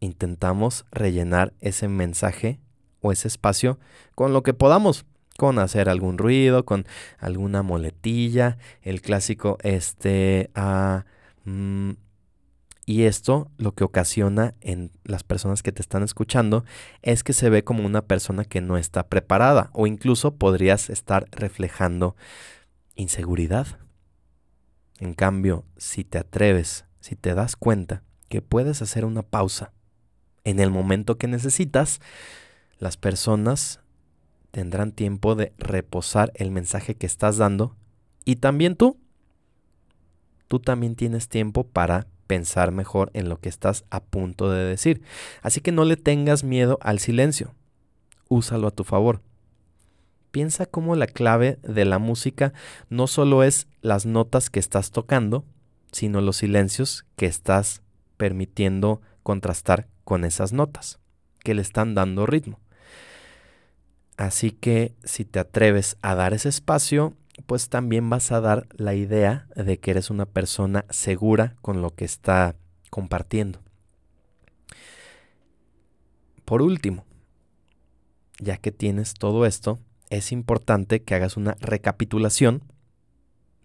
Intentamos 0.00 0.84
rellenar 0.90 1.52
ese 1.60 1.86
mensaje 1.86 2.58
o 3.00 3.12
ese 3.12 3.28
espacio 3.28 3.78
con 4.14 4.32
lo 4.32 4.42
que 4.42 4.54
podamos, 4.54 5.04
con 5.36 5.58
hacer 5.58 5.88
algún 5.88 6.18
ruido, 6.18 6.64
con 6.64 6.86
alguna 7.18 7.62
moletilla, 7.62 8.58
el 8.82 9.00
clásico 9.00 9.58
este. 9.62 10.50
Mm, 11.44 11.92
y 12.88 13.02
esto 13.02 13.50
lo 13.58 13.74
que 13.74 13.84
ocasiona 13.84 14.54
en 14.62 14.90
las 15.04 15.22
personas 15.22 15.62
que 15.62 15.72
te 15.72 15.82
están 15.82 16.02
escuchando 16.02 16.64
es 17.02 17.22
que 17.22 17.34
se 17.34 17.50
ve 17.50 17.62
como 17.62 17.84
una 17.84 18.06
persona 18.06 18.46
que 18.46 18.62
no 18.62 18.78
está 18.78 19.08
preparada 19.08 19.68
o 19.74 19.86
incluso 19.86 20.36
podrías 20.36 20.88
estar 20.88 21.28
reflejando 21.30 22.16
inseguridad. 22.94 23.66
En 25.00 25.12
cambio, 25.12 25.66
si 25.76 26.02
te 26.02 26.16
atreves, 26.16 26.86
si 27.00 27.14
te 27.14 27.34
das 27.34 27.56
cuenta 27.56 28.02
que 28.30 28.40
puedes 28.40 28.80
hacer 28.80 29.04
una 29.04 29.22
pausa 29.22 29.72
en 30.44 30.58
el 30.58 30.70
momento 30.70 31.18
que 31.18 31.28
necesitas, 31.28 32.00
las 32.78 32.96
personas 32.96 33.80
tendrán 34.50 34.92
tiempo 34.92 35.34
de 35.34 35.52
reposar 35.58 36.32
el 36.34 36.50
mensaje 36.50 36.94
que 36.94 37.06
estás 37.06 37.36
dando 37.36 37.76
y 38.24 38.36
también 38.36 38.76
tú. 38.76 38.98
Tú 40.48 40.60
también 40.60 40.94
tienes 40.94 41.28
tiempo 41.28 41.64
para 41.64 42.06
pensar 42.26 42.72
mejor 42.72 43.10
en 43.14 43.28
lo 43.28 43.40
que 43.40 43.48
estás 43.48 43.84
a 43.90 44.00
punto 44.00 44.50
de 44.50 44.64
decir. 44.64 45.02
Así 45.42 45.60
que 45.60 45.72
no 45.72 45.84
le 45.84 45.96
tengas 45.96 46.44
miedo 46.44 46.78
al 46.80 47.00
silencio. 47.00 47.54
Úsalo 48.28 48.68
a 48.68 48.70
tu 48.70 48.84
favor. 48.84 49.22
Piensa 50.30 50.66
cómo 50.66 50.94
la 50.94 51.06
clave 51.06 51.58
de 51.62 51.84
la 51.84 51.98
música 51.98 52.52
no 52.90 53.06
solo 53.06 53.42
es 53.42 53.66
las 53.80 54.06
notas 54.06 54.50
que 54.50 54.60
estás 54.60 54.90
tocando, 54.90 55.44
sino 55.90 56.20
los 56.20 56.36
silencios 56.36 57.06
que 57.16 57.26
estás 57.26 57.82
permitiendo 58.16 59.00
contrastar 59.22 59.88
con 60.04 60.24
esas 60.24 60.52
notas, 60.52 60.98
que 61.40 61.54
le 61.54 61.62
están 61.62 61.94
dando 61.94 62.26
ritmo. 62.26 62.60
Así 64.18 64.50
que 64.50 64.96
si 65.04 65.24
te 65.24 65.38
atreves 65.38 65.96
a 66.02 66.16
dar 66.16 66.34
ese 66.34 66.48
espacio, 66.48 67.14
pues 67.46 67.68
también 67.68 68.10
vas 68.10 68.32
a 68.32 68.40
dar 68.40 68.66
la 68.72 68.94
idea 68.94 69.46
de 69.54 69.78
que 69.78 69.92
eres 69.92 70.10
una 70.10 70.26
persona 70.26 70.84
segura 70.90 71.54
con 71.62 71.82
lo 71.82 71.94
que 71.94 72.04
está 72.04 72.56
compartiendo. 72.90 73.60
Por 76.44 76.62
último, 76.62 77.04
ya 78.40 78.56
que 78.56 78.72
tienes 78.72 79.14
todo 79.14 79.46
esto, 79.46 79.78
es 80.10 80.32
importante 80.32 81.04
que 81.04 81.14
hagas 81.14 81.36
una 81.36 81.56
recapitulación 81.60 82.64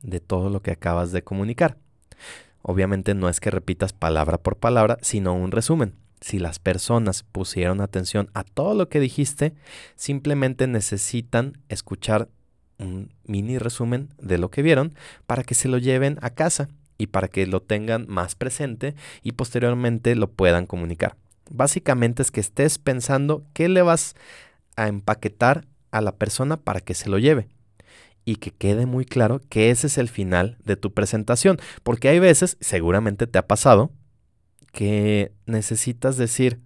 de 0.04 0.20
todo 0.20 0.52
lo 0.52 0.62
que 0.62 0.70
acabas 0.70 1.12
de 1.12 1.24
comunicar. 1.24 1.80
Obviamente 2.62 3.16
no 3.16 3.28
es 3.28 3.40
que 3.40 3.50
repitas 3.50 3.92
palabra 3.92 4.38
por 4.38 4.58
palabra, 4.58 5.00
sino 5.02 5.34
un 5.34 5.50
resumen 5.50 6.03
si 6.24 6.40
las 6.40 6.58
personas 6.58 7.24
pusieron 7.24 7.82
atención 7.82 8.30
a 8.34 8.46
todo 8.46 8.76
lo 8.76 8.88
que 8.88 9.02
dijiste, 9.02 9.54
simplemente 9.98 10.68
necesitan 10.68 11.58
escuchar 11.68 12.30
un 12.80 13.14
mini 13.26 13.58
resumen 13.58 14.08
de 14.22 14.38
lo 14.38 14.50
que 14.50 14.62
vieron 14.62 14.94
para 15.28 15.44
que 15.44 15.54
se 15.54 15.68
lo 15.68 15.80
lleven 15.80 16.18
a 16.22 16.30
casa 16.30 16.70
y 16.98 17.08
para 17.08 17.28
que 17.28 17.46
lo 17.46 17.62
tengan 17.62 18.06
más 18.08 18.36
presente 18.36 18.96
y 19.22 19.34
posteriormente 19.34 20.16
lo 20.16 20.32
puedan 20.32 20.66
comunicar. 20.66 21.18
Básicamente 21.52 22.22
es 22.22 22.32
que 22.32 22.40
estés 22.40 22.78
pensando 22.78 23.44
qué 23.52 23.68
le 23.68 23.82
vas 23.82 24.16
a 24.78 24.88
empaquetar 24.88 25.68
a 25.92 26.00
la 26.00 26.16
persona 26.16 26.56
para 26.56 26.80
que 26.80 26.94
se 26.94 27.10
lo 27.10 27.20
lleve 27.20 27.50
y 28.24 28.38
que 28.38 28.52
quede 28.52 28.86
muy 28.86 29.04
claro 29.04 29.42
que 29.50 29.72
ese 29.72 29.88
es 29.88 29.98
el 29.98 30.08
final 30.08 30.58
de 30.64 30.78
tu 30.78 30.94
presentación, 30.94 31.60
porque 31.84 32.08
hay 32.08 32.20
veces, 32.20 32.56
seguramente 32.62 33.28
te 33.28 33.38
ha 33.38 33.46
pasado, 33.46 33.92
que 34.74 35.32
necesitas 35.46 36.18
decir, 36.18 36.60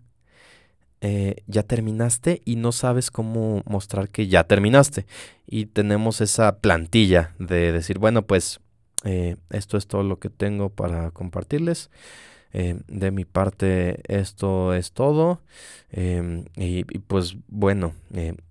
eh, 1.02 1.44
ya 1.46 1.62
terminaste 1.62 2.42
y 2.44 2.56
no 2.56 2.72
sabes 2.72 3.12
cómo 3.12 3.62
mostrar 3.66 4.10
que 4.10 4.28
ya 4.28 4.46
terminaste. 4.46 5.06
Y 5.46 5.68
tenemos 5.68 6.22
esa 6.22 6.58
plantilla 6.60 7.36
de 7.38 7.72
decir, 7.72 8.00
bueno, 8.00 8.24
pues 8.24 8.62
eh, 9.04 9.36
esto 9.52 9.78
es 9.78 9.88
todo 9.88 10.04
lo 10.04 10.18
que 10.20 10.30
tengo 10.30 10.70
para 10.70 11.12
compartirles. 11.12 11.92
Eh, 12.54 12.80
de 12.88 13.12
mi 13.12 13.26
parte, 13.26 14.02
esto 14.08 14.74
es 14.74 14.94
todo. 14.94 15.42
Em, 15.92 16.46
y, 16.56 16.80
y, 16.80 17.00
pues 17.00 17.36
bueno, 17.48 17.94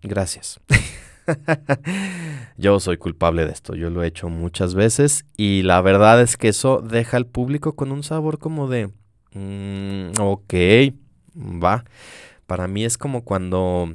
gracias. 0.03 0.61
yo 2.59 2.79
soy 2.79 2.99
culpable 2.99 3.47
de 3.47 3.53
esto, 3.53 3.75
yo 3.75 3.89
lo 3.89 4.05
he 4.05 4.07
hecho 4.07 4.29
muchas 4.29 4.75
veces 4.75 5.25
y 5.37 5.63
la 5.63 5.81
verdad 5.81 6.21
es 6.21 6.37
que 6.37 6.49
eso 6.49 6.83
deja 6.83 7.17
al 7.17 7.27
público 7.27 7.75
con 7.75 7.91
un 7.91 8.05
sabor 8.05 8.39
como 8.39 8.69
de, 8.69 8.91
Mm, 9.37 10.13
ok, 10.19 10.55
va. 11.63 11.85
Para 12.47 12.69
mí 12.69 12.87
es 12.87 12.97
como 12.97 13.23
cuando 13.23 13.95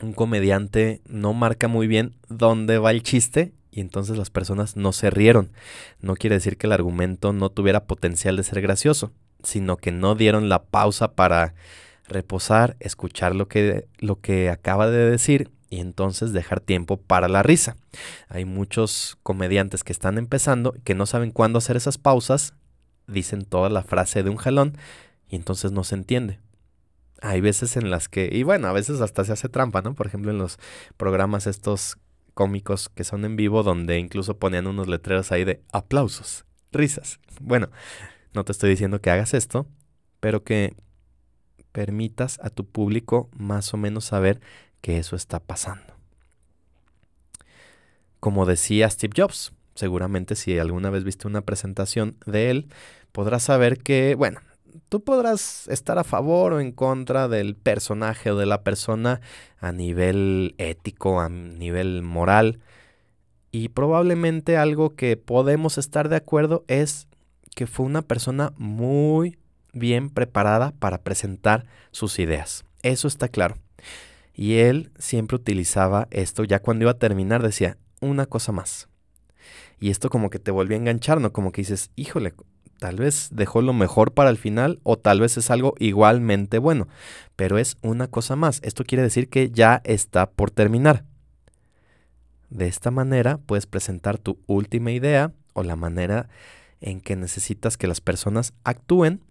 un 0.00 0.12
comediante 0.12 1.00
no 1.08 1.32
marca 1.32 1.66
muy 1.66 1.88
bien 1.88 2.14
dónde 2.28 2.78
va 2.78 2.92
el 2.92 3.02
chiste 3.02 3.52
y 3.72 3.80
entonces 3.80 4.16
las 4.16 4.30
personas 4.30 4.76
no 4.76 4.92
se 4.92 5.10
rieron. 5.10 5.50
No 6.00 6.14
quiere 6.14 6.36
decir 6.36 6.56
que 6.56 6.68
el 6.68 6.72
argumento 6.72 7.32
no 7.32 7.50
tuviera 7.50 7.84
potencial 7.84 8.36
de 8.36 8.44
ser 8.44 8.60
gracioso, 8.60 9.10
sino 9.42 9.76
que 9.76 9.90
no 9.90 10.14
dieron 10.14 10.48
la 10.48 10.62
pausa 10.62 11.14
para 11.14 11.54
reposar, 12.06 12.76
escuchar 12.78 13.34
lo 13.34 13.48
que, 13.48 13.88
lo 13.98 14.20
que 14.20 14.50
acaba 14.50 14.88
de 14.88 15.10
decir 15.10 15.50
y 15.68 15.80
entonces 15.80 16.32
dejar 16.32 16.60
tiempo 16.60 16.96
para 16.96 17.28
la 17.28 17.42
risa. 17.42 17.76
Hay 18.28 18.44
muchos 18.44 19.18
comediantes 19.24 19.82
que 19.82 19.92
están 19.92 20.16
empezando 20.16 20.74
que 20.84 20.94
no 20.94 21.06
saben 21.06 21.32
cuándo 21.32 21.58
hacer 21.58 21.76
esas 21.76 21.98
pausas, 21.98 22.54
dicen 23.06 23.44
toda 23.44 23.68
la 23.68 23.82
frase 23.82 24.22
de 24.22 24.30
un 24.30 24.36
jalón 24.36 24.76
y 25.28 25.36
entonces 25.36 25.72
no 25.72 25.84
se 25.84 25.94
entiende. 25.94 26.40
Hay 27.22 27.40
veces 27.40 27.76
en 27.76 27.90
las 27.90 28.08
que, 28.08 28.30
y 28.32 28.42
bueno, 28.42 28.68
a 28.68 28.72
veces 28.72 29.00
hasta 29.00 29.24
se 29.24 29.32
hace 29.32 29.48
trampa, 29.48 29.82
¿no? 29.82 29.94
Por 29.94 30.06
ejemplo, 30.06 30.30
en 30.30 30.38
los 30.38 30.58
programas 30.96 31.46
estos 31.46 31.98
cómicos 32.34 32.88
que 32.88 33.04
son 33.04 33.24
en 33.24 33.36
vivo 33.36 33.62
donde 33.62 33.98
incluso 33.98 34.38
ponían 34.38 34.66
unos 34.66 34.88
letreros 34.88 35.30
ahí 35.32 35.44
de 35.44 35.62
aplausos, 35.72 36.46
risas. 36.72 37.20
Bueno, 37.40 37.68
no 38.32 38.44
te 38.44 38.52
estoy 38.52 38.70
diciendo 38.70 39.00
que 39.00 39.10
hagas 39.10 39.34
esto, 39.34 39.66
pero 40.20 40.42
que 40.44 40.74
permitas 41.72 42.38
a 42.42 42.50
tu 42.50 42.64
público 42.66 43.28
más 43.36 43.72
o 43.74 43.76
menos 43.76 44.06
saber 44.06 44.40
que 44.80 44.98
eso 44.98 45.16
está 45.16 45.40
pasando. 45.40 45.94
Como 48.18 48.46
decía 48.46 48.88
Steve 48.90 49.14
Jobs, 49.16 49.52
seguramente 49.80 50.36
si 50.36 50.58
alguna 50.58 50.90
vez 50.90 51.04
viste 51.04 51.26
una 51.26 51.40
presentación 51.40 52.16
de 52.26 52.50
él, 52.50 52.68
podrás 53.12 53.42
saber 53.42 53.78
que, 53.78 54.14
bueno, 54.14 54.40
tú 54.88 55.02
podrás 55.02 55.66
estar 55.68 55.98
a 55.98 56.04
favor 56.04 56.52
o 56.52 56.60
en 56.60 56.70
contra 56.70 57.28
del 57.28 57.56
personaje 57.56 58.30
o 58.30 58.36
de 58.36 58.46
la 58.46 58.62
persona 58.62 59.20
a 59.58 59.72
nivel 59.72 60.54
ético, 60.58 61.20
a 61.20 61.28
nivel 61.30 62.02
moral. 62.02 62.60
Y 63.50 63.70
probablemente 63.70 64.58
algo 64.58 64.94
que 64.94 65.16
podemos 65.16 65.78
estar 65.78 66.08
de 66.08 66.16
acuerdo 66.16 66.64
es 66.68 67.08
que 67.56 67.66
fue 67.66 67.86
una 67.86 68.02
persona 68.02 68.52
muy 68.58 69.38
bien 69.72 70.10
preparada 70.10 70.72
para 70.78 70.98
presentar 70.98 71.64
sus 71.90 72.18
ideas. 72.18 72.64
Eso 72.82 73.08
está 73.08 73.28
claro. 73.28 73.56
Y 74.34 74.58
él 74.58 74.92
siempre 74.98 75.36
utilizaba 75.36 76.06
esto, 76.10 76.44
ya 76.44 76.60
cuando 76.60 76.84
iba 76.84 76.92
a 76.92 76.98
terminar 76.98 77.42
decía, 77.42 77.78
una 78.00 78.26
cosa 78.26 78.52
más. 78.52 78.89
Y 79.80 79.90
esto 79.90 80.10
como 80.10 80.30
que 80.30 80.38
te 80.38 80.50
volvió 80.50 80.76
a 80.76 80.80
enganchar, 80.80 81.20
¿no? 81.20 81.32
Como 81.32 81.52
que 81.52 81.62
dices, 81.62 81.90
híjole, 81.96 82.34
tal 82.78 82.96
vez 82.96 83.28
dejó 83.32 83.62
lo 83.62 83.72
mejor 83.72 84.12
para 84.12 84.30
el 84.30 84.38
final 84.38 84.80
o 84.82 84.98
tal 84.98 85.20
vez 85.20 85.36
es 85.36 85.50
algo 85.50 85.74
igualmente 85.78 86.58
bueno, 86.58 86.88
pero 87.36 87.58
es 87.58 87.76
una 87.82 88.08
cosa 88.08 88.36
más. 88.36 88.60
Esto 88.62 88.84
quiere 88.84 89.02
decir 89.02 89.28
que 89.28 89.50
ya 89.50 89.80
está 89.84 90.30
por 90.30 90.50
terminar. 90.50 91.04
De 92.50 92.66
esta 92.66 92.90
manera 92.90 93.38
puedes 93.38 93.66
presentar 93.66 94.18
tu 94.18 94.38
última 94.46 94.90
idea 94.90 95.32
o 95.52 95.62
la 95.62 95.76
manera 95.76 96.28
en 96.80 97.00
que 97.00 97.16
necesitas 97.16 97.76
que 97.76 97.86
las 97.86 98.00
personas 98.00 98.54
actúen 98.64 99.22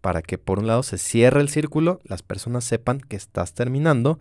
para 0.00 0.20
que 0.20 0.36
por 0.36 0.58
un 0.58 0.66
lado 0.66 0.82
se 0.82 0.98
cierre 0.98 1.40
el 1.40 1.48
círculo, 1.48 2.00
las 2.04 2.22
personas 2.22 2.64
sepan 2.64 3.00
que 3.00 3.16
estás 3.16 3.54
terminando 3.54 4.18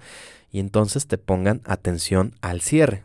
y 0.50 0.60
entonces 0.60 1.08
te 1.08 1.18
pongan 1.18 1.62
atención 1.66 2.34
al 2.42 2.62
cierre. 2.62 3.04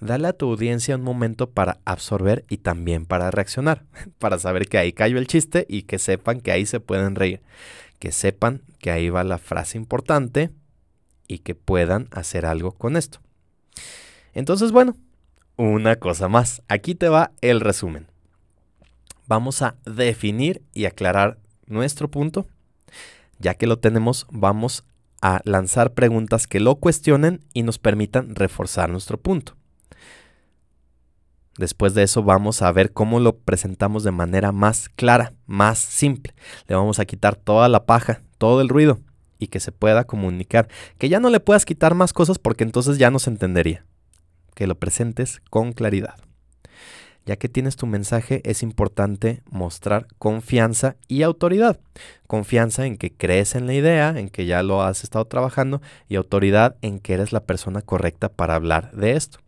Dale 0.00 0.28
a 0.28 0.32
tu 0.32 0.50
audiencia 0.50 0.96
un 0.96 1.02
momento 1.02 1.50
para 1.50 1.78
absorber 1.84 2.44
y 2.48 2.58
también 2.58 3.06
para 3.06 3.30
reaccionar, 3.30 3.84
para 4.18 4.38
saber 4.38 4.68
que 4.68 4.78
ahí 4.78 4.92
cayó 4.92 5.18
el 5.18 5.26
chiste 5.26 5.66
y 5.68 5.82
que 5.82 5.98
sepan 5.98 6.40
que 6.40 6.52
ahí 6.52 6.66
se 6.66 6.80
pueden 6.80 7.14
reír, 7.14 7.40
que 7.98 8.12
sepan 8.12 8.62
que 8.78 8.90
ahí 8.90 9.08
va 9.08 9.24
la 9.24 9.38
frase 9.38 9.78
importante 9.78 10.50
y 11.26 11.38
que 11.38 11.54
puedan 11.54 12.08
hacer 12.10 12.46
algo 12.46 12.72
con 12.72 12.96
esto. 12.96 13.20
Entonces, 14.34 14.72
bueno, 14.72 14.96
una 15.56 15.96
cosa 15.96 16.28
más, 16.28 16.62
aquí 16.68 16.94
te 16.94 17.08
va 17.08 17.32
el 17.40 17.60
resumen 17.60 18.08
vamos 19.26 19.62
a 19.62 19.76
definir 19.84 20.62
y 20.72 20.84
aclarar 20.86 21.38
nuestro 21.66 22.10
punto. 22.10 22.46
Ya 23.38 23.54
que 23.54 23.66
lo 23.66 23.78
tenemos, 23.78 24.26
vamos 24.30 24.84
a 25.20 25.40
lanzar 25.44 25.94
preguntas 25.94 26.46
que 26.46 26.60
lo 26.60 26.76
cuestionen 26.76 27.40
y 27.52 27.62
nos 27.62 27.78
permitan 27.78 28.34
reforzar 28.34 28.90
nuestro 28.90 29.18
punto. 29.18 29.56
Después 31.58 31.94
de 31.94 32.02
eso 32.02 32.22
vamos 32.22 32.62
a 32.62 32.72
ver 32.72 32.92
cómo 32.92 33.20
lo 33.20 33.36
presentamos 33.36 34.02
de 34.02 34.10
manera 34.10 34.50
más 34.50 34.88
clara, 34.88 35.32
más 35.46 35.78
simple. 35.78 36.34
Le 36.66 36.74
vamos 36.74 36.98
a 36.98 37.04
quitar 37.04 37.36
toda 37.36 37.68
la 37.68 37.86
paja, 37.86 38.22
todo 38.38 38.60
el 38.60 38.68
ruido 38.68 38.98
y 39.38 39.48
que 39.48 39.60
se 39.60 39.72
pueda 39.72 40.04
comunicar. 40.04 40.68
Que 40.98 41.08
ya 41.08 41.20
no 41.20 41.30
le 41.30 41.40
puedas 41.40 41.64
quitar 41.64 41.94
más 41.94 42.12
cosas 42.12 42.38
porque 42.38 42.64
entonces 42.64 42.98
ya 42.98 43.10
no 43.10 43.18
se 43.18 43.30
entendería. 43.30 43.84
Que 44.54 44.66
lo 44.66 44.74
presentes 44.74 45.40
con 45.50 45.72
claridad. 45.72 46.16
Ya 47.26 47.36
que 47.36 47.48
tienes 47.48 47.76
tu 47.76 47.86
mensaje, 47.86 48.42
es 48.44 48.62
importante 48.62 49.42
mostrar 49.50 50.06
confianza 50.18 50.96
y 51.08 51.22
autoridad. 51.22 51.80
Confianza 52.26 52.84
en 52.84 52.98
que 52.98 53.12
crees 53.12 53.54
en 53.54 53.66
la 53.66 53.72
idea, 53.72 54.18
en 54.18 54.28
que 54.28 54.44
ya 54.44 54.62
lo 54.62 54.82
has 54.82 55.04
estado 55.04 55.24
trabajando, 55.24 55.80
y 56.06 56.16
autoridad 56.16 56.76
en 56.82 56.98
que 56.98 57.14
eres 57.14 57.32
la 57.32 57.44
persona 57.44 57.80
correcta 57.80 58.28
para 58.28 58.56
hablar 58.56 58.92
de 58.92 59.12
esto. 59.12 59.38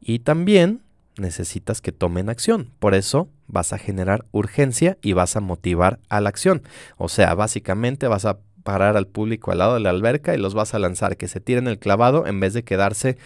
Y 0.00 0.20
también 0.20 0.80
necesitas 1.16 1.80
que 1.80 1.92
tomen 1.92 2.28
acción. 2.28 2.70
Por 2.78 2.94
eso 2.94 3.28
vas 3.46 3.72
a 3.72 3.78
generar 3.78 4.26
urgencia 4.32 4.98
y 5.02 5.12
vas 5.12 5.36
a 5.36 5.40
motivar 5.40 6.00
a 6.08 6.20
la 6.20 6.28
acción. 6.28 6.62
O 6.96 7.08
sea, 7.08 7.34
básicamente 7.34 8.08
vas 8.08 8.24
a 8.24 8.38
parar 8.62 8.96
al 8.96 9.06
público 9.06 9.50
al 9.50 9.58
lado 9.58 9.74
de 9.74 9.80
la 9.80 9.90
alberca 9.90 10.34
y 10.34 10.38
los 10.38 10.54
vas 10.54 10.74
a 10.74 10.78
lanzar 10.78 11.16
que 11.16 11.28
se 11.28 11.40
tiren 11.40 11.66
el 11.66 11.78
clavado 11.78 12.26
en 12.26 12.40
vez 12.40 12.52
de 12.52 12.64
quedarse 12.64 13.16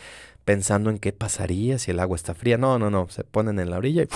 pensando 0.44 0.90
en 0.90 0.98
qué 0.98 1.12
pasaría 1.12 1.78
si 1.78 1.90
el 1.90 2.00
agua 2.00 2.16
está 2.16 2.34
fría. 2.34 2.58
No, 2.58 2.78
no, 2.78 2.90
no, 2.90 3.08
se 3.08 3.24
ponen 3.24 3.58
en 3.58 3.70
la 3.70 3.78
orilla 3.78 4.04
y 4.04 4.08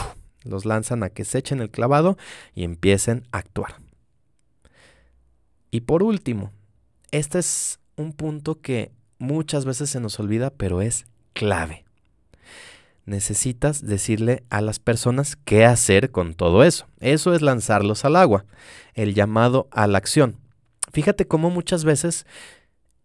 los 0.48 0.64
lanzan 0.64 1.02
a 1.02 1.10
que 1.10 1.24
se 1.24 1.38
echen 1.38 1.60
el 1.60 1.70
clavado 1.70 2.16
y 2.54 2.64
empiecen 2.64 3.24
a 3.32 3.38
actuar. 3.38 3.76
Y 5.70 5.82
por 5.82 6.02
último, 6.02 6.52
este 7.10 7.38
es 7.38 7.80
un 7.96 8.12
punto 8.12 8.60
que 8.60 8.92
muchas 9.18 9.64
veces 9.64 9.90
se 9.90 10.00
nos 10.00 10.18
olvida, 10.18 10.50
pero 10.50 10.80
es 10.80 11.06
clave. 11.32 11.84
Necesitas 13.08 13.86
decirle 13.86 14.44
a 14.50 14.60
las 14.60 14.78
personas 14.78 15.34
qué 15.34 15.64
hacer 15.64 16.10
con 16.10 16.34
todo 16.34 16.62
eso. 16.62 16.88
Eso 17.00 17.32
es 17.32 17.40
lanzarlos 17.40 18.04
al 18.04 18.16
agua, 18.16 18.44
el 18.92 19.14
llamado 19.14 19.66
a 19.70 19.86
la 19.86 19.96
acción. 19.96 20.36
Fíjate 20.92 21.26
cómo 21.26 21.48
muchas 21.48 21.84
veces 21.84 22.26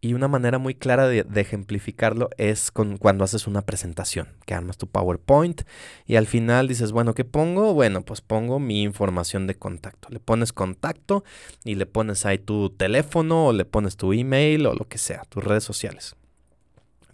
y 0.01 0.13
una 0.13 0.27
manera 0.27 0.57
muy 0.57 0.75
clara 0.75 1.07
de, 1.07 1.25
ejemplificarlo 1.35 2.29
es 2.37 2.69
cuando 2.71 3.23
haces 3.23 3.47
una 3.47 3.61
presentación, 3.61 4.27
que 4.45 4.53
armas 4.53 4.75
tu 4.77 4.87
PowerPoint 4.87 5.61
y 6.05 6.17
al 6.17 6.27
final 6.27 6.67
dices, 6.67 6.91
bueno, 6.91 7.13
¿qué 7.13 7.23
pongo? 7.23 7.73
Bueno, 7.73 8.01
pues 8.01 8.19
pongo 8.19 8.59
mi 8.59 8.83
información 8.83 9.47
de 9.47 9.55
contacto. 9.55 10.09
Le 10.11 10.19
pones 10.19 10.51
contacto 10.51 11.23
y 11.63 11.75
le 11.75 11.85
pones 11.85 12.25
ahí 12.25 12.39
tu 12.39 12.71
teléfono 12.71 13.47
o 13.47 13.53
le 13.53 13.63
pones 13.63 13.95
tu 13.95 14.11
email 14.11 14.65
o 14.65 14.73
lo 14.73 14.85
que 14.85 14.97
sea, 14.97 15.21
tus 15.29 15.45
redes 15.45 15.63
sociales. 15.63 16.17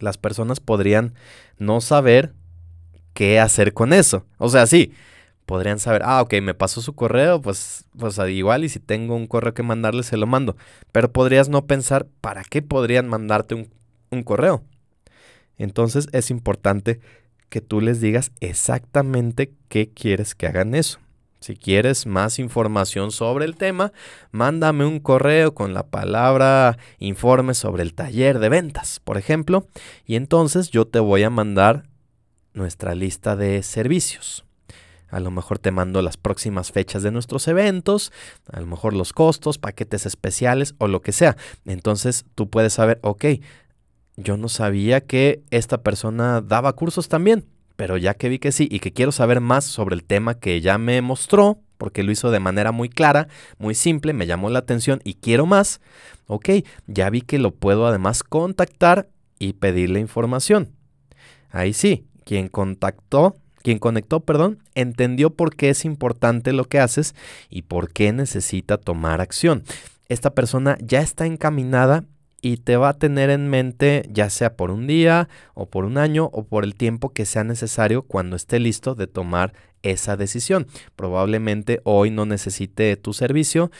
Las 0.00 0.18
personas 0.18 0.58
podrían 0.58 1.14
no 1.56 1.80
saber 1.80 2.34
qué 3.14 3.40
hacer 3.40 3.72
con 3.72 3.92
eso. 3.92 4.24
O 4.38 4.48
sea, 4.48 4.66
sí, 4.66 4.92
podrían 5.46 5.78
saber, 5.78 6.02
ah, 6.04 6.22
ok, 6.22 6.34
me 6.42 6.54
pasó 6.54 6.80
su 6.80 6.94
correo, 6.94 7.40
pues, 7.40 7.84
pues 7.98 8.18
igual 8.28 8.64
y 8.64 8.68
si 8.68 8.78
tengo 8.78 9.16
un 9.16 9.26
correo 9.26 9.54
que 9.54 9.62
mandarle, 9.62 10.02
se 10.02 10.16
lo 10.16 10.26
mando. 10.26 10.56
Pero 10.92 11.12
podrías 11.12 11.48
no 11.48 11.66
pensar, 11.66 12.06
¿para 12.20 12.44
qué 12.44 12.62
podrían 12.62 13.08
mandarte 13.08 13.54
un, 13.54 13.68
un 14.10 14.22
correo? 14.22 14.62
Entonces 15.58 16.08
es 16.12 16.30
importante 16.30 17.00
que 17.48 17.60
tú 17.60 17.80
les 17.80 18.00
digas 18.00 18.32
exactamente 18.40 19.52
qué 19.68 19.90
quieres 19.90 20.34
que 20.34 20.46
hagan 20.46 20.74
eso. 20.74 21.00
Si 21.40 21.56
quieres 21.56 22.06
más 22.06 22.38
información 22.38 23.10
sobre 23.10 23.46
el 23.46 23.56
tema, 23.56 23.92
mándame 24.30 24.84
un 24.84 25.00
correo 25.00 25.54
con 25.54 25.72
la 25.72 25.86
palabra 25.86 26.76
informe 26.98 27.54
sobre 27.54 27.82
el 27.82 27.94
taller 27.94 28.38
de 28.38 28.50
ventas, 28.50 29.00
por 29.00 29.16
ejemplo, 29.16 29.66
y 30.06 30.16
entonces 30.16 30.70
yo 30.70 30.86
te 30.86 31.00
voy 31.00 31.22
a 31.22 31.30
mandar 31.30 31.84
nuestra 32.54 32.94
lista 32.94 33.36
de 33.36 33.62
servicios. 33.62 34.44
A 35.08 35.18
lo 35.18 35.30
mejor 35.30 35.58
te 35.58 35.72
mando 35.72 36.02
las 36.02 36.16
próximas 36.16 36.70
fechas 36.70 37.02
de 37.02 37.10
nuestros 37.10 37.48
eventos, 37.48 38.12
a 38.50 38.60
lo 38.60 38.66
mejor 38.66 38.94
los 38.94 39.12
costos, 39.12 39.58
paquetes 39.58 40.06
especiales 40.06 40.74
o 40.78 40.86
lo 40.86 41.02
que 41.02 41.12
sea. 41.12 41.36
Entonces 41.64 42.24
tú 42.34 42.48
puedes 42.48 42.74
saber, 42.74 43.00
ok, 43.02 43.24
yo 44.16 44.36
no 44.36 44.48
sabía 44.48 45.00
que 45.00 45.42
esta 45.50 45.82
persona 45.82 46.40
daba 46.40 46.74
cursos 46.74 47.08
también, 47.08 47.44
pero 47.76 47.96
ya 47.96 48.14
que 48.14 48.28
vi 48.28 48.38
que 48.38 48.52
sí 48.52 48.68
y 48.70 48.78
que 48.78 48.92
quiero 48.92 49.10
saber 49.10 49.40
más 49.40 49.64
sobre 49.64 49.94
el 49.96 50.04
tema 50.04 50.38
que 50.38 50.60
ya 50.60 50.78
me 50.78 51.00
mostró, 51.02 51.58
porque 51.76 52.02
lo 52.02 52.12
hizo 52.12 52.30
de 52.30 52.38
manera 52.38 52.70
muy 52.70 52.88
clara, 52.88 53.28
muy 53.58 53.74
simple, 53.74 54.12
me 54.12 54.26
llamó 54.26 54.50
la 54.50 54.58
atención 54.60 55.00
y 55.02 55.14
quiero 55.14 55.46
más, 55.46 55.80
ok, 56.26 56.50
ya 56.86 57.10
vi 57.10 57.22
que 57.22 57.38
lo 57.38 57.52
puedo 57.52 57.86
además 57.86 58.22
contactar 58.22 59.08
y 59.38 59.54
pedirle 59.54 59.98
información. 59.98 60.76
Ahí 61.50 61.72
sí, 61.72 62.04
quien 62.30 62.46
contactó 62.46 63.34
quien 63.64 63.80
conectó, 63.80 64.20
perdón, 64.20 64.60
entendió 64.76 65.30
por 65.30 65.56
qué 65.56 65.70
es 65.70 65.84
importante 65.84 66.52
lo 66.52 66.64
que 66.64 66.78
haces 66.78 67.16
y 67.50 67.62
por 67.62 67.92
qué 67.92 68.12
necesita 68.12 68.78
tomar 68.78 69.20
acción. 69.20 69.64
Esta 70.08 70.30
persona 70.30 70.78
ya 70.80 71.00
está 71.00 71.26
encaminada 71.26 72.04
y 72.40 72.58
te 72.58 72.76
va 72.76 72.90
a 72.90 72.98
tener 72.98 73.30
en 73.30 73.48
mente 73.48 74.08
ya 74.12 74.30
sea 74.30 74.54
por 74.54 74.70
un 74.70 74.86
día 74.86 75.28
o 75.54 75.66
por 75.66 75.84
un 75.84 75.98
año 75.98 76.30
o 76.32 76.44
por 76.44 76.62
el 76.62 76.76
tiempo 76.76 77.10
que 77.10 77.26
sea 77.26 77.42
necesario 77.42 78.02
cuando 78.02 78.36
esté 78.36 78.60
listo 78.60 78.94
de 78.94 79.08
tomar 79.08 79.52
esa 79.82 80.16
decisión. 80.16 80.68
Probablemente 80.94 81.80
hoy 81.82 82.10
no 82.10 82.26
necesite 82.26 82.96
tu 82.96 83.12
servicio 83.12 83.72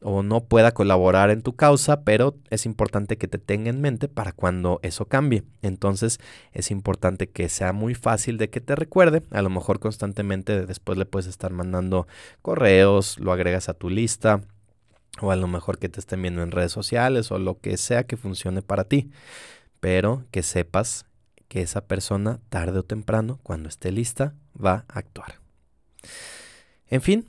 o 0.00 0.22
no 0.22 0.44
pueda 0.44 0.72
colaborar 0.72 1.30
en 1.30 1.42
tu 1.42 1.56
causa, 1.56 2.02
pero 2.02 2.36
es 2.50 2.66
importante 2.66 3.18
que 3.18 3.28
te 3.28 3.38
tenga 3.38 3.70
en 3.70 3.80
mente 3.80 4.08
para 4.08 4.32
cuando 4.32 4.78
eso 4.82 5.06
cambie. 5.06 5.44
Entonces 5.62 6.20
es 6.52 6.70
importante 6.70 7.28
que 7.28 7.48
sea 7.48 7.72
muy 7.72 7.94
fácil 7.94 8.38
de 8.38 8.50
que 8.50 8.60
te 8.60 8.76
recuerde. 8.76 9.22
A 9.30 9.42
lo 9.42 9.50
mejor 9.50 9.80
constantemente 9.80 10.66
después 10.66 10.98
le 10.98 11.06
puedes 11.06 11.26
estar 11.26 11.52
mandando 11.52 12.06
correos, 12.42 13.18
lo 13.18 13.32
agregas 13.32 13.68
a 13.68 13.74
tu 13.74 13.90
lista 13.90 14.40
o 15.20 15.32
a 15.32 15.36
lo 15.36 15.48
mejor 15.48 15.78
que 15.78 15.88
te 15.88 16.00
estén 16.00 16.22
viendo 16.22 16.42
en 16.42 16.52
redes 16.52 16.72
sociales 16.72 17.32
o 17.32 17.38
lo 17.38 17.58
que 17.58 17.76
sea 17.76 18.04
que 18.04 18.16
funcione 18.16 18.62
para 18.62 18.84
ti. 18.84 19.10
Pero 19.80 20.24
que 20.30 20.42
sepas 20.42 21.06
que 21.48 21.62
esa 21.62 21.86
persona 21.86 22.40
tarde 22.50 22.80
o 22.80 22.84
temprano, 22.84 23.40
cuando 23.42 23.68
esté 23.68 23.90
lista, 23.90 24.34
va 24.54 24.84
a 24.88 24.98
actuar. 24.98 25.40
En 26.88 27.02
fin, 27.02 27.28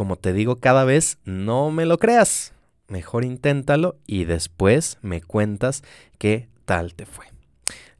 como 0.00 0.16
te 0.16 0.32
digo 0.32 0.60
cada 0.60 0.84
vez, 0.84 1.18
no 1.26 1.70
me 1.70 1.84
lo 1.84 1.98
creas. 1.98 2.54
Mejor 2.88 3.22
inténtalo 3.22 3.98
y 4.06 4.24
después 4.24 4.96
me 5.02 5.20
cuentas 5.20 5.82
qué 6.16 6.48
tal 6.64 6.94
te 6.94 7.04
fue. 7.04 7.26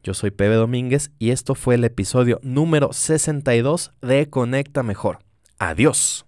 Yo 0.03 0.14
soy 0.14 0.30
Pepe 0.30 0.55
Domínguez 0.55 1.11
y 1.18 1.28
esto 1.28 1.55
fue 1.55 1.74
el 1.74 1.84
episodio 1.84 2.40
número 2.42 2.94
62 2.94 3.92
de 4.01 4.30
Conecta 4.30 4.82
Mejor. 4.82 5.18
Adiós. 5.59 6.24